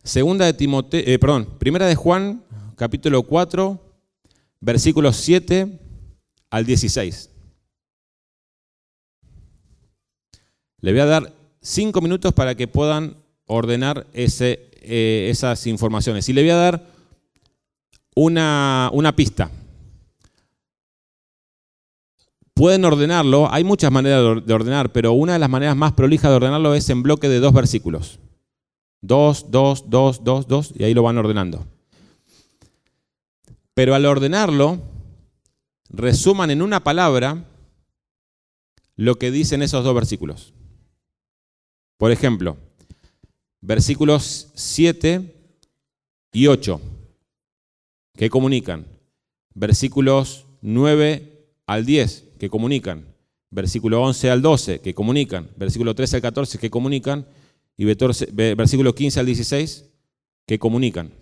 Segunda 0.02 0.46
de 0.46 0.54
Timoteo, 0.54 1.02
eh, 1.06 1.18
perdón, 1.18 1.46
primera 1.58 1.86
de 1.86 1.94
Juan, 1.94 2.42
capítulo 2.76 3.22
4, 3.22 3.78
versículos 4.61 5.16
7 5.16 5.78
al 6.50 6.66
16. 6.66 7.30
Le 10.80 10.92
voy 10.92 11.00
a 11.00 11.06
dar 11.06 11.32
cinco 11.61 12.00
minutos 12.00 12.32
para 12.32 12.54
que 12.54 12.66
puedan 12.66 13.16
ordenar 13.46 14.06
ese, 14.12 14.70
eh, 14.82 15.28
esas 15.30 15.66
informaciones. 15.66 16.28
Y 16.28 16.32
le 16.32 16.42
voy 16.42 16.50
a 16.50 16.56
dar 16.56 16.86
una, 18.14 19.12
pista. 19.16 19.50
Pueden 22.54 22.84
ordenarlo, 22.84 23.50
hay 23.52 23.64
muchas 23.64 23.90
maneras 23.90 24.44
de 24.44 24.54
ordenar, 24.54 24.92
pero 24.92 25.12
una 25.12 25.34
de 25.34 25.38
las 25.38 25.48
maneras 25.48 25.76
más 25.76 25.92
prolijas 25.92 26.30
de 26.30 26.36
ordenarlo 26.36 26.74
es 26.74 26.90
en 26.90 27.02
bloque 27.02 27.28
de 27.28 27.40
dos 27.40 27.52
versículos. 27.52 28.18
Dos, 29.00 29.50
dos, 29.50 29.88
dos, 29.88 30.24
dos, 30.24 30.46
dos, 30.46 30.72
y 30.76 30.84
ahí 30.84 30.92
lo 30.92 31.02
van 31.02 31.16
ordenando. 31.16 31.66
Pero 33.72 33.94
al 33.94 34.04
ordenarlo, 34.04 34.78
resuman 35.88 36.50
en 36.50 36.61
una 36.61 36.84
palabra 36.84 37.44
lo 38.96 39.18
que 39.18 39.30
dicen 39.30 39.62
esos 39.62 39.82
dos 39.82 39.94
versículos. 39.94 40.52
Por 41.96 42.12
ejemplo, 42.12 42.58
versículos 43.61 44.48
7 44.54 45.34
y 46.32 46.46
8, 46.46 46.80
que 48.20 48.28
comunican. 48.28 48.84
Versículos 49.54 50.46
9 50.60 51.46
al 51.66 51.86
10, 51.86 52.34
que 52.38 52.50
comunican. 52.50 53.06
Versículo 53.48 54.02
11 54.02 54.30
al 54.30 54.42
12, 54.42 54.80
que 54.82 54.92
comunican. 54.92 55.48
Versículo 55.56 55.94
13 55.94 56.16
al 56.16 56.22
14, 56.22 56.58
que 56.58 56.68
comunican. 56.68 57.26
Y 57.78 57.86
versículo 57.86 58.94
15 58.94 59.20
al 59.20 59.24
16, 59.24 59.86
que 60.46 60.58
comunican. 60.58 61.14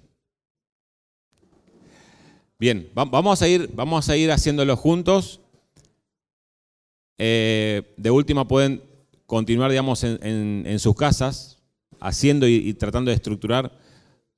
Bien, 2.59 2.91
vamos 2.95 3.43
a 3.43 3.49
ir, 3.49 3.71
vamos 3.75 4.09
a 4.09 4.17
ir 4.17 4.33
haciéndolo 4.33 4.77
juntos. 4.77 5.41
Eh, 7.17 7.95
de 7.97 8.11
última 8.11 8.49
pueden 8.49 8.83
continuar, 9.25 9.71
digamos, 9.71 10.03
en, 10.03 10.79
sus 10.81 10.97
casas, 10.97 11.63
haciendo 12.01 12.49
y, 12.49 12.75
tratando 12.75 13.13
de 13.13 13.15
estructurar, 13.15 13.79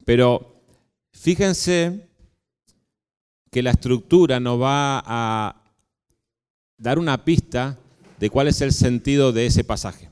pero 0.05 0.63
fíjense 1.15 2.10
que 3.51 3.63
la 3.63 3.71
estructura 3.71 4.39
nos 4.41 4.61
va 4.61 5.03
a 5.05 5.57
dar 6.79 6.99
una 6.99 7.25
pista 7.25 7.79
de 8.19 8.31
cuál 8.31 8.49
es 8.49 8.61
el 8.61 8.73
sentido 8.73 9.33
de 9.33 9.47
ese 9.47 9.65
pasaje. 9.65 10.09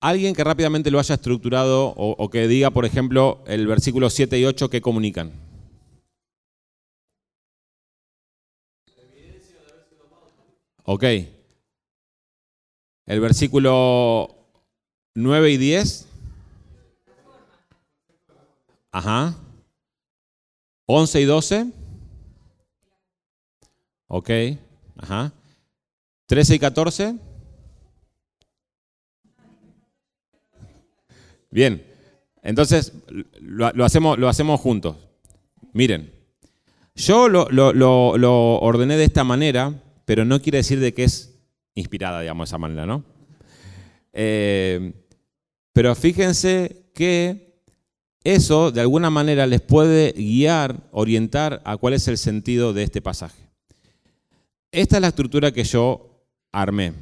Alguien 0.00 0.34
que 0.34 0.44
rápidamente 0.44 0.90
lo 0.90 0.98
haya 0.98 1.14
estructurado 1.14 1.94
o, 1.96 2.30
que 2.30 2.46
diga, 2.48 2.70
por 2.70 2.84
ejemplo, 2.84 3.42
el 3.46 3.66
versículo 3.66 4.10
7 4.10 4.38
y 4.38 4.44
8 4.44 4.68
que 4.70 4.82
comunican. 4.82 5.32
Ok. 10.84 11.04
El 13.06 13.20
versículo 13.20 14.36
9 15.14 15.50
y 15.50 15.56
10. 15.56 16.08
Ajá. 18.92 19.45
11 20.86 21.20
y 21.20 21.24
12. 21.24 21.66
Ok. 24.08 24.30
Ajá. 24.96 25.32
13 26.26 26.54
y 26.54 26.58
14. 26.58 27.16
Bien, 31.50 31.82
entonces 32.42 32.92
lo, 33.40 33.84
hacemos, 33.84 34.18
lo 34.18 34.28
hacemos 34.28 34.60
juntos. 34.60 34.96
Miren, 35.72 36.12
yo 36.94 37.28
lo, 37.28 38.58
ordené 38.60 38.96
de 38.96 39.04
esta 39.04 39.24
manera, 39.24 39.72
pero 40.04 40.24
no 40.24 40.42
quiere 40.42 40.58
decir 40.58 40.80
de 40.80 40.92
que 40.92 41.04
es 41.04 41.38
inspirada, 41.74 42.20
digamos, 42.20 42.48
de 42.48 42.50
esa 42.50 42.58
manera, 42.58 42.86
¿no? 42.86 43.04
Eh, 44.12 44.92
pero 45.72 45.94
fíjense 45.94 46.90
que 46.94 47.45
eso 48.34 48.72
de 48.72 48.80
alguna 48.80 49.08
manera 49.08 49.46
les 49.46 49.60
puede 49.60 50.12
guiar, 50.12 50.88
orientar 50.90 51.62
a 51.64 51.76
cuál 51.76 51.94
es 51.94 52.08
el 52.08 52.18
sentido 52.18 52.72
de 52.72 52.82
este 52.82 53.00
pasaje. 53.00 53.50
Esta 54.72 54.96
es 54.96 55.02
la 55.02 55.08
estructura 55.08 55.52
que 55.52 55.62
yo 55.62 56.26
armé. 56.52 56.92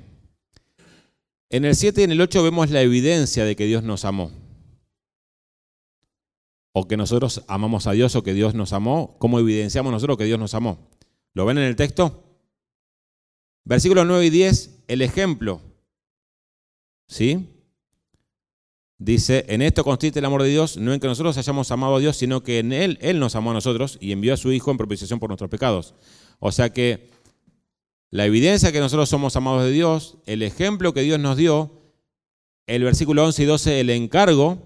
En 1.48 1.64
el 1.64 1.74
7 1.74 2.02
y 2.02 2.04
en 2.04 2.12
el 2.12 2.20
8 2.20 2.42
vemos 2.42 2.70
la 2.70 2.82
evidencia 2.82 3.44
de 3.44 3.56
que 3.56 3.66
Dios 3.66 3.82
nos 3.82 4.04
amó 4.04 4.30
o 6.72 6.88
que 6.88 6.96
nosotros 6.96 7.42
amamos 7.46 7.86
a 7.86 7.92
Dios 7.92 8.16
o 8.16 8.22
que 8.22 8.34
Dios 8.34 8.54
nos 8.54 8.72
amó, 8.72 9.16
¿cómo 9.18 9.38
evidenciamos 9.38 9.92
nosotros 9.92 10.18
que 10.18 10.24
Dios 10.24 10.40
nos 10.40 10.54
amó? 10.54 10.90
¿Lo 11.32 11.46
ven 11.46 11.56
en 11.56 11.64
el 11.64 11.76
texto? 11.76 12.24
Versículos 13.64 14.06
9 14.06 14.26
y 14.26 14.30
10, 14.30 14.84
el 14.88 15.00
ejemplo. 15.00 15.62
¿Sí? 17.08 17.53
Dice, 18.98 19.44
en 19.48 19.60
esto 19.60 19.82
consiste 19.82 20.20
el 20.20 20.24
amor 20.24 20.42
de 20.42 20.48
Dios, 20.48 20.76
no 20.76 20.92
en 20.92 21.00
que 21.00 21.06
nosotros 21.06 21.36
hayamos 21.36 21.70
amado 21.70 21.96
a 21.96 22.00
Dios, 22.00 22.16
sino 22.16 22.42
que 22.42 22.60
en 22.60 22.72
Él, 22.72 22.98
Él 23.00 23.18
nos 23.18 23.34
amó 23.34 23.50
a 23.50 23.54
nosotros 23.54 23.98
y 24.00 24.12
envió 24.12 24.34
a 24.34 24.36
su 24.36 24.52
Hijo 24.52 24.70
en 24.70 24.76
propiciación 24.76 25.18
por 25.18 25.28
nuestros 25.30 25.50
pecados. 25.50 25.94
O 26.38 26.52
sea 26.52 26.72
que 26.72 27.10
la 28.10 28.24
evidencia 28.24 28.70
que 28.70 28.80
nosotros 28.80 29.08
somos 29.08 29.34
amados 29.36 29.64
de 29.64 29.72
Dios, 29.72 30.18
el 30.26 30.42
ejemplo 30.42 30.94
que 30.94 31.02
Dios 31.02 31.18
nos 31.18 31.36
dio, 31.36 31.82
el 32.66 32.84
versículo 32.84 33.24
11 33.24 33.42
y 33.42 33.46
12, 33.46 33.80
el 33.80 33.90
encargo, 33.90 34.62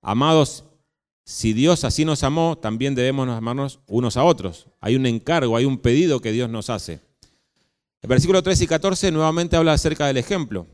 amados 0.00 0.64
si 1.30 1.52
Dios 1.52 1.84
así 1.84 2.04
nos 2.04 2.24
amó, 2.24 2.58
también 2.58 2.96
debemos 2.96 3.28
amarnos 3.28 3.78
unos 3.86 4.16
a 4.16 4.24
otros. 4.24 4.66
Hay 4.80 4.96
un 4.96 5.06
encargo, 5.06 5.56
hay 5.56 5.64
un 5.64 5.78
pedido 5.78 6.20
que 6.20 6.32
Dios 6.32 6.50
nos 6.50 6.70
hace. 6.70 7.00
El 8.02 8.08
versículo 8.08 8.42
13 8.42 8.64
y 8.64 8.66
14 8.66 9.12
nuevamente 9.12 9.56
habla 9.56 9.72
acerca 9.72 10.08
del 10.08 10.16
ejemplo. 10.16 10.66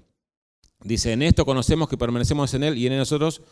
Dice, 0.87 1.13
en 1.13 1.23
esto 1.23 1.45
conocemos 1.45 1.89
que 1.89 1.99
permanecemos 1.99 2.55
en 2.55 2.63
Él 2.63 2.79
y 2.79 2.87
en 2.87 2.97
nosotros, 2.97 3.43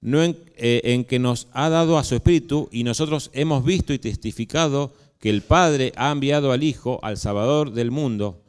no 0.00 0.22
en, 0.22 0.36
eh, 0.56 0.82
en 0.84 1.04
que 1.04 1.18
nos 1.18 1.48
ha 1.52 1.68
dado 1.68 1.96
a 1.96 2.04
su 2.04 2.14
Espíritu 2.14 2.68
y 2.70 2.84
nosotros 2.84 3.30
hemos 3.32 3.64
visto 3.64 3.92
y 3.92 3.98
testificado 3.98 4.92
que 5.18 5.30
el 5.30 5.42
Padre 5.42 5.92
ha 5.96 6.10
enviado 6.10 6.52
al 6.52 6.62
Hijo, 6.62 7.00
al 7.02 7.16
Salvador 7.16 7.72
del 7.72 7.90
mundo. 7.90 8.42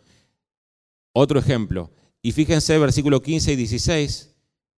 Otro 1.13 1.39
ejemplo. 1.39 1.91
Y 2.21 2.33
fíjense, 2.33 2.77
versículo 2.77 3.21
15 3.21 3.53
y 3.53 3.55
16, 3.55 4.35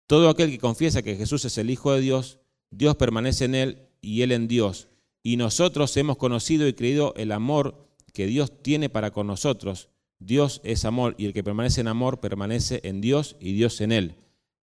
todo 0.06 0.28
aquel 0.28 0.50
que 0.50 0.58
confiesa 0.58 1.02
que 1.02 1.16
Jesús 1.16 1.44
es 1.44 1.56
el 1.56 1.70
Hijo 1.70 1.92
de 1.92 2.00
Dios, 2.00 2.40
Dios 2.70 2.96
permanece 2.96 3.46
en 3.46 3.54
él 3.54 3.78
y 4.02 4.22
él 4.22 4.32
en 4.32 4.48
Dios. 4.48 4.88
Y 5.22 5.36
nosotros 5.36 5.96
hemos 5.96 6.18
conocido 6.18 6.68
y 6.68 6.74
creído 6.74 7.14
el 7.16 7.32
amor 7.32 7.88
que 8.12 8.26
Dios 8.26 8.62
tiene 8.62 8.90
para 8.90 9.10
con 9.10 9.26
nosotros. 9.26 9.88
Dios 10.24 10.60
es 10.64 10.84
amor 10.84 11.14
y 11.18 11.26
el 11.26 11.32
que 11.32 11.44
permanece 11.44 11.80
en 11.80 11.88
amor 11.88 12.20
permanece 12.20 12.80
en 12.84 13.00
Dios 13.00 13.36
y 13.40 13.52
Dios 13.52 13.80
en 13.80 13.92
él. 13.92 14.14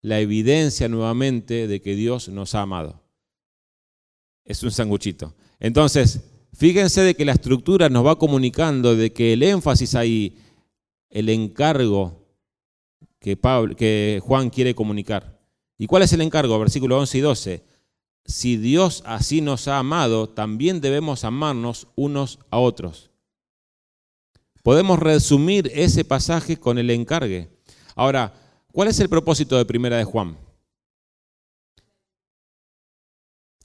La 0.03 0.21
evidencia 0.21 0.89
nuevamente 0.89 1.67
de 1.67 1.81
que 1.81 1.95
Dios 1.95 2.29
nos 2.29 2.55
ha 2.55 2.63
amado. 2.63 3.03
Es 4.45 4.63
un 4.63 4.71
sanguchito. 4.71 5.35
Entonces, 5.59 6.21
fíjense 6.55 7.03
de 7.03 7.15
que 7.15 7.25
la 7.25 7.33
estructura 7.33 7.89
nos 7.89 8.07
va 8.07 8.19
comunicando 8.19 8.97
de 8.97 9.13
que 9.13 9.35
el 9.35 9.43
énfasis 9.43 9.95
ahí, 9.95 10.39
el 11.11 11.29
encargo 11.29 12.27
que, 13.19 13.39
que 13.77 14.21
Juan 14.23 14.51
quiere 14.51 14.75
comunicar. 14.75 15.39
¿Y 15.77 15.87
cuál 15.87 16.03
es 16.03 16.13
el 16.13 16.23
encargo? 16.23 16.59
Versículo 16.59 16.99
11 16.99 17.19
y 17.19 17.21
12 17.21 17.71
si 18.31 18.57
Dios 18.57 19.03
así 19.07 19.41
nos 19.41 19.69
ha 19.69 19.79
amado, 19.79 20.29
también 20.29 20.81
debemos 20.81 21.25
amarnos 21.25 21.89
unos 21.97 22.39
a 22.51 22.59
otros. 22.59 23.10
Podemos 24.63 24.99
resumir 24.99 25.71
ese 25.75 26.05
pasaje 26.05 26.59
con 26.59 26.79
el 26.79 26.91
encargue. 26.91 27.49
Ahora, 27.95 28.35
¿cuál 28.73 28.89
es 28.89 29.01
el 29.01 29.09
propósito 29.09 29.57
de 29.57 29.65
Primera 29.65 29.97
de 29.97 30.05
Juan? 30.05 30.37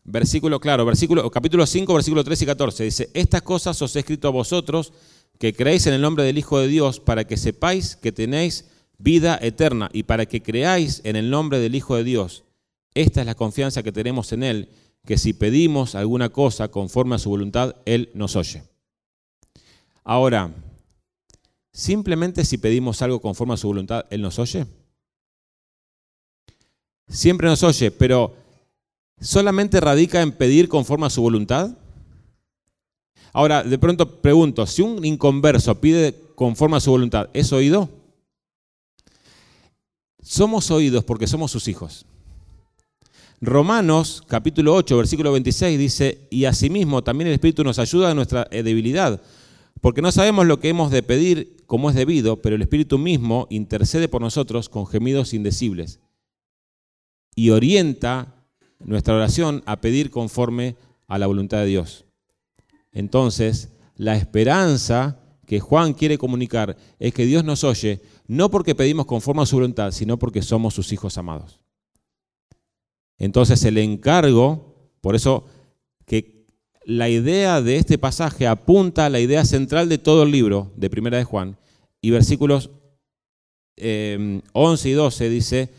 Versículo 0.03 0.59
claro, 0.59 0.85
versículo, 0.85 1.29
capítulo 1.31 1.65
5, 1.65 1.93
versículo 1.93 2.23
13 2.23 2.43
y 2.43 2.47
14. 2.47 2.83
Dice, 2.83 3.09
estas 3.13 3.41
cosas 3.41 3.81
os 3.81 3.95
he 3.95 3.99
escrito 3.99 4.27
a 4.27 4.31
vosotros 4.31 4.93
que 5.39 5.53
creéis 5.53 5.87
en 5.87 5.93
el 5.95 6.01
nombre 6.01 6.23
del 6.23 6.37
Hijo 6.37 6.59
de 6.59 6.67
Dios 6.67 6.99
para 6.99 7.25
que 7.25 7.37
sepáis 7.37 7.95
que 7.95 8.11
tenéis 8.11 8.65
vida 8.97 9.37
eterna 9.41 9.89
y 9.91 10.03
para 10.03 10.25
que 10.25 10.41
creáis 10.41 11.01
en 11.03 11.15
el 11.15 11.29
nombre 11.29 11.59
del 11.59 11.75
Hijo 11.75 11.95
de 11.95 12.03
Dios. 12.03 12.43
Esta 12.93 13.21
es 13.21 13.25
la 13.25 13.35
confianza 13.35 13.83
que 13.83 13.91
tenemos 13.91 14.31
en 14.31 14.43
Él, 14.43 14.69
que 15.05 15.17
si 15.17 15.33
pedimos 15.33 15.95
alguna 15.95 16.29
cosa 16.29 16.69
conforme 16.69 17.15
a 17.15 17.19
su 17.19 17.29
voluntad, 17.29 17.75
Él 17.85 18.09
nos 18.13 18.35
oye. 18.35 18.63
Ahora, 20.03 20.53
simplemente 21.75 22.45
si 22.45 22.57
pedimos 22.57 23.01
algo 23.01 23.19
conforme 23.19 23.53
a 23.53 23.57
su 23.57 23.67
voluntad, 23.67 24.05
Él 24.09 24.21
nos 24.21 24.39
oye. 24.39 24.65
Siempre 27.09 27.49
nos 27.49 27.63
oye, 27.63 27.91
pero 27.91 28.33
¿solamente 29.19 29.81
radica 29.81 30.21
en 30.21 30.31
pedir 30.31 30.69
conforme 30.69 31.05
a 31.05 31.09
su 31.09 31.21
voluntad? 31.21 31.77
Ahora, 33.33 33.61
de 33.61 33.77
pronto 33.77 34.21
pregunto, 34.21 34.65
si 34.65 34.81
un 34.81 35.03
inconverso 35.03 35.75
pide 35.81 36.15
conforme 36.35 36.77
a 36.77 36.79
su 36.79 36.91
voluntad, 36.91 37.29
¿es 37.33 37.51
oído? 37.51 37.89
Somos 40.23 40.71
oídos 40.71 41.03
porque 41.03 41.27
somos 41.27 41.51
sus 41.51 41.67
hijos. 41.67 42.05
Romanos 43.41 44.23
capítulo 44.25 44.73
8, 44.75 44.95
versículo 44.97 45.33
26 45.33 45.77
dice, 45.77 46.27
y 46.29 46.45
asimismo 46.45 47.03
también 47.03 47.27
el 47.27 47.33
Espíritu 47.33 47.65
nos 47.65 47.79
ayuda 47.79 48.11
en 48.11 48.15
nuestra 48.15 48.47
eh, 48.49 48.63
debilidad, 48.63 49.21
porque 49.81 50.01
no 50.01 50.11
sabemos 50.11 50.45
lo 50.45 50.59
que 50.59 50.69
hemos 50.69 50.91
de 50.91 51.03
pedir 51.03 51.57
como 51.65 51.89
es 51.89 51.95
debido, 51.95 52.41
pero 52.41 52.55
el 52.55 52.61
Espíritu 52.61 52.97
mismo 52.97 53.47
intercede 53.49 54.07
por 54.07 54.21
nosotros 54.21 54.69
con 54.69 54.87
gemidos 54.87 55.33
indecibles 55.33 55.99
y 57.35 57.49
orienta 57.49 58.45
nuestra 58.79 59.15
oración 59.15 59.63
a 59.65 59.81
pedir 59.81 60.09
conforme 60.09 60.75
a 61.07 61.17
la 61.17 61.27
voluntad 61.27 61.59
de 61.59 61.65
Dios. 61.65 62.05
Entonces, 62.91 63.73
la 63.95 64.15
esperanza 64.15 65.19
que 65.45 65.59
Juan 65.59 65.93
quiere 65.93 66.17
comunicar 66.17 66.77
es 66.99 67.13
que 67.13 67.25
Dios 67.25 67.43
nos 67.43 67.63
oye, 67.63 68.01
no 68.27 68.49
porque 68.49 68.75
pedimos 68.75 69.05
conforme 69.05 69.43
a 69.43 69.45
su 69.45 69.57
voluntad, 69.57 69.91
sino 69.91 70.17
porque 70.17 70.41
somos 70.41 70.73
sus 70.73 70.91
hijos 70.91 71.17
amados. 71.17 71.59
Entonces 73.17 73.63
el 73.63 73.77
encargo, 73.77 74.89
por 75.01 75.15
eso 75.15 75.45
la 76.85 77.09
idea 77.09 77.61
de 77.61 77.77
este 77.77 77.97
pasaje 77.97 78.47
apunta 78.47 79.05
a 79.05 79.09
la 79.09 79.19
idea 79.19 79.43
central 79.43 79.89
de 79.89 79.97
todo 79.97 80.23
el 80.23 80.31
libro 80.31 80.71
de 80.75 80.89
Primera 80.89 81.17
de 81.17 81.23
Juan. 81.23 81.57
Y 81.99 82.11
versículos 82.11 82.69
11 83.77 83.77
eh, 83.77 84.41
y 84.85 84.91
12 84.91 85.29
dice, 85.29 85.73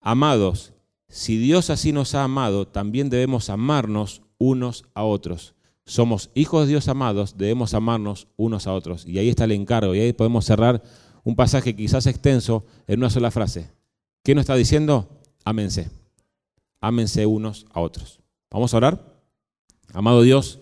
amados, 0.00 0.72
si 1.08 1.36
Dios 1.36 1.70
así 1.70 1.92
nos 1.92 2.14
ha 2.14 2.22
amado, 2.22 2.66
también 2.66 3.10
debemos 3.10 3.50
amarnos 3.50 4.22
unos 4.38 4.84
a 4.94 5.02
otros. 5.02 5.54
Somos 5.84 6.30
hijos 6.34 6.62
de 6.62 6.70
Dios 6.70 6.88
amados, 6.88 7.36
debemos 7.36 7.74
amarnos 7.74 8.28
unos 8.36 8.66
a 8.66 8.72
otros. 8.72 9.04
Y 9.06 9.18
ahí 9.18 9.28
está 9.28 9.44
el 9.44 9.52
encargo, 9.52 9.94
y 9.94 10.00
ahí 10.00 10.12
podemos 10.12 10.44
cerrar 10.44 10.82
un 11.24 11.34
pasaje 11.34 11.74
quizás 11.74 12.06
extenso 12.06 12.64
en 12.86 13.00
una 13.00 13.10
sola 13.10 13.30
frase. 13.30 13.70
¿Qué 14.22 14.34
nos 14.34 14.42
está 14.42 14.54
diciendo? 14.54 15.08
Ámense. 15.44 15.90
Ámense 16.80 17.26
unos 17.26 17.66
a 17.72 17.80
otros. 17.80 18.20
Vamos 18.50 18.72
a 18.72 18.76
orar. 18.76 19.15
Amado 19.92 20.22
Dios, 20.22 20.58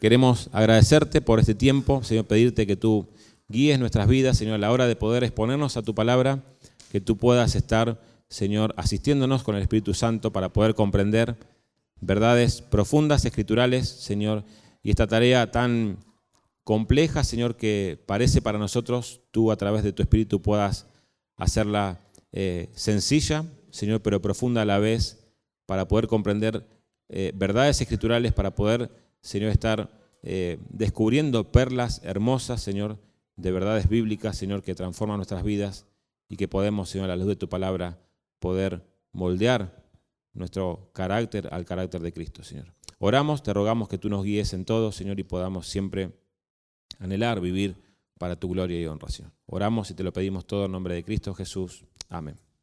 queremos 0.00 0.50
agradecerte 0.52 1.20
por 1.20 1.40
este 1.40 1.54
tiempo, 1.54 2.02
Señor, 2.02 2.26
pedirte 2.26 2.66
que 2.66 2.76
tú 2.76 3.06
guíes 3.48 3.78
nuestras 3.78 4.08
vidas, 4.08 4.36
Señor, 4.36 4.56
a 4.56 4.58
la 4.58 4.72
hora 4.72 4.86
de 4.86 4.96
poder 4.96 5.24
exponernos 5.24 5.76
a 5.76 5.82
tu 5.82 5.94
palabra, 5.94 6.42
que 6.90 7.00
tú 7.00 7.16
puedas 7.16 7.54
estar, 7.54 8.00
Señor, 8.28 8.74
asistiéndonos 8.76 9.44
con 9.44 9.56
el 9.56 9.62
Espíritu 9.62 9.94
Santo 9.94 10.32
para 10.32 10.52
poder 10.52 10.74
comprender 10.74 11.36
verdades 12.00 12.60
profundas, 12.60 13.24
escriturales, 13.24 13.88
Señor, 13.88 14.44
y 14.82 14.90
esta 14.90 15.06
tarea 15.06 15.50
tan 15.50 15.98
compleja, 16.64 17.24
Señor, 17.24 17.56
que 17.56 18.02
parece 18.06 18.42
para 18.42 18.58
nosotros, 18.58 19.22
tú 19.30 19.52
a 19.52 19.56
través 19.56 19.84
de 19.84 19.92
tu 19.92 20.02
Espíritu 20.02 20.42
puedas 20.42 20.86
hacerla 21.36 22.00
eh, 22.32 22.68
sencilla, 22.74 23.44
Señor, 23.70 24.02
pero 24.02 24.20
profunda 24.20 24.62
a 24.62 24.66
la 24.66 24.78
vez, 24.78 25.22
para 25.66 25.88
poder 25.88 26.06
comprender 26.08 26.66
eh, 27.08 27.32
verdades 27.34 27.80
escriturales, 27.80 28.32
para 28.32 28.54
poder, 28.54 28.90
Señor, 29.20 29.50
estar 29.50 29.90
eh, 30.22 30.58
descubriendo 30.70 31.52
perlas 31.52 32.00
hermosas, 32.04 32.62
Señor, 32.62 32.98
de 33.36 33.52
verdades 33.52 33.88
bíblicas, 33.88 34.36
Señor, 34.36 34.62
que 34.62 34.74
transforman 34.74 35.18
nuestras 35.18 35.42
vidas 35.42 35.86
y 36.28 36.36
que 36.36 36.48
podemos, 36.48 36.88
Señor, 36.88 37.10
a 37.10 37.16
la 37.16 37.16
luz 37.16 37.28
de 37.28 37.36
tu 37.36 37.48
palabra, 37.48 37.98
poder 38.38 38.84
moldear 39.12 39.84
nuestro 40.32 40.90
carácter 40.92 41.48
al 41.52 41.64
carácter 41.64 42.00
de 42.00 42.12
Cristo, 42.12 42.42
Señor. 42.42 42.74
Oramos, 42.98 43.42
te 43.42 43.52
rogamos 43.52 43.88
que 43.88 43.98
tú 43.98 44.08
nos 44.08 44.24
guíes 44.24 44.52
en 44.52 44.64
todo, 44.64 44.92
Señor, 44.92 45.20
y 45.20 45.24
podamos 45.24 45.68
siempre 45.68 46.12
anhelar 46.98 47.40
vivir 47.40 47.76
para 48.18 48.36
tu 48.36 48.48
gloria 48.48 48.80
y 48.80 48.86
honra, 48.86 49.08
Oramos 49.46 49.90
y 49.90 49.94
te 49.94 50.02
lo 50.02 50.12
pedimos 50.12 50.46
todo 50.46 50.64
en 50.64 50.72
nombre 50.72 50.94
de 50.94 51.04
Cristo 51.04 51.34
Jesús. 51.34 51.84
Amén. 52.08 52.45